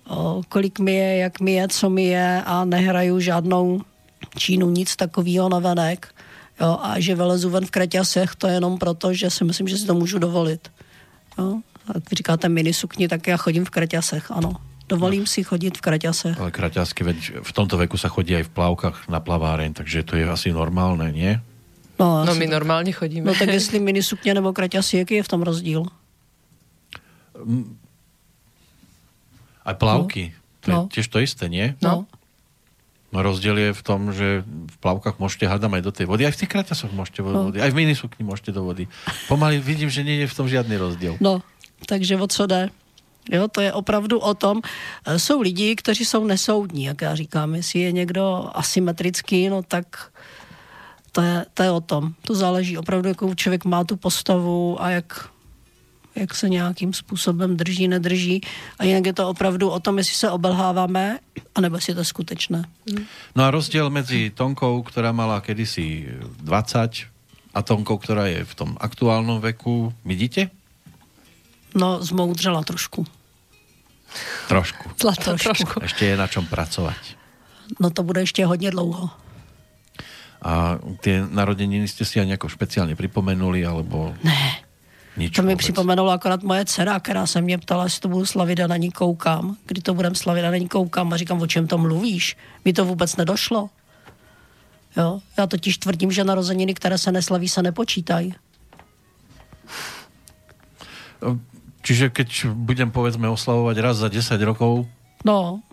o, 0.09 0.41
kolik 0.49 0.79
mi 0.79 0.95
je, 0.95 1.17
jak 1.17 1.39
mi 1.39 1.51
je, 1.51 1.67
co 1.67 1.89
mi 1.89 2.03
je 2.03 2.43
a 2.45 2.65
nehraju 2.65 3.19
žádnou 3.19 3.81
Čínu, 4.37 4.69
nic 4.69 4.95
takového 4.95 5.49
na 5.49 5.59
venek. 5.59 6.07
Jo, 6.61 6.77
a 6.81 6.99
že 6.99 7.15
vylezu 7.15 7.49
ven 7.49 7.65
v 7.65 7.71
kraťasech, 7.71 8.33
to 8.35 8.49
je 8.49 8.57
jenom 8.57 8.81
proto, 8.81 9.13
že 9.13 9.29
si 9.29 9.45
myslím, 9.45 9.67
že 9.67 9.77
si 9.77 9.85
to 9.85 9.93
můžu 9.93 10.19
dovolit. 10.19 10.71
Jo. 11.37 11.61
Jak 11.93 12.09
vy 12.09 12.15
říkáte 12.15 12.49
mini 12.49 12.73
sukni, 12.73 13.07
tak 13.07 13.27
já 13.27 13.37
chodím 13.37 13.65
v 13.65 13.69
kraťasech, 13.69 14.31
ano. 14.31 14.57
Dovolím 14.89 15.19
no. 15.19 15.27
si 15.27 15.43
chodit 15.43 15.77
v 15.77 15.81
kraťasech. 15.81 16.39
Ale 16.39 16.51
kraťasky, 16.51 17.03
veď 17.03 17.43
v 17.43 17.51
tomto 17.51 17.77
veku 17.77 17.99
sa 17.99 18.07
chodí 18.07 18.31
aj 18.39 18.47
v 18.47 18.53
plavkách 18.55 19.11
na 19.11 19.19
plaváreň, 19.19 19.75
takže 19.75 20.07
to 20.07 20.15
je 20.15 20.23
asi 20.23 20.55
normálne, 20.55 21.11
nie? 21.11 21.35
No, 21.99 22.25
no 22.25 22.35
my 22.35 22.47
normálně 22.47 22.91
chodíme. 22.91 23.27
No 23.27 23.35
tak 23.35 23.49
jestli 23.49 23.79
mini 23.79 24.03
sukně 24.03 24.33
nebo 24.33 24.53
kraťasy, 24.53 24.97
jaký 24.97 25.13
je 25.13 25.23
v 25.23 25.27
tom 25.27 25.41
rozdíl? 25.41 25.83
Aj 29.65 29.75
plavky. 29.75 30.33
No. 30.33 30.37
To 30.61 30.71
je 30.71 30.75
no. 30.75 30.87
tiež 30.87 31.07
to 31.07 31.19
isté, 31.19 31.45
nie? 31.51 31.75
No. 31.83 32.07
No 33.07 33.23
rozdiel 33.23 33.55
je 33.55 33.71
v 33.71 33.81
tom, 33.87 34.11
že 34.11 34.43
v 34.43 34.77
plavkách 34.83 35.15
môžete 35.15 35.47
hádam 35.47 35.79
aj 35.79 35.83
do 35.83 35.91
tej 35.95 36.05
vody, 36.11 36.27
aj 36.27 36.35
v 36.35 36.39
tých 36.43 36.51
kraťasoch 36.51 36.91
môžete 36.91 37.23
do 37.23 37.31
no. 37.31 37.43
vody, 37.49 37.63
aj 37.63 37.71
v 37.71 37.79
minisukni 37.79 38.27
môžete 38.27 38.51
do 38.51 38.67
vody. 38.67 38.91
Pomaly 39.31 39.63
vidím, 39.63 39.87
že 39.87 40.03
nie 40.03 40.19
je 40.23 40.27
v 40.27 40.35
tom 40.35 40.47
žiadny 40.51 40.75
rozdiel. 40.75 41.15
No, 41.23 41.39
takže 41.87 42.19
o 42.19 42.27
co 42.27 42.43
jde? 42.47 42.69
Jo, 43.31 43.47
to 43.47 43.61
je 43.61 43.73
opravdu 43.73 44.19
o 44.19 44.33
tom, 44.33 44.61
e, 45.05 45.19
jsou 45.19 45.41
lidi, 45.41 45.75
kteří 45.75 46.05
jsou 46.05 46.23
nesoudní, 46.23 46.83
jak 46.83 47.01
já 47.01 47.15
říkám, 47.15 47.55
jestli 47.55 47.79
je 47.79 47.91
někdo 47.91 48.49
asymetrický, 48.53 49.49
no 49.49 49.63
tak 49.63 50.11
to 51.11 51.21
je, 51.21 51.45
to 51.53 51.63
je 51.63 51.71
o 51.71 51.81
tom. 51.81 52.13
To 52.21 52.35
záleží 52.35 52.77
opravdu, 52.77 53.09
jakou 53.09 53.33
člověk 53.33 53.65
má 53.65 53.83
tu 53.83 53.97
postavu 53.97 54.81
a 54.81 54.89
jak 54.89 55.29
jak 56.19 56.35
se 56.35 56.49
nějakým 56.49 56.93
způsobem 56.93 57.57
drží, 57.57 57.87
nedrží. 57.87 58.41
A 58.79 58.83
jinak 58.83 59.05
je 59.05 59.13
to 59.13 59.29
opravdu 59.29 59.69
o 59.69 59.79
tom, 59.79 59.97
jestli 59.97 60.15
se 60.15 60.31
obelháváme, 60.31 61.19
anebo 61.55 61.75
jestli 61.75 61.91
je 61.91 61.95
to 61.95 62.05
skutečné. 62.05 62.63
No 63.35 63.43
a 63.43 63.51
rozdiel 63.51 63.89
mezi 63.89 64.29
Tonkou, 64.29 64.83
která 64.83 65.11
mala 65.11 65.41
kedysi 65.41 66.07
20 66.41 66.91
a 67.53 67.61
Tonkou, 67.61 67.97
která 67.97 68.25
je 68.25 68.45
v 68.45 68.55
tom 68.55 68.77
aktuálnom 68.79 69.41
veku, 69.41 69.93
vidíte? 70.05 70.49
No, 71.75 72.03
zmoudřela 72.03 72.63
trošku. 72.63 73.05
Trošku. 74.47 74.89
Zlato, 75.01 75.37
trošku. 75.37 75.79
Ještě 75.81 76.05
je 76.05 76.17
na 76.17 76.27
čom 76.27 76.45
pracovat. 76.45 76.95
No 77.79 77.89
to 77.89 78.03
bude 78.03 78.21
ještě 78.21 78.45
hodně 78.45 78.71
dlouho. 78.71 79.09
A 80.37 80.77
tie 81.01 81.25
narodeniny 81.25 81.89
ste 81.89 82.05
si 82.05 82.21
aj 82.21 82.29
nejako 82.29 82.45
špeciálne 82.45 82.93
pripomenuli, 82.93 83.65
alebo... 83.65 84.13
Ne. 84.21 84.66
Nič 85.17 85.35
to 85.35 85.41
mi 85.41 85.53
vůbec. 85.53 85.57
připomenulo 85.57 86.11
akorát 86.11 86.43
moje 86.43 86.65
dcera, 86.65 86.99
která 86.99 87.25
se 87.25 87.41
mě 87.41 87.57
ptala, 87.57 87.83
jestli 87.83 88.01
to 88.01 88.07
budu 88.07 88.25
slavit 88.25 88.59
a 88.59 88.67
na 88.67 88.77
ní 88.77 88.91
koukám. 88.91 89.57
Kdy 89.65 89.81
to 89.81 89.93
budem 89.93 90.15
slavit 90.15 90.45
a 90.45 90.51
na 90.51 90.57
ní 90.57 90.67
koukám 90.67 91.13
a 91.13 91.17
říkám, 91.17 91.41
o 91.41 91.47
čem 91.47 91.67
to 91.67 91.77
mluvíš? 91.77 92.37
Mi 92.65 92.73
to 92.73 92.85
vůbec 92.85 93.15
nedošlo. 93.15 93.69
Jo? 94.97 95.19
Já 95.37 95.47
totiž 95.47 95.77
tvrdím, 95.77 96.11
že 96.11 96.23
narozeniny, 96.23 96.73
které 96.73 96.97
se 96.97 97.11
neslaví, 97.11 97.49
se 97.49 97.61
nepočítají. 97.61 98.33
Čiže 101.81 102.11
keď 102.11 102.51
budem 102.51 102.91
povedzme 102.91 103.31
oslavovať 103.31 103.75
raz 103.79 104.03
za 104.03 104.11
10 104.11 104.37
rokov, 104.43 104.85
no. 105.25 105.63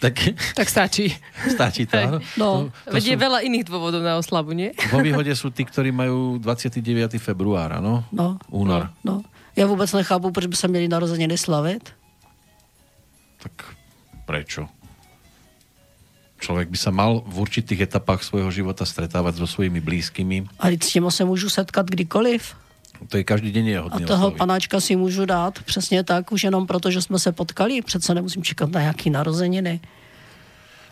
Tak, 0.00 0.16
tak 0.56 0.66
stačí. 0.72 1.12
Stačí 1.44 1.84
to, 1.84 2.00
áno. 2.00 2.18
No. 2.40 2.72
To, 2.72 2.88
to 2.88 2.94
Veď 2.96 3.02
sú... 3.04 3.10
je 3.12 3.16
veľa 3.20 3.38
iných 3.44 3.64
dôvodov 3.68 4.00
na 4.00 4.16
oslavu, 4.16 4.56
nie? 4.56 4.72
Vo 4.88 5.04
výhode 5.04 5.28
sú 5.36 5.52
tí, 5.52 5.68
ktorí 5.68 5.92
majú 5.92 6.40
29. 6.40 7.20
február, 7.20 7.76
áno? 7.76 8.08
No. 8.08 8.40
Únor. 8.48 8.88
No, 9.04 9.20
no. 9.20 9.28
Ja 9.52 9.68
vôbec 9.68 9.92
nechápu, 9.92 10.32
proč 10.32 10.48
by 10.48 10.56
sa 10.56 10.72
měli 10.72 10.88
narozeniny 10.88 11.36
slavit. 11.36 11.92
Tak 13.44 13.76
prečo? 14.24 14.72
Člověk 16.40 16.72
by 16.72 16.78
sa 16.80 16.88
mal 16.88 17.20
v 17.28 17.36
určitých 17.44 17.84
etapách 17.84 18.24
svojho 18.24 18.48
života 18.48 18.88
stretávať 18.88 19.36
so 19.36 19.44
svojimi 19.44 19.84
blízkymi. 19.84 20.48
A 20.56 20.72
s 20.72 20.88
těma 20.88 21.10
se 21.12 21.24
můžu 21.24 21.52
setkat 21.52 21.92
kdykoliv. 21.92 22.56
To 23.08 23.16
je 23.16 23.24
každý 23.24 23.52
den 23.52 23.66
je 23.66 23.78
hodně 23.80 24.04
A 24.04 24.08
toho 24.08 24.26
oslovit. 24.26 24.38
panáčka 24.38 24.80
si 24.80 24.96
můžu 24.96 25.24
dát 25.26 25.62
přesně 25.62 26.04
tak, 26.04 26.32
už 26.32 26.44
jenom 26.44 26.66
proto, 26.66 26.90
že 26.90 27.02
jsme 27.02 27.18
se 27.18 27.32
potkali. 27.32 27.82
Přece 27.82 28.14
nemusím 28.14 28.42
čekat 28.42 28.70
na 28.70 28.80
nějaký 28.80 29.10
narozeniny. 29.10 29.80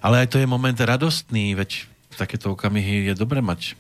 Ale 0.03 0.19
aj 0.19 0.27
to 0.27 0.39
je 0.39 0.47
moment 0.47 0.81
radostný, 0.81 1.55
veď 1.55 1.85
takéto 2.19 2.55
okamihy 2.55 3.05
je 3.11 3.15
dobré 3.15 3.43
mať. 3.43 3.75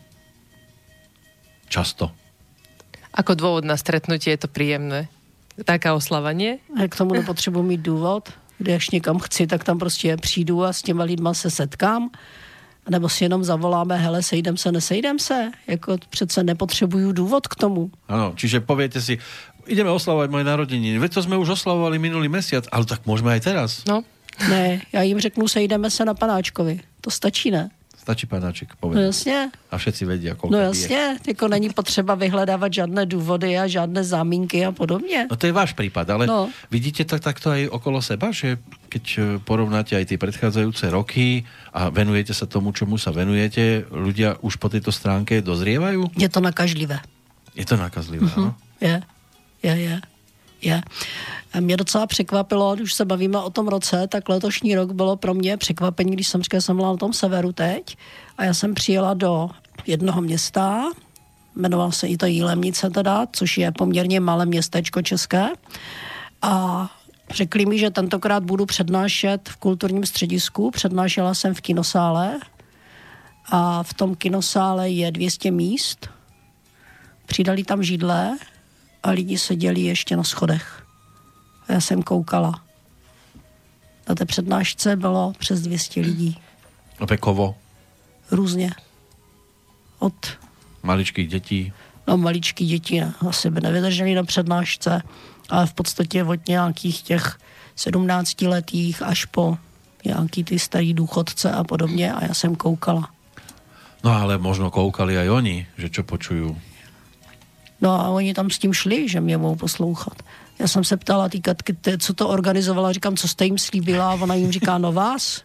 Často. 1.68 2.10
Ako 3.14 3.34
dôvod 3.34 3.64
na 3.66 3.76
stretnutie 3.78 4.34
je 4.34 4.40
to 4.46 4.50
príjemné. 4.50 5.06
Taká 5.62 5.94
oslava, 5.94 6.32
nie? 6.32 6.58
A 6.78 6.86
k 6.86 6.96
tomu 6.96 7.14
nepotřebuji 7.14 7.62
mít 7.62 7.80
důvod. 7.82 8.30
Když 8.58 8.90
někam 8.90 9.18
chci, 9.18 9.46
tak 9.46 9.64
tam 9.64 9.78
prostě 9.78 10.16
přijdu 10.16 10.64
a 10.64 10.72
s 10.72 10.82
těma 10.82 11.04
lidma 11.04 11.34
se 11.34 11.50
setkám 11.50 12.10
nebo 12.90 13.08
si 13.08 13.24
jenom 13.24 13.44
zavoláme, 13.44 13.96
hele, 13.96 14.22
sejdem 14.22 14.56
se, 14.56 14.72
nesejdem 14.72 15.18
se, 15.18 15.50
jako 15.66 15.96
přece 16.10 16.42
nepotřebuju 16.42 17.12
důvod 17.12 17.46
k 17.46 17.54
tomu. 17.54 17.90
Ano, 18.08 18.32
čiže 18.36 18.60
pověte 18.60 19.00
si, 19.00 19.18
ideme 19.66 19.90
oslavovat 19.90 20.30
moje 20.30 20.44
narozeniny, 20.44 20.98
veď 20.98 21.14
to 21.14 21.22
jsme 21.22 21.36
už 21.36 21.48
oslavovali 21.48 21.98
minulý 21.98 22.28
mesiac, 22.28 22.64
ale 22.72 22.84
tak 22.84 23.06
můžeme 23.06 23.32
aj 23.32 23.40
teraz. 23.40 23.84
No. 23.88 24.02
Ne, 24.50 24.80
já 24.92 25.02
jim 25.02 25.20
řeknu, 25.20 25.48
sejdeme 25.48 25.90
se 25.90 26.04
na 26.04 26.14
panáčkovi. 26.14 26.80
To 27.00 27.10
stačí, 27.10 27.50
ne? 27.50 27.70
Stačí 28.08 28.24
panáček, 28.24 28.72
povedať. 28.80 29.04
No 29.04 29.06
jasně. 29.12 29.52
A 29.68 29.76
všetci 29.76 30.02
vědí, 30.08 30.32
koľko 30.32 30.48
No 30.48 30.58
jasně, 30.72 31.20
jako 31.28 31.48
není 31.48 31.68
potřeba 31.68 32.14
vyhledávat 32.16 32.72
žádné 32.72 33.06
důvody 33.06 33.58
a 33.58 33.68
žádné 33.68 34.00
záminky 34.04 34.64
a 34.64 34.72
podobně. 34.72 35.28
No 35.30 35.36
to 35.36 35.44
je 35.46 35.52
váš 35.52 35.76
případ, 35.76 36.10
ale 36.10 36.24
no. 36.26 36.48
vidíte 36.72 37.04
to 37.04 37.20
takto 37.20 37.52
aj 37.52 37.68
okolo 37.68 38.00
seba, 38.00 38.32
že 38.32 38.56
keď 38.88 39.04
e, 39.04 39.20
porovnáte 39.44 39.92
aj 39.92 40.08
tie 40.08 40.16
predchádzajúce 40.16 40.88
roky 40.88 41.44
a 41.76 41.92
venujete 41.92 42.32
sa 42.32 42.48
tomu, 42.48 42.72
čomu 42.72 42.96
sa 42.96 43.12
venujete, 43.12 43.84
ľudia 43.92 44.40
už 44.40 44.56
po 44.56 44.72
tejto 44.72 44.88
stránke 44.88 45.44
dozrievajú? 45.44 46.08
Je 46.16 46.32
to 46.32 46.40
nakažlivé. 46.40 47.04
Je 47.52 47.68
to 47.68 47.76
nakazlivé, 47.76 48.24
mm-hmm. 48.24 48.40
no? 48.40 48.56
Je, 48.80 49.04
je, 49.60 49.74
je. 49.84 49.96
Je. 50.62 50.82
Mě 51.60 51.76
docela 51.76 52.06
překvapilo, 52.06 52.76
když 52.76 52.94
se 52.94 53.04
bavíme 53.04 53.38
o 53.38 53.50
tom 53.50 53.68
roce, 53.68 54.08
tak 54.08 54.28
letošní 54.28 54.74
rok 54.74 54.92
bylo 54.92 55.16
pro 55.16 55.34
mě 55.34 55.56
překvapení, 55.56 56.12
když 56.12 56.28
jsem 56.28 56.42
říkala, 56.42 56.60
jsem 56.60 56.76
byla 56.76 56.90
na 56.90 56.96
tom 56.96 57.12
severu 57.12 57.52
teď. 57.52 57.96
A 58.38 58.44
já 58.44 58.54
jsem 58.54 58.74
přijela 58.74 59.14
do 59.14 59.50
jednoho 59.86 60.20
města, 60.20 60.84
jmenoval 61.56 61.92
se 61.92 62.08
i 62.08 62.16
to 62.16 62.26
Jílemnice 62.26 62.90
teda, 62.90 63.26
což 63.32 63.58
je 63.58 63.72
poměrně 63.72 64.20
malé 64.20 64.46
městečko 64.46 65.02
české. 65.02 65.48
A 66.42 66.86
řekli 67.30 67.66
mi, 67.66 67.78
že 67.78 67.90
tentokrát 67.90 68.44
budu 68.44 68.66
přednášet 68.66 69.48
v 69.48 69.56
kulturním 69.56 70.06
středisku, 70.06 70.70
přednášela 70.70 71.34
jsem 71.34 71.54
v 71.54 71.60
kinosále. 71.60 72.38
A 73.50 73.82
v 73.82 73.94
tom 73.94 74.14
kinosále 74.14 74.90
je 74.90 75.12
200 75.12 75.50
míst, 75.50 76.08
přidali 77.26 77.64
tam 77.64 77.82
židle 77.82 78.38
a 79.02 79.10
lidi 79.10 79.38
seděli 79.38 79.80
ještě 79.80 80.16
na 80.16 80.24
schodech. 80.24 80.86
A 81.68 81.72
já 81.72 81.80
jsem 81.80 82.02
koukala. 82.02 82.60
Na 84.08 84.14
té 84.14 84.24
přednášce 84.24 84.96
bylo 84.96 85.32
přes 85.38 85.60
200 85.60 86.00
lidí. 86.00 86.38
A 86.98 87.06
Pekovo? 87.06 87.54
Různě. 88.30 88.70
Od... 89.98 90.14
Maličkých 90.82 91.28
dětí? 91.28 91.72
No, 92.06 92.16
maličký 92.16 92.66
děti 92.66 93.02
asi 93.28 93.50
by 93.50 93.60
nevydrželi 93.60 94.14
na 94.14 94.24
přednášce, 94.24 95.02
ale 95.48 95.66
v 95.66 95.74
podstatě 95.74 96.24
od 96.24 96.48
nějakých 96.48 97.02
těch 97.02 97.38
17 97.76 98.42
letých 98.42 99.02
až 99.02 99.24
po 99.24 99.58
nějaký 100.04 100.44
ty 100.44 100.58
starý 100.58 100.94
důchodce 100.94 101.52
a 101.52 101.64
podobně 101.64 102.12
a 102.12 102.24
já 102.24 102.34
jsem 102.34 102.56
koukala. 102.56 103.10
No 104.04 104.14
ale 104.14 104.38
možno 104.38 104.70
koukali 104.70 105.18
aj 105.18 105.30
oni, 105.30 105.66
že 105.74 105.90
čo 105.90 106.02
počujú. 106.06 106.54
No 107.80 108.00
a 108.00 108.08
oni 108.08 108.34
tam 108.34 108.50
s 108.50 108.58
tím 108.58 108.72
šli, 108.72 109.08
že 109.08 109.20
mě 109.20 109.38
mohou 109.38 109.56
poslouchat. 109.56 110.22
Já 110.58 110.68
jsem 110.68 110.84
se 110.84 110.96
ptala 110.96 111.28
tý 111.28 111.40
Katky, 111.40 111.76
co 111.98 112.14
to 112.14 112.28
organizovala, 112.28 112.92
říkám, 112.92 113.16
co 113.16 113.28
jste 113.28 113.44
jim 113.44 113.58
slíbila 113.58 114.10
a 114.10 114.14
ona 114.14 114.34
jim 114.34 114.52
říká, 114.52 114.78
no 114.78 114.92
vás. 114.92 115.42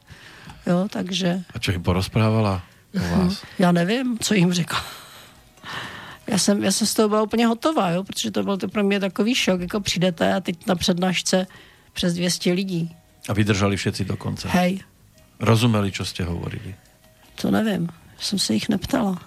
Jo, 0.68 0.88
takže... 0.90 1.42
A 1.54 1.60
co 1.60 1.72
jim 1.72 1.84
porozprávala 1.84 2.64
o 2.96 3.18
vás? 3.18 3.44
Já 3.60 3.72
nevím, 3.72 4.18
co 4.20 4.34
jim 4.34 4.54
řekla. 4.54 4.82
Já 6.28 6.38
jsem, 6.38 6.64
já 6.64 6.72
jsem 6.72 6.88
z 6.88 6.94
toho 6.94 7.10
byla 7.10 7.22
úplně 7.22 7.48
hotová, 7.48 7.90
jo, 7.90 8.04
protože 8.04 8.32
to 8.32 8.44
byl 8.44 8.58
to 8.58 8.68
pro 8.68 8.84
mě 8.84 9.00
takový 9.00 9.36
šok, 9.36 9.62
jako 9.62 9.80
přijdete 9.80 10.34
a 10.34 10.40
teď 10.40 10.68
na 10.68 10.76
přednášce 10.76 11.48
přes 11.94 12.14
200 12.14 12.54
lidí. 12.54 12.96
A 13.30 13.34
vydrželi 13.34 13.78
všetci 13.78 14.06
do 14.06 14.18
konce. 14.18 14.48
Hej. 14.48 14.80
Rozumeli, 15.44 15.92
čo 15.92 16.08
ste 16.08 16.24
hovorili? 16.24 16.72
To 17.42 17.52
nevím, 17.52 17.90
jsem 18.20 18.40
se 18.40 18.54
jich 18.54 18.70
neptala. 18.70 19.20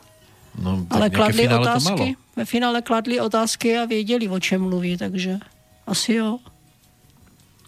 No, 0.59 0.87
Ale 0.91 1.11
kladli 1.11 1.49
otázky, 1.49 2.17
ve 2.37 2.45
finále 2.45 2.83
kladli 2.83 3.21
otázky 3.21 3.79
a 3.79 3.85
věděli, 3.85 4.29
o 4.29 4.41
čem 4.41 4.61
mluví, 4.63 4.97
takže 4.97 5.39
asi 5.87 6.15
jo. 6.15 6.39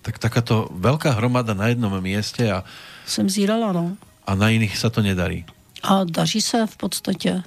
Tak 0.03 0.17
takáto 0.19 0.73
veľká 0.73 1.13
hromada 1.21 1.53
na 1.53 1.69
jednom 1.69 1.93
mieste 2.01 2.49
a... 2.49 2.65
Jsem 3.05 3.29
zírala, 3.29 3.73
no. 3.73 3.97
A 4.25 4.35
na 4.35 4.49
iných 4.49 4.73
sa 4.79 4.89
to 4.89 5.05
nedarí. 5.05 5.45
A 5.83 6.05
daří 6.05 6.41
se 6.41 6.67
v 6.67 6.77
podstatě. 6.77 7.43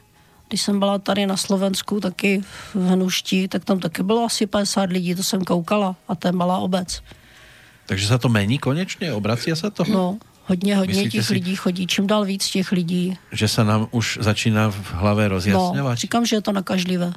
Když 0.47 0.61
jsem 0.61 0.79
byla 0.79 0.99
tady 0.99 1.25
na 1.25 1.37
Slovensku, 1.37 1.99
taky 1.99 2.43
v 2.75 2.75
Hnuští, 2.75 3.47
tak 3.47 3.65
tam 3.65 3.79
taky 3.79 4.03
bylo 4.03 4.25
asi 4.25 4.45
50 4.47 4.89
lidí, 4.89 5.15
to 5.15 5.23
jsem 5.23 5.41
koukala. 5.41 5.95
A 6.07 6.15
to 6.15 6.27
je 6.27 6.31
malá 6.31 6.57
obec. 6.57 7.01
Takže 7.91 8.07
sa 8.07 8.17
to 8.21 8.31
mení 8.31 8.55
konečne? 8.55 9.11
Obracia 9.11 9.51
sa 9.51 9.67
to? 9.67 9.83
No, 9.83 10.15
hodně, 10.45 10.75
hodně 10.77 10.93
Myslíte 10.93 11.17
těch 11.17 11.25
si, 11.25 11.33
lidí 11.33 11.55
chodí, 11.55 11.83
čím 11.87 12.07
dál 12.07 12.25
víc 12.25 12.49
těch 12.49 12.71
lidí. 12.71 13.17
Že 13.31 13.47
sa 13.47 13.63
nám 13.63 13.87
už 13.91 14.21
začíná 14.21 14.69
v 14.71 14.87
hlave 14.93 15.27
rozjasňovať? 15.27 15.95
No, 15.97 16.01
říkám, 16.01 16.25
že 16.25 16.35
je 16.35 16.43
to 16.43 16.51
nakažlivé. 16.51 17.13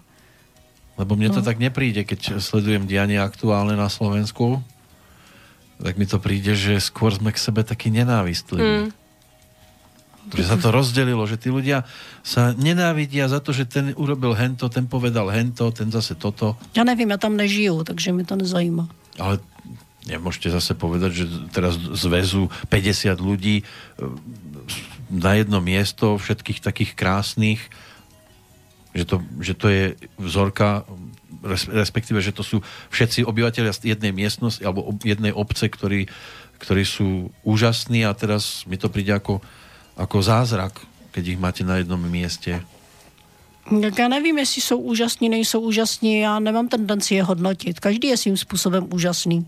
Lebo 0.95 1.19
mne 1.19 1.35
to 1.35 1.43
no. 1.43 1.47
tak 1.47 1.59
nepríde, 1.59 2.07
keď 2.07 2.39
sledujem 2.39 2.87
dianie 2.87 3.19
aktuálne 3.19 3.75
na 3.75 3.91
Slovensku, 3.91 4.63
tak 5.83 5.99
mi 5.99 6.07
to 6.07 6.23
príde, 6.23 6.55
že 6.55 6.79
skôr 6.79 7.11
sme 7.11 7.35
k 7.35 7.39
sebe 7.43 7.67
takí 7.67 7.91
nenávistliví. 7.91 8.87
Mm. 8.87 8.91
Že 10.25 10.45
sa 10.47 10.57
to 10.57 10.73
rozdelilo, 10.73 11.21
že 11.29 11.37
tí 11.37 11.53
ľudia 11.53 11.85
sa 12.25 12.57
nenávidia 12.57 13.29
za 13.29 13.45
to, 13.45 13.53
že 13.53 13.69
ten 13.69 13.93
urobil 13.99 14.33
hento, 14.33 14.71
ten 14.73 14.89
povedal 14.89 15.29
hento, 15.29 15.69
ten 15.75 15.93
zase 15.93 16.17
toto. 16.17 16.57
Ja 16.73 16.87
nevím, 16.87 17.13
ja 17.13 17.19
tam 17.21 17.37
nežiju, 17.37 17.85
takže 17.85 18.15
mi 18.15 18.25
to 18.25 18.39
nezajíma. 18.39 18.89
Ale 19.21 19.43
nemôžete 20.05 20.53
zase 20.53 20.77
povedať, 20.77 21.25
že 21.25 21.25
teraz 21.53 21.77
zväzu 21.77 22.53
50 22.69 23.17
ľudí 23.21 23.61
e, 23.61 23.65
na 25.09 25.37
jedno 25.37 25.61
miesto, 25.61 26.21
všetkých 26.21 26.61
takých 26.61 26.93
krásnych, 26.97 27.61
že 28.95 29.05
to, 29.05 29.17
že 29.43 29.55
to 29.59 29.67
je 29.69 29.85
vzorka, 30.21 30.87
respektíve, 31.73 32.23
že 32.23 32.31
to 32.31 32.47
sú 32.47 32.63
všetci 32.95 33.27
obyvateľia 33.27 33.75
z 33.75 33.97
jednej 33.97 34.15
miestnosti 34.15 34.63
alebo 34.63 34.95
jednej 35.03 35.35
obce, 35.35 35.67
ktorí, 35.67 36.07
ktorí 36.63 36.85
sú 36.87 37.35
úžasní 37.43 38.07
a 38.07 38.15
teraz 38.15 38.63
mi 38.71 38.79
to 38.79 38.87
príde 38.89 39.13
ako 39.13 39.43
ako 39.95 40.19
zázrak, 40.23 40.75
keď 41.15 41.25
ich 41.35 41.39
máte 41.39 41.63
na 41.63 41.79
jednom 41.79 42.03
mieste? 42.03 42.63
Tak 43.65 43.99
já 43.99 44.09
nevím, 44.09 44.39
jestli 44.39 44.63
jsou 44.63 44.79
úžasní, 44.79 45.29
nejsou 45.29 45.61
úžasní, 45.61 46.19
já 46.19 46.39
nemám 46.39 46.69
tendenci 46.69 47.15
je 47.15 47.23
hodnotit. 47.23 47.81
Každý 47.81 48.09
je 48.09 48.17
svým 48.17 48.37
způsobem 48.37 48.87
úžasný. 48.93 49.47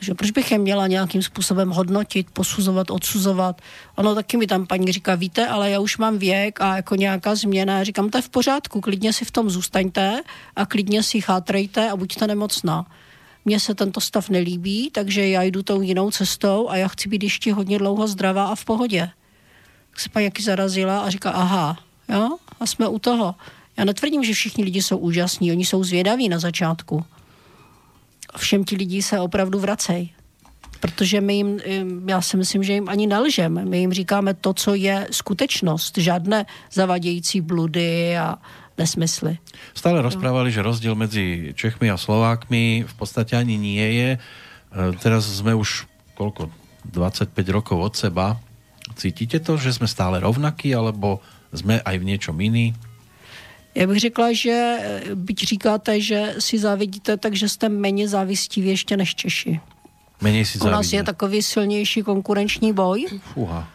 Že 0.00 0.14
proč 0.14 0.30
bych 0.30 0.50
je 0.52 0.58
měla 0.58 0.86
nějakým 0.86 1.22
způsobem 1.22 1.70
hodnotit, 1.70 2.26
posuzovat, 2.32 2.90
odsuzovat? 2.90 3.60
Ono 3.96 4.14
taky 4.14 4.36
mi 4.36 4.46
tam 4.46 4.66
paní 4.66 4.92
říká, 4.92 5.14
víte, 5.14 5.46
ale 5.46 5.70
já 5.70 5.80
už 5.80 5.98
mám 5.98 6.18
věk 6.18 6.60
a 6.60 6.76
jako 6.76 6.94
nějaká 6.94 7.34
změna. 7.34 7.78
Já 7.78 7.84
říkám, 7.84 8.10
to 8.10 8.18
je 8.18 8.22
v 8.22 8.28
pořádku, 8.28 8.80
klidně 8.80 9.12
si 9.12 9.24
v 9.24 9.30
tom 9.30 9.50
zůstaňte 9.50 10.22
a 10.56 10.66
klidně 10.66 11.02
si 11.02 11.20
chátrejte 11.20 11.90
a 11.90 11.96
buďte 11.96 12.26
nemocná 12.26 12.86
mně 13.44 13.60
se 13.60 13.74
tento 13.74 14.00
stav 14.00 14.28
nelíbí, 14.28 14.90
takže 14.90 15.28
já 15.28 15.42
jdu 15.42 15.62
tou 15.62 15.80
jinou 15.80 16.10
cestou 16.10 16.68
a 16.68 16.76
já 16.76 16.88
chci 16.88 17.08
být 17.08 17.22
ještě 17.22 17.54
hodně 17.54 17.78
dlouho 17.78 18.08
zdravá 18.08 18.46
a 18.46 18.54
v 18.54 18.64
pohodě. 18.64 19.10
Tak 19.90 20.00
se 20.00 20.08
paní 20.08 20.24
jaký 20.24 20.42
zarazila 20.42 21.00
a 21.00 21.10
říká, 21.10 21.30
aha, 21.30 21.78
jo, 22.08 22.36
a 22.60 22.66
jsme 22.66 22.88
u 22.88 22.98
toho. 22.98 23.34
Já 23.76 23.84
netvrdím, 23.84 24.24
že 24.24 24.32
všichni 24.32 24.64
lidi 24.64 24.82
jsou 24.82 24.98
úžasní, 24.98 25.52
oni 25.52 25.64
jsou 25.64 25.84
zvědaví 25.84 26.28
na 26.28 26.38
začátku. 26.38 27.04
Všem 28.36 28.64
ti 28.64 28.76
lidi 28.76 29.02
se 29.02 29.20
opravdu 29.20 29.58
vracejí. 29.58 30.12
Protože 30.80 31.20
my 31.20 31.34
jim, 31.34 31.60
já 32.06 32.20
si 32.20 32.36
myslím, 32.36 32.62
že 32.62 32.72
jim 32.72 32.88
ani 32.88 33.06
nelžeme. 33.06 33.64
My 33.64 33.78
jim 33.78 33.92
říkáme 33.92 34.34
to, 34.34 34.54
co 34.54 34.74
je 34.74 35.08
skutečnost. 35.10 35.98
Žádné 35.98 36.46
zavadějící 36.72 37.40
bludy 37.40 38.16
a 38.16 38.38
nesmysly. 38.78 39.38
Stále 39.76 40.00
rozprávali, 40.00 40.48
že 40.48 40.64
rozdiel 40.64 40.96
medzi 40.96 41.52
Čechmi 41.52 41.92
a 41.92 42.00
Slovákmi 42.00 42.88
v 42.88 42.94
podstate 42.96 43.36
ani 43.36 43.60
nie 43.60 43.84
je. 43.92 44.10
E, 44.16 44.18
teraz 45.04 45.28
sme 45.28 45.52
už 45.52 45.84
koľko? 46.16 46.48
25 46.88 47.36
rokov 47.52 47.76
od 47.76 47.94
seba. 47.96 48.40
Cítite 48.96 49.40
to, 49.40 49.60
že 49.60 49.76
sme 49.76 49.84
stále 49.84 50.20
rovnakí, 50.20 50.72
alebo 50.72 51.20
sme 51.52 51.80
aj 51.84 51.96
v 52.00 52.08
niečom 52.08 52.36
iní? 52.40 52.72
Já 53.74 53.86
bych 53.86 53.98
řekla, 54.00 54.32
že 54.32 54.50
e, 54.50 55.14
byť 55.14 55.38
říkáte, 55.44 56.00
že 56.00 56.34
si 56.38 56.58
závidíte, 56.58 57.16
takže 57.16 57.48
jste 57.48 57.68
méně 57.68 58.08
závistiví 58.08 58.68
ještě 58.68 58.96
než 58.96 59.14
Češi. 59.14 59.60
Menej 60.20 60.44
si 60.44 60.58
závidíte. 60.58 60.68
U 60.68 60.76
nás 60.76 60.92
je 60.92 61.02
takový 61.02 61.42
silnější 61.42 62.02
konkurenční 62.02 62.72
boj. 62.72 63.06
Fúha. 63.34 63.68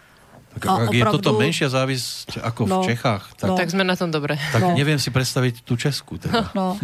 Tak 0.55 0.65
a 0.65 0.71
ak 0.71 0.87
opravdu... 0.87 0.95
je 0.95 1.03
toto 1.19 1.31
menšia 1.35 1.67
závisť 1.67 2.39
ako 2.39 2.61
no, 2.63 2.79
v 2.79 2.95
Čechách, 2.95 3.23
tak, 3.35 3.47
no. 3.51 3.55
tak 3.59 3.67
sme 3.67 3.83
na 3.83 3.99
tom 3.99 4.07
dobre. 4.07 4.39
Tak 4.55 4.63
no. 4.63 4.71
neviem 4.71 4.95
si 4.95 5.11
predstaviť 5.11 5.67
tú 5.67 5.75
Česku. 5.75 6.15
Teda. 6.15 6.47
No. 6.55 6.79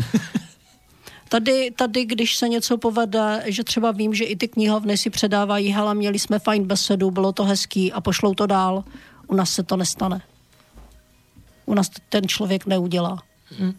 Tady, 1.32 1.72
tady, 1.72 2.06
když 2.06 2.36
se 2.36 2.48
něco 2.50 2.78
povede, 2.78 3.44
že 3.46 3.64
třeba 3.64 3.92
vím, 3.92 4.14
že 4.14 4.24
i 4.24 4.36
ty 4.36 4.48
knihovny 4.48 4.98
si 4.98 5.10
předávají, 5.10 5.72
hele, 5.72 5.96
měli 5.96 6.20
jsme 6.20 6.40
fajn 6.40 6.68
besedu, 6.68 7.12
bylo 7.12 7.32
to 7.32 7.44
hezký 7.44 7.92
a 7.92 8.02
pošlou 8.02 8.34
to 8.34 8.46
dál, 8.46 8.84
u 9.28 9.36
nás 9.36 9.52
se 9.52 9.64
to 9.64 9.78
nestane. 9.78 10.22
U 11.72 11.74
nás 11.74 11.90
ten 12.10 12.28
člověk 12.28 12.66
neudělá. 12.66 13.24
Hm. 13.60 13.74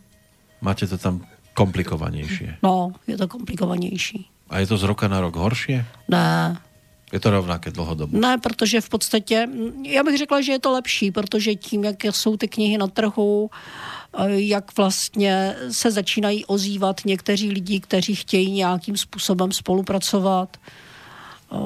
Máte 0.60 0.86
to 0.86 0.98
tam 0.98 1.26
komplikovanější. 1.54 2.48
No, 2.62 2.92
je 3.06 3.16
to 3.16 3.28
komplikovanější. 3.28 4.26
A 4.50 4.58
je 4.58 4.66
to 4.66 4.76
z 4.76 4.82
roka 4.82 5.08
na 5.08 5.20
rok 5.20 5.36
horšie? 5.36 5.84
Ne, 6.08 6.56
je 7.12 7.20
to 7.20 7.30
rovnaké 7.30 7.70
dlhodobo? 7.70 8.18
Ne, 8.18 8.38
protože 8.38 8.80
v 8.80 8.88
podstatě, 8.88 9.48
já 9.84 10.02
bych 10.02 10.18
řekla, 10.18 10.40
že 10.40 10.52
je 10.52 10.58
to 10.58 10.72
lepší, 10.72 11.10
protože 11.10 11.54
tím, 11.54 11.84
jak 11.84 12.04
jsou 12.10 12.36
ty 12.36 12.48
knihy 12.48 12.78
na 12.78 12.86
trhu, 12.86 13.50
jak 14.28 14.76
vlastně 14.76 15.56
se 15.70 15.90
začínají 15.90 16.44
ozývat 16.44 17.00
někteří 17.04 17.50
lidi, 17.50 17.80
kteří 17.80 18.14
chtějí 18.14 18.50
nějakým 18.50 18.96
způsobem 18.96 19.52
spolupracovat. 19.52 20.56
Eh, 21.52 21.56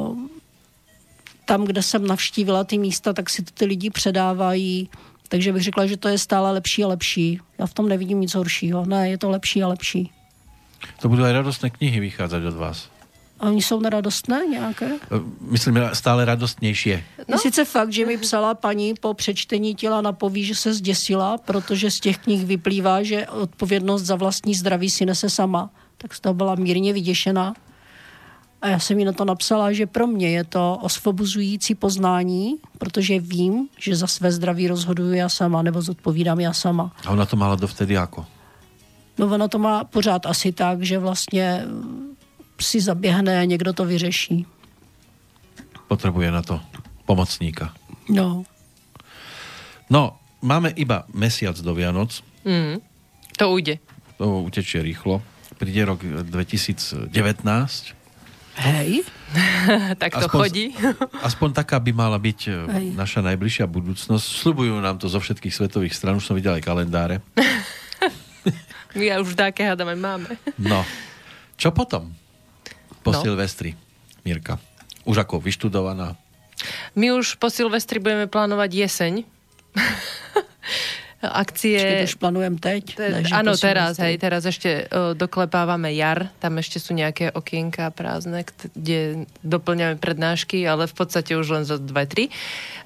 tam, 1.44 1.64
kde 1.64 1.82
jsem 1.82 2.06
navštívila 2.06 2.64
ty 2.64 2.78
místa, 2.78 3.12
tak 3.12 3.30
si 3.30 3.42
to 3.42 3.50
ty 3.54 3.64
lidi 3.64 3.90
předávají. 3.90 4.88
Takže 5.28 5.52
bych 5.52 5.62
řekla, 5.62 5.86
že 5.86 5.96
to 5.96 6.08
je 6.08 6.18
stále 6.18 6.52
lepší 6.52 6.84
a 6.84 6.88
lepší. 6.88 7.40
Já 7.58 7.66
v 7.66 7.74
tom 7.74 7.88
nevidím 7.88 8.20
nic 8.20 8.34
horšího. 8.34 8.86
Ne, 8.86 9.10
je 9.10 9.18
to 9.18 9.30
lepší 9.30 9.62
a 9.62 9.68
lepší. 9.68 10.10
To 11.00 11.08
budou 11.08 11.24
aj 11.24 11.32
radostné 11.32 11.70
knihy 11.70 12.00
vycházet 12.00 12.44
od 12.44 12.54
vás. 12.54 12.88
A 13.40 13.46
oni 13.46 13.62
jsou 13.62 13.80
neradostné 13.80 14.46
nějaké? 14.50 14.90
Myslím, 15.40 15.80
stále 15.92 16.24
radostnější. 16.24 16.92
No. 16.92 17.34
Je 17.34 17.38
sice 17.38 17.64
fakt, 17.64 17.92
že 17.92 18.06
mi 18.06 18.18
psala 18.18 18.54
paní 18.54 18.94
po 19.00 19.14
přečtení 19.14 19.74
těla 19.74 20.00
na 20.00 20.12
poví, 20.12 20.44
že 20.44 20.54
se 20.54 20.74
zděsila, 20.74 21.38
protože 21.38 21.90
z 21.90 22.00
těch 22.00 22.18
knih 22.18 22.44
vyplývá, 22.44 23.02
že 23.02 23.26
odpovědnost 23.26 24.02
za 24.02 24.16
vlastní 24.16 24.54
zdraví 24.54 24.90
si 24.90 25.06
nese 25.06 25.30
sama. 25.30 25.70
Tak 25.98 26.14
z 26.14 26.20
toho 26.20 26.34
byla 26.34 26.54
mírně 26.54 26.92
vyděšená. 26.92 27.54
A 28.62 28.68
já 28.68 28.78
jsem 28.78 28.98
jí 28.98 29.04
na 29.04 29.12
to 29.12 29.24
napsala, 29.24 29.72
že 29.72 29.86
pro 29.86 30.06
mě 30.06 30.30
je 30.30 30.44
to 30.44 30.78
osvobozující 30.82 31.74
poznání, 31.74 32.54
protože 32.78 33.20
vím, 33.20 33.68
že 33.78 33.96
za 33.96 34.06
své 34.06 34.32
zdraví 34.32 34.68
rozhoduju 34.68 35.12
já 35.12 35.28
sama, 35.28 35.62
nebo 35.62 35.82
zodpovídám 35.82 36.40
já 36.40 36.52
sama. 36.52 36.92
A 37.06 37.10
ona 37.10 37.26
to 37.26 37.36
mala 37.36 37.54
dovtedy 37.54 37.94
jako? 37.94 38.26
No 39.18 39.26
ona 39.26 39.48
to 39.48 39.58
má 39.58 39.84
pořád 39.84 40.26
asi 40.26 40.52
tak, 40.52 40.82
že 40.82 40.98
vlastně 40.98 41.64
si 42.60 42.80
zaběhne 42.80 43.40
a 43.40 43.44
někdo 43.44 43.72
to 43.72 43.84
vyřeší. 43.84 44.46
Potřebuje 45.88 46.30
na 46.30 46.42
to 46.42 46.60
pomocníka. 47.06 47.74
No. 48.08 48.44
No, 49.90 50.16
máme 50.42 50.70
iba 50.70 51.04
mesiac 51.14 51.60
do 51.60 51.74
Vianoc. 51.74 52.22
Mm, 52.44 52.76
to 53.38 53.50
ujde. 53.50 53.78
To 54.18 54.40
utečie 54.40 54.82
rýchlo. 54.82 55.22
Príde 55.58 55.84
rok 55.84 56.04
2019. 56.04 57.86
Hej. 58.56 59.04
tak 60.02 60.16
to 60.16 60.26
aspoň, 60.26 60.40
chodí. 60.40 60.64
aspoň 61.28 61.48
taká 61.52 61.76
by 61.76 61.92
mala 61.92 62.16
byť 62.16 62.40
e, 62.48 62.50
Hej. 62.52 62.86
naša 62.96 63.20
najbližšia 63.20 63.68
budúcnosť. 63.68 64.26
Sľubujú 64.44 64.80
nám 64.80 64.96
to 64.96 65.12
zo 65.12 65.20
všetkých 65.20 65.52
svetových 65.52 65.92
stran. 65.92 66.16
Už 66.16 66.24
som 66.24 66.36
videl 66.36 66.56
aj 66.56 66.64
kalendáre. 66.64 67.20
My 68.96 69.20
už 69.20 69.36
také 69.36 69.68
hádame 69.68 69.92
máme. 69.92 70.40
No. 70.56 70.80
Čo 71.60 71.68
potom? 71.72 72.16
po 73.06 73.14
no. 73.14 73.22
Silvestri, 73.22 73.78
Mirka? 74.26 74.58
Už 75.06 75.22
ako 75.22 75.38
vyštudovaná? 75.38 76.18
My 76.98 77.14
už 77.14 77.38
po 77.38 77.46
Silvestri 77.46 78.02
budeme 78.02 78.26
plánovať 78.26 78.70
jeseň. 78.82 79.22
Akcie... 81.30 81.78
Počkej, 81.78 82.06
už 82.10 82.16
plánujem 82.18 82.54
teď? 82.58 82.84
Te, 82.94 83.06
áno, 83.34 83.58
teraz, 83.58 83.98
hej, 83.98 84.16
teraz 84.20 84.46
ešte 84.46 84.86
o, 84.90 85.12
doklepávame 85.12 85.92
jar, 85.94 86.30
tam 86.38 86.58
ešte 86.62 86.78
sú 86.78 86.94
nejaké 86.94 87.34
okienka 87.34 87.90
prázdne, 87.90 88.46
kde 88.74 89.26
doplňame 89.42 89.98
prednášky, 89.98 90.62
ale 90.66 90.86
v 90.86 90.94
podstate 90.94 91.34
už 91.34 91.46
len 91.50 91.64
za 91.66 91.82
2-3. 91.82 92.30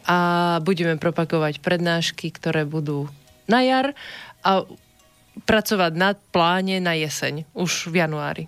A 0.08 0.16
budeme 0.64 0.96
propagovať 0.96 1.60
prednášky, 1.60 2.32
ktoré 2.32 2.64
budú 2.64 3.12
na 3.50 3.60
jar 3.66 3.92
a 4.40 4.64
pracovať 5.44 5.92
na 5.96 6.16
pláne 6.16 6.78
na 6.78 6.96
jeseň, 6.96 7.44
už 7.52 7.88
v 7.88 8.04
januári. 8.04 8.44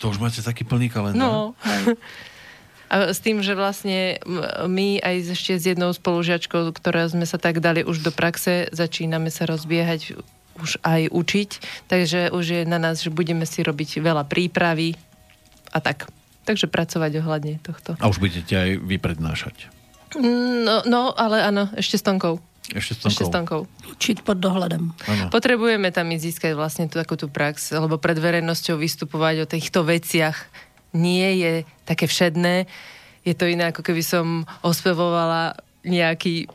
To 0.00 0.08
už 0.08 0.16
máte 0.16 0.40
taký 0.40 0.64
plný 0.64 0.88
kalendár? 0.88 1.20
No, 1.20 1.34
A 2.90 3.14
s 3.14 3.22
tým, 3.22 3.38
že 3.38 3.54
vlastne 3.54 4.18
my 4.66 4.98
aj 4.98 5.30
ešte 5.30 5.54
s 5.54 5.64
jednou 5.70 5.94
spolužiačkou, 5.94 6.74
ktorá 6.74 7.06
sme 7.06 7.22
sa 7.22 7.38
tak 7.38 7.62
dali 7.62 7.86
už 7.86 8.02
do 8.02 8.10
praxe, 8.10 8.66
začíname 8.74 9.30
sa 9.30 9.46
rozbiehať 9.46 10.18
už 10.60 10.82
aj 10.82 11.08
učiť, 11.14 11.50
takže 11.88 12.34
už 12.34 12.44
je 12.44 12.62
na 12.66 12.82
nás, 12.82 13.00
že 13.00 13.14
budeme 13.14 13.46
si 13.48 13.62
robiť 13.62 14.02
veľa 14.02 14.26
prípravy 14.26 14.98
a 15.70 15.78
tak. 15.78 16.10
Takže 16.44 16.66
pracovať 16.66 17.22
ohľadne 17.22 17.62
tohto. 17.62 17.94
A 18.02 18.10
už 18.10 18.18
budete 18.18 18.52
aj 18.58 18.82
vy 18.82 18.96
prednášať? 18.98 19.70
No, 20.18 20.82
no 20.82 21.14
ale 21.14 21.46
áno, 21.46 21.70
ešte 21.78 21.94
s 21.94 22.02
Tonkou. 22.02 22.42
Ešte 22.70 22.94
s 22.94 22.98
tonkou. 23.02 23.10
Ešte 23.10 23.24
s 23.26 23.30
tonkou. 23.34 23.60
Učiť 23.98 24.18
pod 24.22 24.38
dohľadom. 24.38 24.94
Ano. 24.94 25.24
Potrebujeme 25.34 25.90
tam 25.90 26.06
ísť 26.14 26.22
získať 26.22 26.52
vlastne 26.54 26.86
tú 26.86 27.02
takú 27.02 27.18
tú 27.18 27.26
prax, 27.26 27.74
alebo 27.74 27.98
pred 27.98 28.14
verejnosťou 28.14 28.78
vystupovať 28.78 29.34
o 29.42 29.46
týchto 29.50 29.82
veciach 29.82 30.38
nie 30.96 31.28
je 31.40 31.52
také 31.86 32.06
všedné. 32.06 32.66
Je 33.26 33.34
to 33.36 33.46
iné, 33.46 33.70
ako 33.70 33.84
keby 33.84 34.00
som 34.00 34.48
ospevovala 34.64 35.58
nejaký 35.84 36.48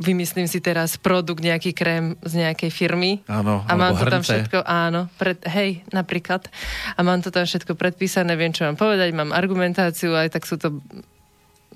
vymyslím 0.00 0.48
si 0.48 0.64
teraz 0.64 0.96
produkt, 0.96 1.44
nejaký 1.44 1.76
krém 1.76 2.16
z 2.24 2.40
nejakej 2.40 2.72
firmy. 2.72 3.20
Áno, 3.28 3.60
a 3.68 3.72
mám 3.76 3.92
to 3.92 4.08
tam 4.08 4.24
všetko, 4.24 4.64
áno, 4.64 5.12
pred, 5.20 5.36
hej, 5.44 5.84
napríklad. 5.92 6.48
A 6.96 7.04
mám 7.04 7.20
to 7.20 7.28
tam 7.28 7.44
všetko 7.44 7.76
predpísané, 7.76 8.32
viem, 8.32 8.50
čo 8.50 8.64
mám 8.64 8.80
povedať, 8.80 9.12
mám 9.12 9.36
argumentáciu, 9.36 10.16
aj 10.16 10.32
tak 10.32 10.48
sú 10.48 10.56
to, 10.56 10.80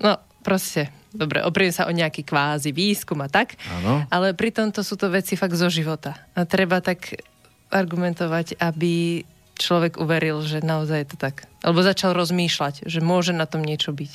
no, 0.01 0.17
proste, 0.41 0.89
dobre, 1.13 1.45
opriem 1.45 1.69
sa 1.69 1.85
o 1.85 1.93
nejaký 1.93 2.25
kvázi 2.25 2.73
výskum 2.73 3.21
a 3.21 3.29
tak, 3.29 3.61
áno. 3.69 4.09
ale 4.09 4.33
pritom 4.33 4.73
to 4.73 4.81
sú 4.81 4.97
to 4.97 5.13
veci 5.13 5.37
fakt 5.37 5.53
zo 5.53 5.69
života. 5.69 6.17
A 6.33 6.49
treba 6.49 6.81
tak 6.81 7.21
argumentovať, 7.69 8.57
aby 8.57 9.21
človek 9.55 9.97
uveril, 9.97 10.43
že 10.43 10.59
naozaj 10.61 10.97
je 11.03 11.07
to 11.15 11.17
tak. 11.17 11.47
Alebo 11.63 11.81
začal 11.81 12.13
rozmýšľať, 12.13 12.85
že 12.85 12.99
môže 12.99 13.31
na 13.31 13.47
tom 13.49 13.63
niečo 13.63 13.95
byť. 13.95 14.11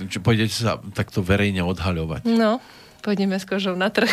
Čiže 0.00 0.20
pôjdete 0.24 0.54
sa 0.54 0.80
takto 0.96 1.22
verejne 1.22 1.62
odhaľovať. 1.62 2.26
No, 2.26 2.58
pôjdeme 3.04 3.38
s 3.38 3.46
kožou 3.46 3.78
na 3.78 3.92
trh. 3.92 4.10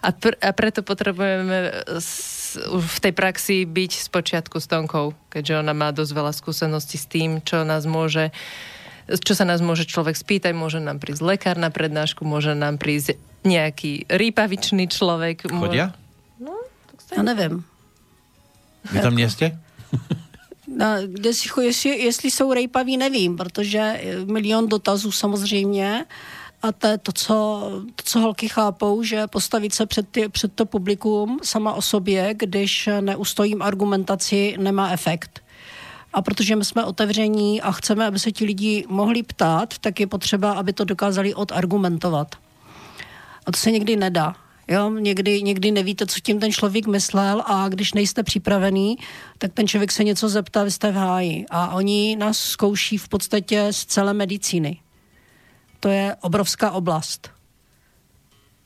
A, 0.00 0.12
pr- 0.12 0.38
a 0.40 0.50
preto 0.52 0.84
potrebujeme 0.84 1.84
s, 1.98 2.56
v 2.60 2.96
tej 3.00 3.12
praxi 3.12 3.64
byť 3.64 3.92
z 4.04 4.08
počiatku 4.08 4.56
s 4.60 4.66
Tonkou, 4.70 5.12
keďže 5.32 5.60
ona 5.60 5.72
má 5.72 5.90
dosť 5.90 6.12
veľa 6.12 6.32
skúseností 6.32 6.96
s 6.96 7.06
tým, 7.08 7.40
čo 7.44 7.66
nás 7.66 7.84
môže 7.84 8.30
čo 9.04 9.36
sa 9.36 9.44
nás 9.44 9.60
môže 9.60 9.84
človek 9.84 10.16
spýtať, 10.16 10.56
môže 10.56 10.80
nám 10.80 10.96
prísť 10.96 11.20
lekár 11.20 11.56
na 11.60 11.68
prednášku, 11.68 12.24
môže 12.24 12.56
nám 12.56 12.80
prísť 12.80 13.20
nejaký 13.44 14.08
rýpavičný 14.08 14.88
človek. 14.88 15.44
Chodia? 15.44 15.92
No, 16.40 16.56
tak 16.88 17.20
ja 17.20 17.22
neviem. 17.24 17.60
Vy 18.88 18.98
tam 19.04 19.12
nie 19.12 19.28
ste? 19.28 19.60
No, 20.76 20.86
jestli, 21.62 21.90
jestli 21.98 22.30
jsou 22.30 22.52
rejpaví, 22.52 22.96
nevím, 22.96 23.36
protože 23.36 24.00
milion 24.24 24.68
dotazů 24.68 25.12
samozřejmě 25.12 26.04
a 26.62 26.72
to 26.72 26.98
to, 26.98 27.12
co, 27.12 27.62
to, 27.96 28.02
co 28.04 28.20
holky 28.20 28.48
chápou, 28.48 29.02
že 29.02 29.26
postavit 29.26 29.74
se 29.74 29.86
před, 29.86 30.08
ty, 30.08 30.28
před 30.28 30.52
to 30.52 30.66
publikum 30.66 31.38
sama 31.42 31.72
o 31.72 31.82
sobě, 31.82 32.34
když 32.34 32.88
neustojím 33.00 33.62
argumentaci, 33.62 34.54
nemá 34.58 34.90
efekt. 34.90 35.42
A 36.12 36.22
protože 36.22 36.56
my 36.56 36.64
jsme 36.64 36.84
otevření 36.84 37.62
a 37.62 37.72
chceme, 37.72 38.06
aby 38.06 38.18
se 38.18 38.32
ti 38.32 38.44
lidi 38.44 38.84
mohli 38.88 39.22
ptát, 39.22 39.78
tak 39.78 40.00
je 40.00 40.06
potřeba, 40.06 40.52
aby 40.52 40.72
to 40.72 40.84
dokázali 40.84 41.34
odargumentovat. 41.34 42.34
A 43.46 43.52
to 43.52 43.58
se 43.58 43.70
někdy 43.70 43.96
nedá. 43.96 44.36
Jo, 44.68 44.90
někdy, 44.90 45.42
někdy 45.42 45.70
nevíte, 45.70 46.06
co 46.06 46.20
tím 46.20 46.40
ten 46.40 46.52
člověk 46.52 46.86
myslel 46.86 47.42
a 47.46 47.68
když 47.68 47.92
nejste 47.92 48.22
připravený, 48.22 48.96
tak 49.38 49.52
ten 49.52 49.68
člověk 49.68 49.92
se 49.92 50.04
něco 50.04 50.28
zeptá, 50.28 50.64
vy 50.64 50.70
jste 50.70 50.92
v 50.92 50.94
háji. 50.94 51.46
A 51.50 51.74
oni 51.74 52.16
nás 52.16 52.38
zkouší 52.38 52.98
v 52.98 53.08
podstatě 53.08 53.66
z 53.70 53.84
celé 53.84 54.12
medicíny. 54.12 54.80
To 55.80 55.88
je 55.88 56.16
obrovská 56.20 56.70
oblast. 56.70 57.30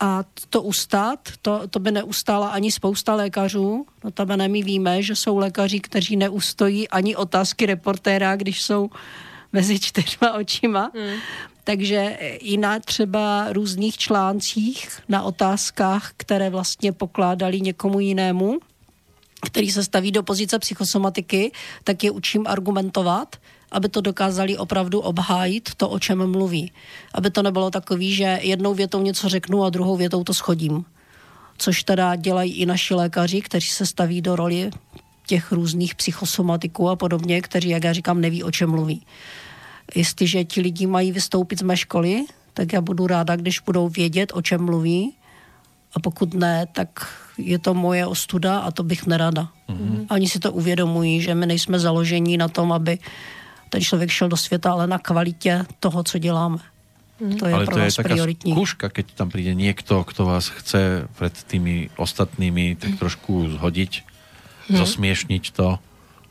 A 0.01 0.25
to 0.51 0.63
ustát, 0.63 1.19
to, 1.43 1.69
to 1.69 1.79
by 1.79 1.91
neustála 1.93 2.49
ani 2.49 2.73
spousta 2.73 3.15
lékařů. 3.15 3.87
No 4.05 4.11
tam 4.11 4.51
my 4.51 4.63
víme, 4.63 5.03
že 5.03 5.17
jsou 5.17 5.37
lékaři, 5.39 5.81
kteří 5.81 6.17
neustojí 6.17 6.89
ani 6.89 7.17
otázky 7.17 7.67
reportéra, 7.67 8.37
když 8.37 8.63
jsou 8.63 8.91
mezi 9.53 9.81
čtyřma 9.81 10.33
očima. 10.33 10.91
Hmm. 10.95 11.21
Takže 11.69 12.17
i 12.41 12.57
na 12.57 12.81
třeba 12.81 13.53
různých 13.53 13.99
článcích, 13.99 15.01
na 15.09 15.23
otázkách, 15.23 16.13
které 16.17 16.51
vlastně 16.51 16.93
pokládali 16.93 17.61
někomu 17.61 18.01
jinému, 18.01 18.59
který 19.47 19.71
se 19.71 19.85
staví 19.85 20.13
do 20.13 20.23
pozice 20.23 20.59
psychosomatiky, 20.59 21.53
tak 21.85 22.05
je 22.05 22.11
učím 22.11 22.45
argumentovat, 22.47 23.37
aby 23.73 23.89
to 23.89 24.01
dokázali 24.01 24.57
opravdu 24.57 25.01
obhájit 25.01 25.75
to, 25.77 25.89
o 25.89 25.99
čem 25.99 26.31
mluví. 26.31 26.73
Aby 27.15 27.31
to 27.31 27.43
nebylo 27.43 27.71
takový, 27.71 28.15
že 28.15 28.39
jednou 28.43 28.75
větou 28.75 29.03
něco 29.03 29.29
řeknu 29.29 29.65
a 29.65 29.71
druhou 29.71 29.97
větou 29.97 30.25
to 30.25 30.35
schodím. 30.35 30.85
Což 31.59 31.83
teda 31.83 32.17
dělají 32.17 32.53
i 32.53 32.67
naši 32.67 32.95
lékaři, 32.95 33.41
kteří 33.41 33.69
se 33.69 33.87
staví 33.87 34.23
do 34.23 34.37
roli 34.37 34.71
těch 35.27 35.53
různých 35.53 35.95
psychosomatiků 35.95 36.89
a 36.89 36.97
podobně, 36.97 37.41
kteří, 37.41 37.69
jak 37.69 37.85
já 37.85 37.93
říkám, 37.93 38.21
neví, 38.21 38.43
o 38.43 38.51
čem 38.51 38.71
mluví. 38.71 39.03
Jestliže 39.95 40.45
ti 40.45 40.61
lidi 40.61 40.87
mají 40.87 41.13
vystoupit 41.13 41.59
z 41.59 41.63
mé 41.63 41.77
školy, 41.77 42.25
tak 42.55 42.73
já 42.73 42.81
budu 42.81 43.07
ráda, 43.07 43.37
když 43.37 43.61
budou 43.61 43.89
vědět, 43.89 44.33
o 44.35 44.43
čem 44.43 44.65
mluví. 44.65 45.15
A 45.97 46.01
pokud 46.01 46.35
ne, 46.35 46.67
tak 46.73 47.09
je 47.39 47.59
to 47.59 47.75
moje 47.75 48.07
ostuda 48.07 48.59
a 48.59 48.71
to 48.71 48.83
bych 48.83 49.07
nerada. 49.07 49.49
Mm-hmm. 49.69 50.07
Ani 50.11 50.29
si 50.29 50.39
to 50.39 50.53
uvědomují, 50.53 51.21
že 51.21 51.35
my 51.35 51.47
nejsme 51.47 51.79
založení 51.79 52.37
na 52.37 52.49
tom, 52.49 52.73
aby 52.73 52.99
ten 53.71 53.81
člověk 53.81 54.11
šel 54.11 54.29
do 54.29 54.37
světa, 54.37 54.73
ale 54.73 54.87
na 54.87 54.99
kvalitě 54.99 55.65
toho, 55.81 56.03
co 56.05 56.19
děláme. 56.19 56.59
Mm. 57.21 57.37
To 57.37 57.47
je 57.47 57.55
ale 57.55 57.65
pro 57.65 57.75
to 57.75 57.81
je 57.81 57.93
taká 57.93 58.09
prioritní. 58.15 58.53
skúška, 58.55 58.87
keď 58.89 59.07
tam 59.19 59.29
príde 59.31 59.51
niekto, 59.51 60.07
kto 60.07 60.23
vás 60.23 60.55
chce 60.55 61.11
pred 61.19 61.35
tými 61.35 61.91
ostatnými 61.99 62.79
tak 62.79 62.95
trošku 62.95 63.59
zhodiť, 63.59 64.07
mm. 64.71 64.79
zosmiešniť 64.79 65.45
to, 65.51 65.83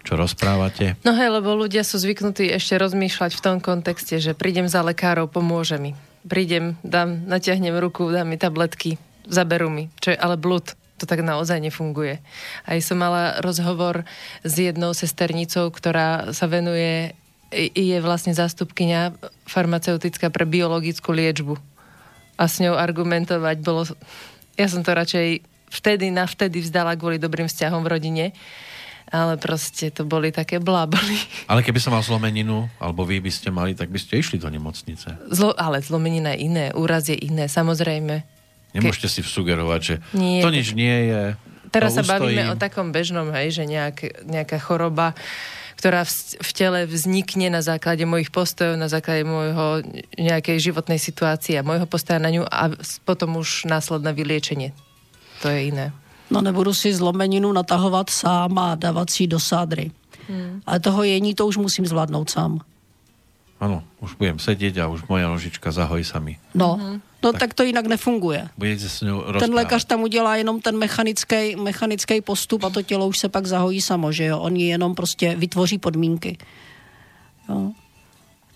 čo 0.07 0.15
rozprávate? 0.15 0.95
No 1.03 1.11
hej, 1.11 1.27
lebo 1.27 1.51
ľudia 1.51 1.83
sú 1.83 1.99
zvyknutí 1.99 2.47
ešte 2.55 2.79
rozmýšľať 2.79 3.35
v 3.35 3.43
tom 3.43 3.57
kontexte, 3.59 4.23
že 4.23 4.31
prídem 4.31 4.71
za 4.71 4.79
lekárov, 4.79 5.27
pomôže 5.27 5.75
mi. 5.75 5.99
Prídem, 6.23 6.79
dám, 6.79 7.27
natiahnem 7.27 7.75
ruku, 7.75 8.07
dám 8.07 8.31
mi 8.31 8.39
tabletky, 8.39 8.95
zaberú 9.27 9.67
mi. 9.67 9.91
Čo 9.99 10.15
je 10.15 10.17
ale 10.17 10.39
blud. 10.39 10.63
To 10.97 11.05
tak 11.05 11.21
naozaj 11.21 11.59
nefunguje. 11.59 12.23
Aj 12.63 12.79
som 12.79 13.03
mala 13.03 13.43
rozhovor 13.43 14.07
s 14.47 14.53
jednou 14.55 14.95
sesternicou, 14.95 15.69
ktorá 15.69 16.31
sa 16.31 16.47
venuje, 16.47 17.11
je 17.53 17.97
vlastne 17.99 18.31
zástupkynia 18.31 19.13
farmaceutická 19.45 20.31
pre 20.31 20.47
biologickú 20.47 21.11
liečbu. 21.11 21.59
A 22.39 22.47
s 22.47 22.63
ňou 22.63 22.79
argumentovať 22.79 23.59
bolo... 23.59 23.83
Ja 24.57 24.71
som 24.71 24.81
to 24.81 24.95
radšej 24.95 25.43
vtedy 25.69 26.09
na 26.09 26.25
vtedy 26.25 26.63
vzdala 26.63 26.95
kvôli 26.95 27.19
dobrým 27.19 27.51
vzťahom 27.51 27.83
v 27.83 27.91
rodine 27.91 28.25
ale 29.07 29.39
proste 29.39 29.87
to 29.87 30.03
boli 30.03 30.35
také 30.35 30.59
bláboli. 30.59 31.15
Ale 31.51 31.63
keby 31.63 31.79
som 31.79 31.95
mal 31.95 32.03
zlomeninu, 32.03 32.67
alebo 32.75 33.07
vy 33.07 33.23
by 33.23 33.31
ste 33.31 33.47
mali, 33.49 33.71
tak 33.71 33.87
by 33.87 33.99
ste 33.99 34.19
išli 34.19 34.35
do 34.35 34.51
nemocnice. 34.51 35.15
Zlo, 35.31 35.55
ale 35.55 35.79
zlomenina 35.79 36.35
je 36.35 36.43
iné, 36.43 36.65
úraz 36.75 37.07
je 37.07 37.15
iné, 37.15 37.47
samozrejme. 37.47 38.19
Nemôžete 38.75 39.07
Ke... 39.07 39.13
si 39.15 39.21
sugerovať, 39.23 39.81
že 39.81 39.95
nie. 40.11 40.43
to 40.43 40.51
nič 40.51 40.75
nie 40.75 41.07
je. 41.07 41.23
Teraz 41.71 41.95
sa 41.95 42.03
bavíme 42.03 42.51
o 42.51 42.59
takom 42.59 42.91
bežnom, 42.91 43.31
hej, 43.31 43.55
že 43.55 43.63
nejak, 43.67 44.27
nejaká 44.27 44.59
choroba, 44.59 45.15
ktorá 45.77 46.03
v, 46.03 46.11
v 46.41 46.51
tele 46.51 46.79
vznikne 46.89 47.53
na 47.53 47.61
základe 47.61 48.03
mojich 48.03 48.33
postojov, 48.33 48.79
na 48.79 48.89
základe 48.89 49.23
môjho 49.23 49.85
nejakej 50.17 50.71
životnej 50.71 50.97
situácie 50.97 51.59
a 51.59 51.63
môjho 51.67 51.85
postoja 51.85 52.17
na 52.17 52.33
ňu 52.33 52.43
a 52.43 52.73
potom 53.05 53.37
už 53.37 53.69
následné 53.69 54.11
vyliečenie. 54.15 54.69
To 55.45 55.53
je 55.53 55.69
iné. 55.69 55.93
No 56.31 56.41
nebudu 56.41 56.73
si 56.73 56.93
zlomeninu 56.93 57.51
natahovat 57.51 58.09
sám 58.09 58.59
a 58.59 58.75
dávat 58.75 59.09
si 59.09 59.27
do 59.27 59.39
sádry. 59.39 59.91
Hmm. 60.29 60.61
Ale 60.65 60.79
toho 60.79 61.03
jení 61.03 61.35
to 61.35 61.47
už 61.47 61.57
musím 61.57 61.85
zvládnout 61.85 62.29
sám. 62.29 62.59
Ano, 63.59 63.83
už 63.99 64.13
budem 64.13 64.39
sedět 64.39 64.77
a 64.77 64.87
už 64.87 65.01
moja 65.09 65.27
nožička 65.27 65.71
zahoj 65.71 66.03
sami. 66.03 66.37
No, 66.53 66.77
mm-hmm. 66.77 67.01
no 67.23 67.31
tak, 67.31 67.39
tak 67.39 67.53
to 67.53 67.63
jinak 67.63 67.85
nefunguje. 67.85 68.49
Budete 68.57 68.89
s 68.89 69.01
ňou 69.01 69.23
Ten 69.39 69.53
lékař 69.53 69.85
tam 69.85 70.03
udělá 70.03 70.35
jenom 70.35 70.61
ten 70.61 70.77
mechanický, 70.77 71.55
mechanický 71.55 72.21
postup 72.21 72.63
a 72.63 72.69
to 72.69 72.81
tělo 72.81 73.07
už 73.07 73.17
se 73.17 73.29
pak 73.29 73.45
zahojí 73.45 73.81
samo, 73.81 74.11
že 74.11 74.25
jo? 74.25 74.39
Oni 74.39 74.69
jenom 74.69 74.95
prostě 74.95 75.35
vytvoří 75.35 75.77
podmínky. 75.77 76.37
Jo. 77.49 77.71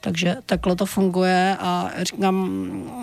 Takže 0.02 0.36
takhle 0.46 0.76
to 0.76 0.86
funguje 0.86 1.58
a 1.60 1.92
říkám, 2.02 2.36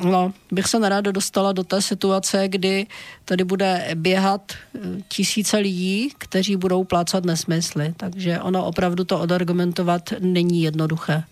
no, 0.05 0.33
bych 0.51 0.67
se 0.67 0.79
neráda 0.79 1.11
dostala 1.13 1.53
do 1.53 1.65
té 1.65 1.83
situace, 1.83 2.49
kdy 2.49 2.87
tady 3.25 3.45
bude 3.45 3.89
běhat 3.95 4.53
eh, 4.53 4.79
tisíce 5.09 5.57
lidí, 5.57 6.11
kteří 6.19 6.57
budou 6.57 6.85
plácat 6.85 7.25
nesmysly. 7.25 7.95
Takže 7.97 8.41
ono 8.41 8.65
opravdu 8.65 9.05
to 9.05 9.19
odargumentovat 9.19 10.13
není 10.19 10.63
jednoduché. 10.63 11.23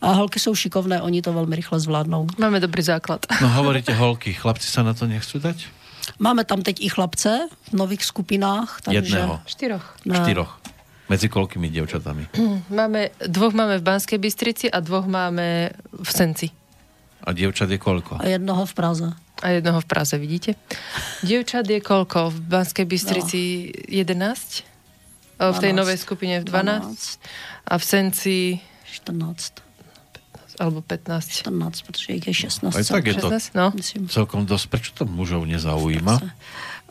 A 0.00 0.12
holky 0.12 0.40
jsou 0.40 0.54
šikovné, 0.54 1.02
oni 1.02 1.22
to 1.22 1.32
velmi 1.32 1.56
rychle 1.56 1.80
zvládnou. 1.80 2.26
Máme 2.38 2.60
dobrý 2.60 2.82
základ. 2.82 3.26
No 3.40 3.48
hovoríte 3.48 3.94
holky, 3.94 4.34
chlapci 4.34 4.66
sa 4.66 4.82
na 4.82 4.98
to 4.98 5.06
nechcú 5.06 5.38
dať? 5.38 5.70
Máme 6.18 6.42
tam 6.42 6.62
teď 6.62 6.82
i 6.82 6.88
chlapce 6.90 7.46
v 7.70 7.72
nových 7.72 8.04
skupinách. 8.04 8.82
Takže... 8.82 8.98
Jedného. 8.98 9.40
Štyroch. 9.46 9.86
No. 10.04 10.14
Štyroch. 10.18 10.61
Medzi 11.12 11.28
koľkými 11.28 11.68
dievčatami? 11.68 12.32
Máme, 12.80 13.12
dvoch 13.20 13.52
máme 13.52 13.76
v 13.76 13.84
Banskej 13.84 14.16
Bystrici 14.16 14.72
a 14.72 14.80
dvoch 14.80 15.04
máme 15.04 15.76
v 15.92 16.08
Senci. 16.08 16.48
A 17.22 17.36
dievčat 17.36 17.68
je 17.68 17.76
koľko? 17.76 18.16
A 18.16 18.32
jednoho 18.32 18.64
v 18.64 18.72
Praze. 18.72 19.08
A 19.44 19.46
jednoho 19.52 19.84
v 19.84 19.86
Praze, 19.86 20.16
vidíte? 20.16 20.56
Dievčat 21.20 21.68
je 21.68 21.84
koľko? 21.84 22.32
V 22.32 22.38
Banskej 22.48 22.86
Bystrici 22.88 23.68
no. 23.92 24.08
11? 24.08 24.64
12. 25.36 25.52
V 25.52 25.58
tej 25.60 25.72
novej 25.76 25.98
skupine 26.00 26.40
v 26.40 26.44
12? 26.48 27.20
12. 27.68 27.68
A 27.68 27.74
v 27.76 27.84
Senci... 27.84 28.36
14 28.88 29.72
alebo 30.60 30.78
15. 30.84 31.28
14, 31.48 31.82
protože 31.82 32.12
ich 32.12 32.26
je 32.28 32.34
16. 32.34 32.76
Aj 32.76 32.84
tak 32.84 33.06
je 33.06 33.14
16, 33.18 33.50
to 33.50 33.58
no. 33.58 33.66
celkom 34.06 34.46
dosť. 34.46 34.66
Prečo 34.68 34.90
to 34.94 35.04
mužov 35.08 35.48
nezaujíma? 35.48 36.20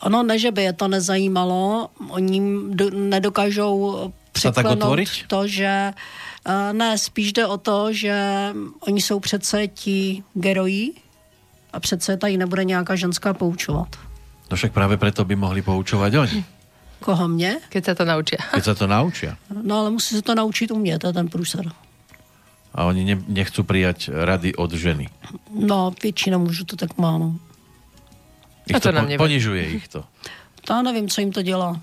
Ono 0.01 0.23
ne, 0.23 0.39
že 0.39 0.51
by 0.51 0.63
je 0.63 0.73
to 0.73 0.87
nezajímalo, 0.87 1.89
oni 2.09 2.41
do, 2.73 2.89
nedokážou 2.89 4.11
překlenout 4.31 4.99
to, 5.27 5.47
že 5.47 5.93
uh, 6.47 6.73
ne, 6.73 6.97
spíš 6.97 7.33
jde 7.33 7.47
o 7.47 7.57
to, 7.57 7.93
že 7.93 8.15
oni 8.79 9.01
jsou 9.01 9.19
přece 9.19 9.67
ti 9.67 10.23
gerojí 10.33 10.93
a 11.73 11.79
přece 11.79 12.17
tady 12.17 12.37
nebude 12.37 12.63
nějaká 12.63 12.95
ženská 12.95 13.33
poučovat. 13.33 13.87
No 14.51 14.57
však 14.57 14.73
právě 14.73 14.97
proto 14.97 15.25
by 15.25 15.35
mohli 15.35 15.61
poučovat 15.61 16.13
oni. 16.13 16.45
Koho 16.99 17.27
mě? 17.27 17.57
Keď 17.69 17.85
se 17.85 17.95
to 17.95 18.05
naučí. 18.05 18.35
Keď 18.53 18.63
se 18.63 18.75
to 18.75 18.87
naučí. 18.87 19.27
No 19.63 19.79
ale 19.79 19.89
musí 19.89 20.15
se 20.15 20.21
to 20.21 20.35
naučit 20.35 20.71
umět, 20.71 20.99
to 20.99 21.07
je 21.07 21.13
ten 21.13 21.27
průser. 21.27 21.71
A 22.71 22.87
oni 22.87 23.03
ne, 23.03 23.15
nechcú 23.27 23.67
prijať 23.67 24.07
rady 24.15 24.55
od 24.55 24.71
ženy. 24.71 25.11
No, 25.51 25.91
většina 26.03 26.37
mužů 26.39 26.63
to 26.63 26.75
tak 26.75 26.97
má, 26.97 27.17
no. 27.19 27.35
Ich 28.71 28.79
to, 28.79 28.91
to 28.91 29.01
po, 29.03 29.17
ponižuje 29.17 29.63
ich 29.75 29.87
to. 29.87 30.07
To 30.65 30.73
já 30.73 30.81
nevím, 30.81 31.09
co 31.09 31.21
jim 31.21 31.31
to 31.31 31.41
dělá. 31.41 31.81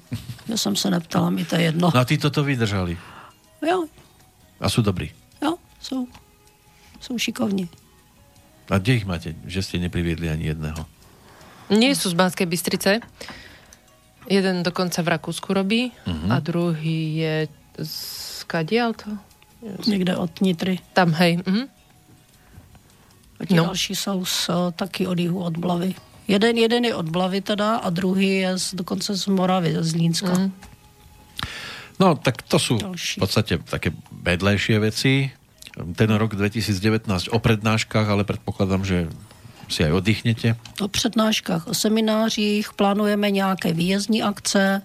Já 0.49 0.57
jsem 0.57 0.77
se 0.77 0.91
neptala, 0.91 1.31
mi 1.31 1.45
to 1.45 1.57
je 1.57 1.63
jedno. 1.63 1.91
No 1.95 2.01
a 2.01 2.05
ty 2.05 2.19
toto 2.19 2.45
vydržali? 2.45 2.99
Jo. 3.69 3.85
A 4.61 4.69
jsou 4.69 4.83
dobrý? 4.83 5.11
Jo, 5.43 5.57
jsou. 5.81 6.07
Jsou 7.01 7.19
šikovní. 7.19 7.69
A 8.71 8.79
kde 8.79 8.95
ich 8.95 9.07
máte, 9.09 9.33
že 9.49 9.65
ste 9.65 9.81
nepriviedli 9.81 10.29
ani 10.29 10.53
jedného? 10.53 10.85
Nie 11.73 11.97
sú 11.97 12.13
z 12.13 12.17
Banskej 12.17 12.45
Bystrice. 12.49 13.01
Jeden 14.29 14.61
dokonca 14.61 15.01
v 15.01 15.09
Rakúsku 15.09 15.57
robí 15.57 15.89
uh-huh. 16.05 16.33
a 16.33 16.37
druhý 16.41 17.17
je 17.17 17.35
z 17.81 18.45
Kadial 18.45 18.93
to? 18.93 19.17
Někde 19.89 20.17
od 20.17 20.41
Nitry. 20.41 20.81
Tam, 20.93 21.13
hej. 21.17 21.41
Uh-huh. 21.41 21.69
A 23.41 23.45
ti 23.45 23.55
no. 23.55 23.65
další 23.65 23.97
jsou 23.97 24.25
z, 24.25 24.51
taky 24.77 25.07
od 25.07 25.19
jihu, 25.19 25.41
od 25.41 25.57
Blavy. 25.57 25.95
Jeden, 26.29 26.61
jeden 26.61 26.85
je 26.85 26.95
od 26.95 27.09
Blavy 27.09 27.41
teda 27.41 27.81
a 27.81 27.89
druhý 27.91 28.45
je 28.45 28.51
z, 28.59 28.67
dokonce 28.75 29.17
z 29.17 29.27
Moravy, 29.33 29.77
z 29.81 29.95
Línska. 29.97 30.35
Mm. 30.39 30.53
No, 31.99 32.15
tak 32.15 32.47
to 32.47 32.63
sú 32.63 32.79
Další. 32.79 33.19
v 33.19 33.23
podstate 33.27 33.59
také 33.65 33.91
vedlejšie 34.13 34.79
veci. 34.79 35.35
Ten 35.75 36.11
rok 36.15 36.39
2019 36.39 37.11
o 37.35 37.39
prednáškach, 37.43 38.07
ale 38.07 38.23
predpokladám, 38.23 38.87
že 38.87 39.11
si 39.67 39.83
aj 39.83 39.93
oddychnete. 39.93 40.55
O 40.79 40.89
přednáškách, 40.89 41.67
o 41.67 41.75
seminářích, 41.75 42.73
plánujeme 42.73 43.31
nějaké 43.31 43.73
výjezdní 43.73 44.23
akce, 44.23 44.83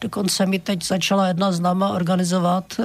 Dokonce 0.00 0.46
mi 0.46 0.58
teď 0.58 0.84
začala 0.84 1.26
jedna 1.26 1.52
z 1.52 1.60
náma 1.60 1.88
organizovat 1.88 2.64
uh, 2.78 2.84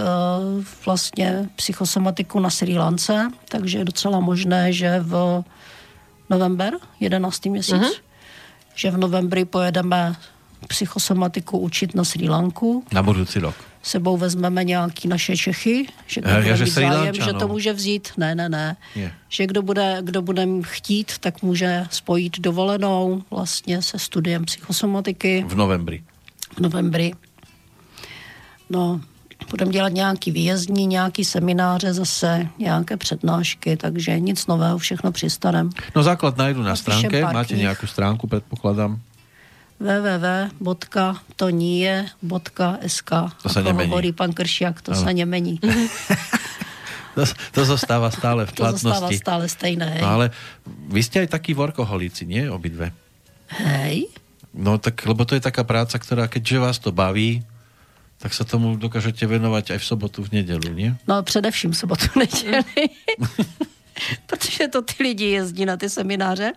vlastně 0.86 1.50
psychosomatiku 1.56 2.40
na 2.40 2.50
Sri 2.50 2.78
Lance, 2.78 3.32
takže 3.50 3.78
je 3.78 3.86
docela 3.86 4.20
možné, 4.20 4.74
že 4.74 5.00
v 5.00 5.44
november, 6.32 6.74
11. 7.00 7.46
měsíc, 7.46 7.76
uh-huh. 7.76 8.02
že 8.76 8.92
v 8.92 8.98
novembri 8.98 9.46
pojedeme 9.46 10.16
psychosomatiku 10.68 11.58
učit 11.58 11.96
na 11.96 12.04
Sri 12.04 12.30
Lanku. 12.30 12.84
Na 12.94 13.04
budoucí 13.04 13.40
rok. 13.40 13.56
Sebou 13.84 14.18
vezmeme 14.18 14.64
nějaký 14.64 15.08
naše 15.08 15.38
Čechy, 15.38 15.88
že 16.08 16.22
kdo 16.22 16.32
bude 16.32 16.58
mít 16.58 16.72
zájem, 16.72 17.16
že 17.16 17.34
to 17.34 17.48
může 17.48 17.74
vzít. 17.74 18.10
Ne, 18.18 18.36
ne, 18.36 18.50
ne. 18.50 18.78
Je. 18.96 19.14
Že 19.30 19.48
kdo 19.48 19.62
bude, 19.62 19.98
kdo 20.02 20.22
bude 20.22 20.48
chtít, 20.62 21.18
tak 21.20 21.42
může 21.42 21.86
spojit 21.90 22.40
dovolenou 22.40 23.24
vlastně 23.32 23.82
se 23.82 24.00
studiem 24.00 24.46
psychosomatiky. 24.46 25.46
V 25.48 25.56
novembri. 25.56 26.04
V 26.56 26.60
novembri. 26.60 27.14
No, 28.70 29.02
budeme 29.50 29.72
dělat 29.72 29.94
nějaký 29.94 30.32
výjezdní, 30.32 30.88
nějaký 30.88 31.26
semináře 31.26 31.94
zase, 31.94 32.48
nějaké 32.58 32.98
přednášky, 32.98 33.78
takže 33.78 34.20
nic 34.20 34.48
nového, 34.48 34.78
všechno 34.78 35.12
přistarem. 35.12 35.70
No 35.96 36.04
základ 36.04 36.38
najdu 36.38 36.64
na 36.64 36.76
stránke, 36.76 37.22
máte 37.22 37.56
nějakou 37.56 37.88
stránku, 37.88 38.28
předpokládám? 38.28 39.00
www.tonie.sk 39.82 41.42
To 43.42 43.50
sa 43.50 43.62
nemení. 43.66 43.90
hovorí 43.90 44.14
pan 44.14 44.30
Kršiak, 44.30 44.86
to 44.86 44.94
ano. 44.94 45.02
sa 45.02 45.10
nemení. 45.10 45.58
to, 47.18 47.26
to 47.26 47.62
zostáva 47.66 48.14
stále 48.14 48.46
v 48.46 48.54
platnosti. 48.54 48.86
To 48.86 48.94
zostáva 48.94 49.10
stále 49.18 49.50
stejné. 49.50 49.88
Hej. 49.98 50.02
No 50.06 50.10
ale 50.22 50.30
vy 50.86 51.02
ste 51.02 51.26
aj 51.26 51.34
takí 51.34 51.58
workoholíci, 51.58 52.30
nie? 52.30 52.46
Obidve. 52.46 52.94
Hej. 53.58 54.06
No 54.54 54.78
tak, 54.78 55.02
lebo 55.10 55.26
to 55.26 55.34
je 55.34 55.42
taká 55.42 55.66
práca, 55.66 55.98
ktorá, 55.98 56.30
keďže 56.30 56.58
vás 56.62 56.78
to 56.78 56.94
baví, 56.94 57.42
tak 58.22 58.38
sa 58.38 58.46
tomu 58.46 58.78
dokážete 58.78 59.26
venovať 59.26 59.74
aj 59.74 59.80
v 59.82 59.86
sobotu, 59.86 60.22
v 60.22 60.42
nedelu, 60.42 60.70
nie? 60.78 60.94
No 61.10 61.24
především 61.26 61.74
v 61.74 61.78
sobotu, 61.78 62.06
neděli. 62.16 62.64
protože 64.26 64.68
to 64.68 64.82
ty 64.82 65.04
lidi 65.04 65.26
jezdí 65.26 65.66
na 65.66 65.78
ty 65.78 65.90
semináře. 65.90 66.54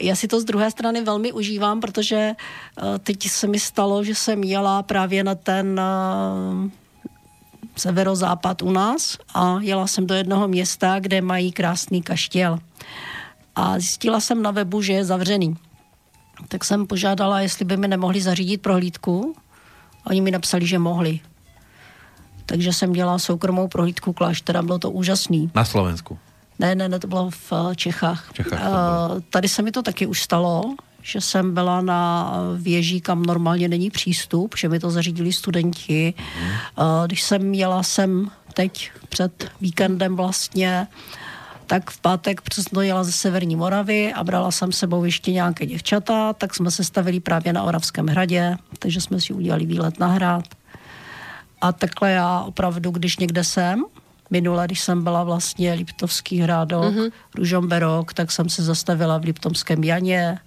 Já 0.00 0.16
si 0.16 0.28
to 0.28 0.40
z 0.40 0.44
druhé 0.44 0.70
strany 0.70 1.04
velmi 1.04 1.32
užívám, 1.32 1.80
protože 1.80 2.16
eh, 2.16 2.98
teď 2.98 3.28
se 3.28 3.46
mi 3.46 3.60
stalo, 3.60 4.04
že 4.04 4.14
jsem 4.14 4.44
jela 4.44 4.82
právě 4.82 5.24
na 5.24 5.34
ten 5.34 5.80
eh, 5.80 6.70
severozápad 7.76 8.62
u 8.62 8.72
nás 8.72 9.18
a 9.34 9.58
jela 9.60 9.86
jsem 9.86 10.06
do 10.06 10.14
jednoho 10.14 10.48
města, 10.48 11.00
kde 11.00 11.20
mají 11.20 11.52
krásný 11.52 12.02
kaštěl. 12.02 12.58
A 13.54 13.78
zjistila 13.78 14.20
jsem 14.20 14.42
na 14.42 14.50
webu, 14.50 14.82
že 14.82 14.92
je 14.92 15.04
zavřený. 15.04 15.56
Tak 16.48 16.64
jsem 16.64 16.86
požádala, 16.86 17.40
jestli 17.40 17.64
by 17.64 17.76
mi 17.76 17.88
nemohli 17.88 18.20
zařídit 18.20 18.62
prohlídku 18.62 19.34
Oni 20.06 20.20
mi 20.20 20.30
napsali, 20.30 20.66
že 20.66 20.78
mohli. 20.78 21.20
Takže 22.46 22.72
jsem 22.72 22.92
dělala 22.92 23.18
soukromou 23.18 23.68
prohlídku 23.68 24.12
kláštera, 24.12 24.62
bylo 24.62 24.78
to 24.78 24.90
úžasný. 24.90 25.50
Na 25.54 25.64
Slovensku? 25.64 26.18
Ne, 26.58 26.74
ne, 26.74 26.88
ne, 26.88 26.98
to 26.98 27.06
bylo 27.06 27.30
v 27.30 27.52
eh, 27.52 27.74
Čechách. 27.74 28.30
V 28.30 28.32
Čechách 28.32 28.60
uh, 28.60 29.20
tady 29.30 29.48
se 29.48 29.62
mi 29.62 29.72
to 29.72 29.82
taky 29.82 30.06
už 30.06 30.22
stalo, 30.22 30.74
že 31.02 31.20
jsem 31.20 31.54
byla 31.54 31.80
na 31.80 32.32
věží, 32.56 33.00
kam 33.00 33.22
normálně 33.22 33.68
není 33.68 33.90
přístup, 33.90 34.54
že 34.58 34.68
mi 34.68 34.80
to 34.80 34.90
zařídili 34.90 35.32
studenti. 35.32 36.14
Mm. 36.16 36.48
Když 37.06 37.22
jsem 37.22 37.54
jela 37.54 37.82
sem 37.82 38.30
teď 38.54 38.90
před 39.08 39.50
víkendem 39.60 40.16
vlastně, 40.16 40.86
tak 41.66 41.90
v 41.90 42.00
pátek 42.00 42.40
přesno 42.40 42.82
jela 42.82 43.04
ze 43.04 43.12
Severní 43.12 43.56
Moravy 43.56 44.12
a 44.12 44.24
brala 44.24 44.50
jsem 44.50 44.72
sebou 44.72 45.04
ještě 45.04 45.32
nějaké 45.32 45.66
děvčata, 45.66 46.32
tak 46.32 46.54
jsme 46.54 46.70
se 46.70 46.84
stavili 46.84 47.20
právě 47.20 47.52
na 47.52 47.62
Oravském 47.62 48.06
hradě, 48.06 48.56
takže 48.78 49.00
jsme 49.00 49.20
si 49.20 49.32
udělali 49.32 49.66
výlet 49.66 49.98
na 49.98 50.06
hrad. 50.06 50.44
A 51.60 51.72
takhle 51.72 52.10
já 52.10 52.40
opravdu, 52.40 52.90
když 52.90 53.16
někde 53.16 53.44
jsem, 53.44 53.84
minule, 54.30 54.66
když 54.66 54.80
jsem 54.80 55.04
byla 55.04 55.24
vlastně 55.24 55.72
Liptovský 55.72 56.40
hrádok, 56.40 56.94
mm-hmm. 56.94 57.12
Ružomberok, 57.34 58.14
tak 58.14 58.32
jsem 58.32 58.48
se 58.48 58.62
zastavila 58.62 59.18
v 59.18 59.24
Liptomském 59.24 59.84
Janě, 59.84 60.38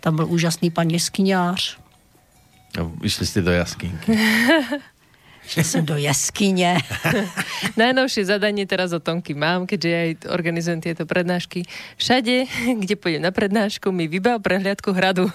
tam 0.00 0.16
byl 0.16 0.26
úžasný 0.26 0.70
pan 0.70 0.90
jeskyňář. 0.90 1.78
No, 2.76 2.92
vyšli 3.00 3.26
jste 3.26 3.42
do 3.42 3.50
jaskynky. 3.50 4.18
že 5.50 5.66
som 5.66 5.82
do 5.82 5.98
jaskyne. 5.98 6.78
Najnovšie 7.80 8.30
zadanie 8.30 8.70
teraz 8.70 8.94
o 8.94 9.02
Tonky 9.02 9.34
mám, 9.34 9.66
keďže 9.66 9.90
aj 9.90 10.10
organizujem 10.30 10.80
tieto 10.80 11.02
prednášky. 11.10 11.66
Všade, 11.98 12.46
kde 12.86 12.94
pôjdem 12.94 13.26
na 13.26 13.34
prednášku, 13.34 13.90
mi 13.90 14.06
vybav 14.06 14.38
prehliadku 14.38 14.94
hradu. 14.94 15.26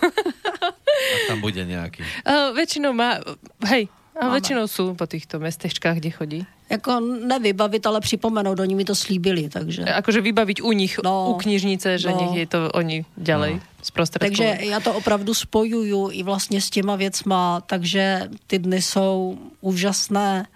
A 0.95 1.15
tam 1.27 1.43
bude 1.43 1.61
nejaký. 1.67 2.01
Uh, 2.25 2.55
väčšinou 2.57 2.95
má, 2.95 3.21
hej, 3.69 3.91
a 4.15 4.31
väčšinou 4.31 4.71
sú 4.71 4.95
po 4.95 5.03
týchto 5.03 5.43
mestečkách, 5.43 5.99
kde 5.99 6.09
chodí. 6.09 6.41
Jako 6.69 6.99
nevybavit, 6.99 7.85
ale 7.85 8.01
připomenout, 8.01 8.59
oni 8.59 8.75
mi 8.75 8.85
to 8.85 8.95
slíbili, 8.95 9.49
takže... 9.49 9.83
Akože 9.83 10.21
vybaviť 10.21 10.61
u 10.63 10.71
nich, 10.71 10.97
no, 11.03 11.29
u 11.29 11.33
knižnice, 11.37 11.99
že 11.99 12.09
no. 12.09 12.17
nech 12.17 12.33
je 12.39 12.47
to 12.47 12.71
oni 12.71 13.05
ďalej 13.17 13.53
no. 13.53 14.05
Takže 14.19 14.57
já 14.59 14.79
to 14.79 14.93
opravdu 14.93 15.33
spojuju 15.33 16.09
i 16.11 16.23
vlastně 16.23 16.61
s 16.61 16.69
těma 16.69 16.95
věcma, 16.95 17.61
takže 17.61 18.29
ty 18.47 18.59
dny 18.59 18.81
jsou 18.81 19.37
úžasné 19.61 20.47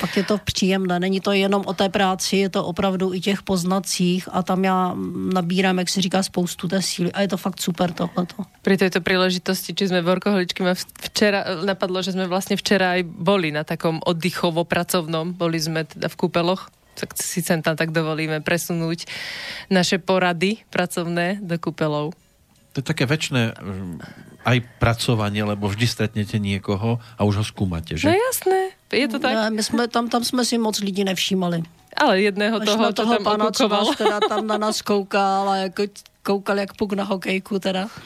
pak 0.00 0.16
je 0.16 0.24
to 0.24 0.38
příjemné. 0.38 1.00
Není 1.00 1.20
to 1.20 1.32
jenom 1.32 1.62
o 1.66 1.74
té 1.74 1.88
práci, 1.88 2.36
je 2.36 2.48
to 2.48 2.64
opravdu 2.64 3.14
i 3.14 3.20
těch 3.20 3.42
poznacích 3.42 4.28
a 4.32 4.42
tam 4.42 4.64
já 4.64 4.94
nabírám, 5.34 5.78
jak 5.78 5.88
se 5.88 6.00
říká, 6.02 6.22
spoustu 6.22 6.68
té 6.68 6.82
síly 6.82 7.12
a 7.12 7.20
je 7.20 7.28
to 7.28 7.36
fakt 7.36 7.60
super 7.60 7.92
tohleto. 7.92 8.44
Pri 8.62 8.76
tejto 8.76 9.00
príležitosti, 9.00 9.72
či 9.72 9.88
sme 9.88 10.04
workoholičky, 10.04 10.60
ma 10.60 10.76
včera 10.76 11.64
napadlo, 11.64 12.04
že 12.04 12.12
sme 12.12 12.28
vlastne 12.28 12.60
včera 12.60 13.00
aj 13.00 13.02
boli 13.08 13.48
na 13.48 13.64
takom 13.64 13.98
oddychovo-pracovnom, 14.04 15.34
boli 15.34 15.56
sme 15.56 15.88
teda 15.88 16.12
v 16.12 16.18
kúpeloch, 16.20 16.68
tak 16.98 17.16
si 17.16 17.40
sem 17.40 17.62
tam 17.62 17.78
tak 17.78 17.94
dovolíme 17.94 18.44
presunúť 18.44 19.06
naše 19.72 20.02
porady 20.02 20.60
pracovné 20.68 21.40
do 21.40 21.56
kúpelov. 21.56 22.12
To 22.78 22.86
je 22.86 22.94
také 22.94 23.10
väčšie 23.10 23.58
aj 24.46 24.56
pracovanie, 24.78 25.42
lebo 25.42 25.66
vždy 25.66 25.82
stretnete 25.90 26.38
niekoho 26.38 27.02
a 27.18 27.20
už 27.26 27.42
ho 27.42 27.44
skúmate, 27.44 27.98
že? 27.98 28.06
No 28.06 28.14
jasné. 28.14 28.78
Je 28.94 29.10
to 29.10 29.18
tak? 29.18 29.34
Ne, 29.34 29.50
my 29.50 29.62
jsme, 29.62 29.90
tam, 29.90 30.06
tam 30.06 30.22
jsme 30.22 30.46
si 30.46 30.62
moc 30.62 30.78
lidí 30.78 31.02
nevšímali. 31.02 31.66
Ale 31.98 32.22
jedného 32.22 32.60
toho, 32.62 32.76
toho, 32.78 32.92
toho 32.92 33.14
tam 33.18 33.24
pana, 33.24 33.50
co 33.50 33.68
vás 33.68 33.90
teda 33.98 34.20
tam 34.20 34.46
na 34.46 34.58
nás 34.58 34.82
koukal 34.82 35.50
a 35.50 35.56
jako 35.56 35.82
koukal 36.22 36.58
jak 36.58 36.76
puk 36.78 36.92
na 36.92 37.04
hokejku 37.04 37.58
teda. 37.58 37.90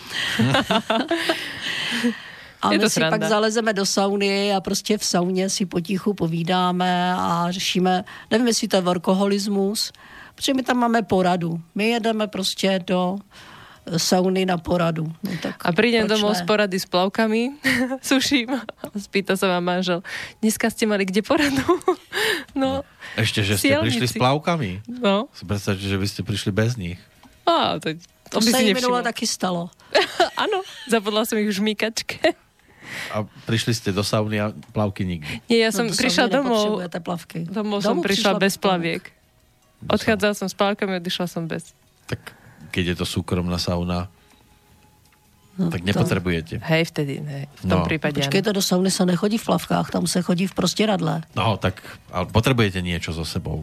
A 2.62 2.70
my 2.70 2.78
si 2.78 2.90
sranda. 2.90 3.18
pak 3.18 3.28
zalezeme 3.28 3.72
do 3.72 3.86
sauny 3.86 4.54
a 4.54 4.60
prostě 4.60 4.98
v 4.98 5.04
sauně 5.04 5.50
si 5.50 5.66
potichu 5.66 6.14
povídáme 6.14 7.14
a 7.18 7.46
řešíme, 7.50 8.04
nevím, 8.30 8.46
jestli 8.46 8.68
to 8.68 8.76
je 8.76 8.82
workoholismus, 8.82 9.92
protože 10.34 10.54
my 10.54 10.62
tam 10.62 10.76
máme 10.76 11.02
poradu. 11.02 11.60
My 11.74 11.88
jedeme 11.88 12.26
prostě 12.26 12.80
do 12.86 13.18
sauny 13.86 14.46
na 14.46 14.58
poradu. 14.58 15.10
No, 15.22 15.30
tak 15.42 15.58
a 15.58 15.70
prídem 15.74 16.06
domov 16.06 16.34
ne? 16.34 16.38
s 16.38 16.42
porady 16.46 16.78
s 16.78 16.86
plavkami, 16.86 17.58
suším 18.06 18.54
Spýta 18.94 19.34
sa 19.34 19.50
vám 19.58 19.64
manžel, 19.66 20.06
dneska 20.38 20.70
ste 20.70 20.86
mali 20.86 21.02
kde 21.02 21.24
poradu? 21.26 21.64
no, 22.60 22.86
Ešte, 23.18 23.42
že 23.42 23.58
ste 23.58 23.74
prišli 23.74 24.06
s 24.06 24.14
plavkami? 24.14 24.86
No. 24.86 25.26
Si 25.34 25.42
predstavte, 25.42 25.82
že 25.82 25.98
by 25.98 26.06
ste 26.06 26.20
prišli 26.22 26.50
bez 26.54 26.78
nich. 26.78 27.00
Á, 27.42 27.82
to, 27.82 27.98
to, 28.30 28.38
to 28.38 28.46
by 28.46 28.50
sa 28.54 28.58
si 28.62 28.70
minule 28.70 29.02
taky 29.02 29.26
stalo. 29.26 29.74
Áno, 30.42 30.62
zabudla 30.86 31.26
som 31.26 31.42
ich 31.42 31.50
v 31.50 31.54
žmýkačke. 31.58 32.38
A 33.10 33.24
prišli 33.48 33.72
ste 33.72 33.90
do 33.90 34.04
sauny 34.06 34.38
a 34.38 34.52
plavky 34.76 35.02
nikdy? 35.02 35.42
Nie, 35.50 35.66
ja 35.66 35.70
som 35.74 35.88
no, 35.88 35.96
prišla 35.96 36.30
domov. 36.30 36.78
Plavky. 36.86 37.48
Domov 37.48 37.82
som 37.82 37.98
prišla, 37.98 38.38
prišla 38.38 38.42
bez 38.42 38.54
plaviek. 38.60 39.02
Odchádzala 39.90 40.34
som 40.38 40.46
s 40.46 40.54
plavkami, 40.54 41.02
odišla 41.02 41.26
som 41.26 41.50
bez. 41.50 41.74
Tak 42.06 42.41
keď 42.72 42.96
je 42.96 42.96
to 42.96 43.06
súkromná 43.06 43.60
sauna, 43.60 44.08
No 45.52 45.68
tak 45.68 45.84
nepotrebujete. 45.84 46.64
Hej, 46.64 46.96
vtedy, 46.96 47.20
ne. 47.20 47.44
V 47.60 47.68
tom 47.68 47.84
no. 47.84 47.86
prípade. 47.86 48.16
Počkejte, 48.24 48.56
do 48.56 48.64
sauny 48.64 48.88
sa 48.88 49.04
nechodí 49.04 49.36
v 49.36 49.52
plavkách, 49.52 49.92
tam 49.92 50.08
sa 50.08 50.24
chodí 50.24 50.48
v 50.48 50.54
prostieradle. 50.56 51.28
No, 51.36 51.60
tak, 51.60 51.84
ale 52.08 52.24
potrebujete 52.32 52.80
niečo 52.80 53.12
so 53.12 53.20
sebou. 53.20 53.60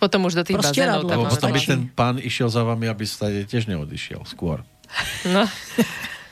Potom 0.00 0.24
už 0.24 0.40
do 0.40 0.42
tých 0.42 0.56
bazénov. 0.56 1.04
Lebo 1.04 1.28
potom 1.28 1.52
by 1.52 1.60
ten 1.60 1.92
pán 1.92 2.16
išiel 2.16 2.48
za 2.48 2.64
vami, 2.64 2.88
aby 2.88 3.04
sa 3.04 3.28
tiež 3.28 3.68
neodišiel 3.68 4.24
skôr. 4.24 4.64
No. 5.28 5.44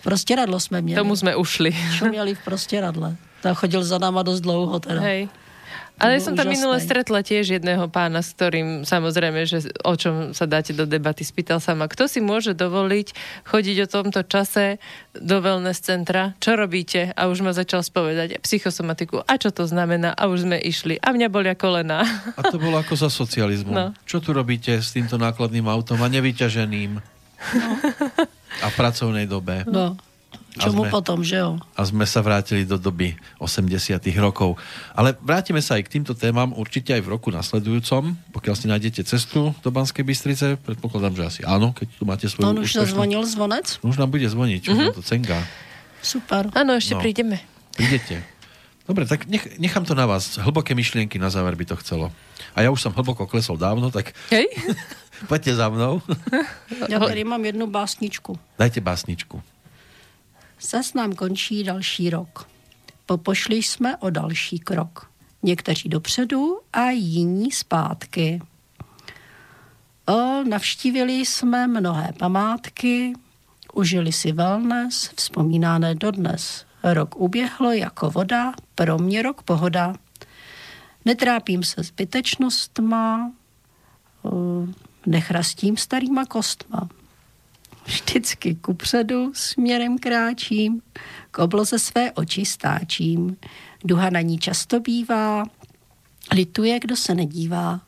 Prostieradlo 0.05 0.61
sme 0.61 0.85
měli. 0.85 1.01
Tomu 1.01 1.17
sme 1.17 1.33
ušli. 1.37 1.73
Šuměli 2.01 2.37
v 2.37 2.41
prostieradle. 2.45 3.17
Tam 3.41 3.53
chodil 3.57 3.81
za 3.85 3.97
náma 3.97 4.21
dosť 4.21 4.41
dlouho 4.45 4.77
teda. 4.81 5.01
Hej. 5.01 5.33
Ale 5.95 6.19
som 6.19 6.35
tam 6.35 6.51
minule 6.51 6.83
stretla 6.83 7.23
tiež 7.23 7.55
jedného 7.55 7.87
pána, 7.87 8.19
s 8.19 8.35
ktorým 8.35 8.83
samozrejme, 8.83 9.47
že 9.47 9.71
o 9.87 9.95
čom 9.95 10.35
sa 10.35 10.43
dáte 10.45 10.75
do 10.75 10.91
debaty. 10.91 11.23
Spýtal 11.23 11.63
sa 11.63 11.79
ma, 11.79 11.87
kto 11.87 12.11
si 12.11 12.19
môže 12.19 12.51
dovoliť 12.51 13.15
chodiť 13.47 13.77
o 13.87 13.91
tomto 13.91 14.27
čase 14.27 14.83
do 15.15 15.39
wellness 15.39 15.79
centra? 15.79 16.35
Čo 16.43 16.59
robíte? 16.59 17.15
A 17.15 17.31
už 17.31 17.47
ma 17.47 17.55
začal 17.55 17.87
spovedať 17.87 18.43
psychosomatiku. 18.43 19.23
A 19.23 19.39
čo 19.39 19.55
to 19.55 19.71
znamená? 19.71 20.11
A 20.19 20.27
už 20.27 20.51
sme 20.51 20.59
išli. 20.59 20.99
A 20.99 21.15
mňa 21.15 21.31
bolia 21.31 21.55
kolena. 21.55 22.03
A 22.35 22.43
to 22.43 22.59
bolo 22.59 22.83
ako 22.83 22.99
za 22.99 23.09
socializmu. 23.11 23.73
No. 23.85 23.91
Čo 24.07 24.23
tu 24.23 24.31
robíte 24.31 24.71
s 24.71 24.95
týmto 24.95 25.19
nákladným 25.19 25.67
autom 25.67 25.99
a 25.99 26.07
nevyťaženým? 26.07 26.95
No. 26.95 27.71
A 28.63 28.67
v 28.71 28.75
pracovnej 28.79 29.27
dobe. 29.27 29.67
No. 29.67 29.99
Čomu 30.55 30.87
sme, 30.87 30.95
potom, 30.95 31.19
že 31.27 31.43
jo? 31.43 31.59
A 31.75 31.83
sme 31.83 32.07
sa 32.07 32.23
vrátili 32.23 32.63
do 32.63 32.79
doby 32.79 33.19
80 33.43 33.99
rokov. 34.23 34.55
Ale 34.95 35.19
vrátime 35.19 35.59
sa 35.59 35.75
aj 35.75 35.83
k 35.91 35.99
týmto 35.99 36.15
témam 36.15 36.55
určite 36.55 36.95
aj 36.95 37.03
v 37.03 37.11
roku 37.11 37.35
nasledujúcom, 37.35 38.15
pokiaľ 38.31 38.55
si 38.55 38.67
nájdete 38.71 39.03
cestu 39.03 39.51
do 39.51 39.69
Banskej 39.75 40.07
Bystrice. 40.07 40.55
Predpokladám, 40.63 41.19
že 41.19 41.23
asi 41.27 41.41
áno, 41.43 41.75
keď 41.75 41.87
tu 41.99 42.07
máte 42.07 42.27
svoju... 42.31 42.47
On 42.47 42.59
už 42.63 42.71
úspešný... 42.71 42.95
zvonil 42.95 43.23
zvonec? 43.27 43.67
Už 43.83 43.99
nám 43.99 44.15
bude 44.15 44.31
zvoniť, 44.31 44.63
mm-hmm. 44.63 44.91
to 44.95 45.03
cenga. 45.03 45.43
Super. 45.99 46.55
Áno, 46.55 46.79
ešte 46.79 46.95
no. 46.95 47.03
prídeme. 47.03 47.43
Prídete. 47.75 48.23
Dobre, 48.85 49.09
tak 49.09 49.25
nech, 49.27 49.57
nechám 49.57 49.83
to 49.83 49.97
na 49.97 50.05
vás. 50.05 50.37
Hlboké 50.37 50.77
myšlienky 50.77 51.17
na 51.17 51.33
záver 51.33 51.57
by 51.57 51.65
to 51.65 51.75
chcelo. 51.81 52.13
A 52.55 52.63
ja 52.63 52.71
už 52.71 52.79
som 52.79 52.93
hlboko 52.93 53.27
klesol 53.27 53.57
dávno, 53.57 53.91
tak... 53.91 54.13
Hej? 54.31 54.47
Poďte 55.31 55.57
za 55.57 55.67
mnou. 55.73 56.05
ja 56.93 57.01
tady 57.01 57.25
mám 57.25 57.41
jednu 57.41 57.67
básničku. 57.67 58.37
Dajte 58.61 58.85
básničku. 58.85 59.54
Zas 60.71 60.95
nám 60.95 61.13
končí 61.13 61.65
další 61.65 62.11
rok. 62.11 62.49
Popošli 63.07 63.57
jsme 63.57 63.97
o 63.97 64.11
další 64.11 64.59
krok. 64.59 65.11
Někteří 65.43 65.89
dopředu 65.89 66.61
a 66.73 66.91
jiní 66.91 67.53
zpátky. 67.53 68.43
O, 70.07 70.45
navštívili 70.45 71.13
jsme 71.13 71.67
mnohé 71.67 72.13
památky, 72.19 73.13
užili 73.75 74.13
si 74.13 74.33
wellness, 74.33 75.11
vzpomínané 75.17 75.95
dodnes. 75.95 76.67
Rok 76.83 77.17
uběhlo 77.17 77.73
jako 77.73 78.11
voda, 78.11 78.53
pro 78.75 78.99
mě 78.99 79.23
rok 79.23 79.43
pohoda. 79.43 79.95
Netrápím 81.05 81.63
se 81.63 81.83
zbytečnostma, 81.83 83.33
nechrastím 85.07 85.77
starýma 85.77 86.25
kostma 86.25 86.89
vždycky 87.85 88.55
kupředu 88.55 89.35
směrem 89.35 89.99
kráčím, 89.99 90.83
k 91.31 91.39
obloze 91.39 91.79
své 91.79 92.13
oči 92.13 92.45
stáčím. 92.45 93.37
Duha 93.85 94.11
na 94.11 94.21
ní 94.21 94.39
často 94.39 94.81
bývá, 94.81 95.45
lituje, 96.33 96.81
kdo 96.81 96.97
se 96.97 97.15
nedívá. 97.15 97.81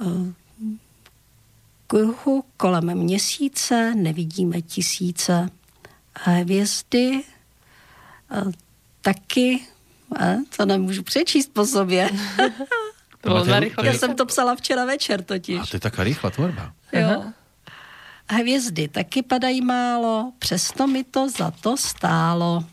Eh, 0.00 0.32
kruhu 1.86 2.44
kolem 2.56 2.94
měsíce 2.94 3.94
nevidíme 3.94 4.62
tisíce. 4.62 5.50
Hvězdy 6.14 7.22
eh, 8.30 8.42
taky, 9.00 9.60
eh, 10.20 10.38
to 10.56 10.66
nemůžu 10.66 11.02
přečíst 11.02 11.50
po 11.52 11.66
sobě. 11.66 12.10
Já 13.82 13.94
jsem 13.94 14.16
to 14.16 14.26
psala 14.26 14.54
včera 14.56 14.84
večer 14.84 15.22
totiž. 15.22 15.58
A 15.60 15.66
to 15.66 15.76
je 15.76 15.80
taká 15.80 16.04
rýchla 16.04 16.30
tvorba. 16.30 16.72
Jo. 16.92 17.32
Hvězdy 18.28 18.88
taky 18.88 19.22
padají 19.22 19.60
málo, 19.60 20.32
přesto 20.38 20.86
mi 20.86 21.04
to 21.04 21.28
za 21.28 21.50
to 21.50 21.76
stálo. 21.76 22.64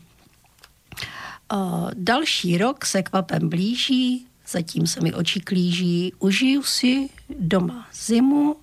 O, 1.52 1.88
další 1.94 2.58
rok 2.58 2.84
se 2.84 3.02
kvapem 3.02 3.48
blíží, 3.48 4.26
zatím 4.48 4.86
se 4.86 5.00
mi 5.00 5.14
oči 5.14 5.40
klíží, 5.40 6.12
užiju 6.18 6.62
si 6.62 7.08
doma 7.38 7.86
zimu, 7.92 8.56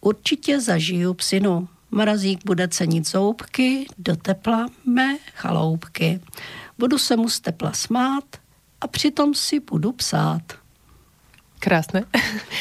určitě 0.00 0.60
zažiju 0.60 1.14
psinu. 1.14 1.68
Mrazík 1.90 2.44
bude 2.44 2.68
cenit 2.68 3.08
zoubky, 3.08 3.86
do 3.98 4.16
tepla 4.16 4.66
mé 4.84 5.18
chaloupky. 5.34 6.20
Budu 6.78 6.98
se 6.98 7.16
mu 7.16 7.28
z 7.28 7.40
tepla 7.40 7.72
smát 7.72 8.24
a 8.80 8.86
přitom 8.86 9.34
si 9.34 9.60
budu 9.60 9.92
psát. 9.92 10.42
Krásne. 11.58 12.06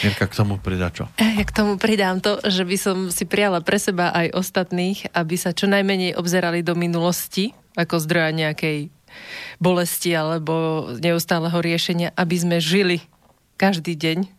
Mirka, 0.01 0.25
k 0.25 0.33
tomu 0.33 0.57
pridá 0.57 0.89
čo? 0.89 1.05
Ja 1.21 1.45
k 1.45 1.53
tomu 1.53 1.77
pridám 1.77 2.17
to, 2.17 2.41
že 2.41 2.65
by 2.65 2.77
som 2.81 2.97
si 3.13 3.29
prijala 3.29 3.61
pre 3.61 3.77
seba 3.77 4.09
aj 4.09 4.33
ostatných, 4.33 5.13
aby 5.13 5.37
sa 5.37 5.53
čo 5.53 5.69
najmenej 5.69 6.17
obzerali 6.17 6.65
do 6.65 6.73
minulosti, 6.73 7.53
ako 7.77 8.01
zdroja 8.01 8.33
nejakej 8.33 8.89
bolesti 9.61 10.13
alebo 10.13 10.85
neustáleho 10.97 11.57
riešenia, 11.61 12.13
aby 12.17 12.35
sme 12.37 12.57
žili 12.57 13.05
každý 13.57 13.97
deň 13.97 14.29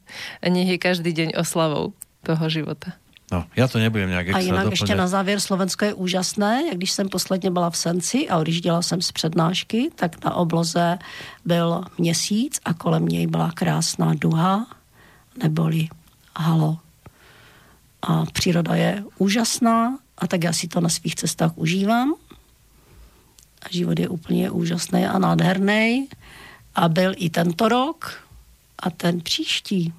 a 0.43 0.47
nech 0.51 0.71
je 0.75 0.79
každý 0.79 1.11
deň 1.15 1.39
oslavou 1.39 1.95
toho 2.23 2.45
života. 2.51 2.95
No, 3.33 3.45
já 3.57 3.69
to 3.69 3.79
nebudem 3.79 4.09
nějak 4.09 4.27
extra 4.27 4.39
A 4.39 4.41
jinak 4.41 4.59
doplňat. 4.59 4.73
ještě 4.73 4.95
na 4.95 5.09
závěr, 5.09 5.41
Slovensko 5.41 5.85
je 5.85 5.95
úžasné. 5.95 6.63
Jak 6.69 6.77
když 6.77 6.91
jsem 6.91 7.09
posledně 7.09 7.51
byla 7.51 7.71
v 7.71 7.77
Senci 7.77 8.29
a 8.29 8.39
odjížděla 8.39 8.83
jsem 8.83 9.03
z 9.03 9.13
přednášky, 9.13 9.91
tak 9.95 10.25
na 10.25 10.35
obloze 10.35 10.99
byl 11.45 11.85
měsíc 11.99 12.61
a 12.65 12.75
kolem 12.75 13.09
něj 13.09 13.27
byla 13.27 13.53
krásná 13.53 14.15
duha, 14.15 14.67
neboli 15.43 15.89
halo. 16.37 16.79
A 18.03 18.25
příroda 18.25 18.75
je 18.75 19.05
úžasná 19.19 19.99
a 20.19 20.27
tak 20.27 20.45
já 20.45 20.53
si 20.53 20.69
to 20.69 20.81
na 20.81 20.89
svých 20.89 21.15
cestách 21.15 21.59
užívám. 21.59 22.15
A 23.63 23.67
život 23.71 23.99
je 23.99 24.09
úplně 24.09 24.51
úžasný 24.51 25.07
a 25.07 25.19
nádherný. 25.19 26.09
A 26.75 26.89
byl 26.89 27.13
i 27.17 27.31
tento 27.31 27.69
rok 27.69 28.25
a 28.79 28.91
ten 28.91 29.21
příští, 29.21 29.93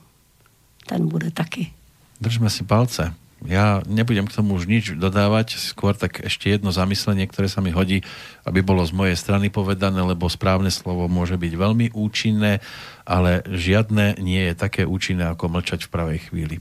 ten 0.88 1.08
bude 1.08 1.32
taky. 1.32 1.74
Držme 2.20 2.52
si 2.52 2.68
palce. 2.68 3.16
Ja 3.48 3.80
nebudem 3.88 4.28
k 4.28 4.36
tomu 4.36 4.60
už 4.60 4.68
nič 4.68 4.92
dodávať, 5.00 5.56
skôr 5.56 5.96
tak 5.96 6.20
ešte 6.20 6.52
jedno 6.52 6.76
zamyslenie, 6.76 7.24
ktoré 7.24 7.48
sa 7.48 7.64
mi 7.64 7.72
hodí, 7.72 8.04
aby 8.44 8.60
bolo 8.60 8.84
z 8.84 8.92
mojej 8.92 9.16
strany 9.16 9.48
povedané, 9.48 10.04
lebo 10.04 10.28
správne 10.28 10.68
slovo 10.68 11.08
môže 11.08 11.40
byť 11.40 11.54
veľmi 11.56 11.96
účinné, 11.96 12.60
ale 13.08 13.40
žiadne 13.48 14.20
nie 14.20 14.44
je 14.52 14.54
také 14.60 14.84
účinné, 14.84 15.32
ako 15.32 15.56
mlčať 15.56 15.88
v 15.88 15.92
pravej 15.92 16.20
chvíli. 16.28 16.60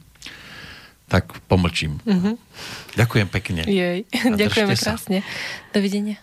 Tak 1.10 1.34
pomlčím. 1.50 1.98
Mm-hmm. 2.06 2.34
Ďakujem 2.94 3.28
pekne. 3.32 3.60
Jej, 3.66 4.06
ďakujeme 4.46 4.74
krásne. 4.78 5.26
Dovidenia. 5.74 6.22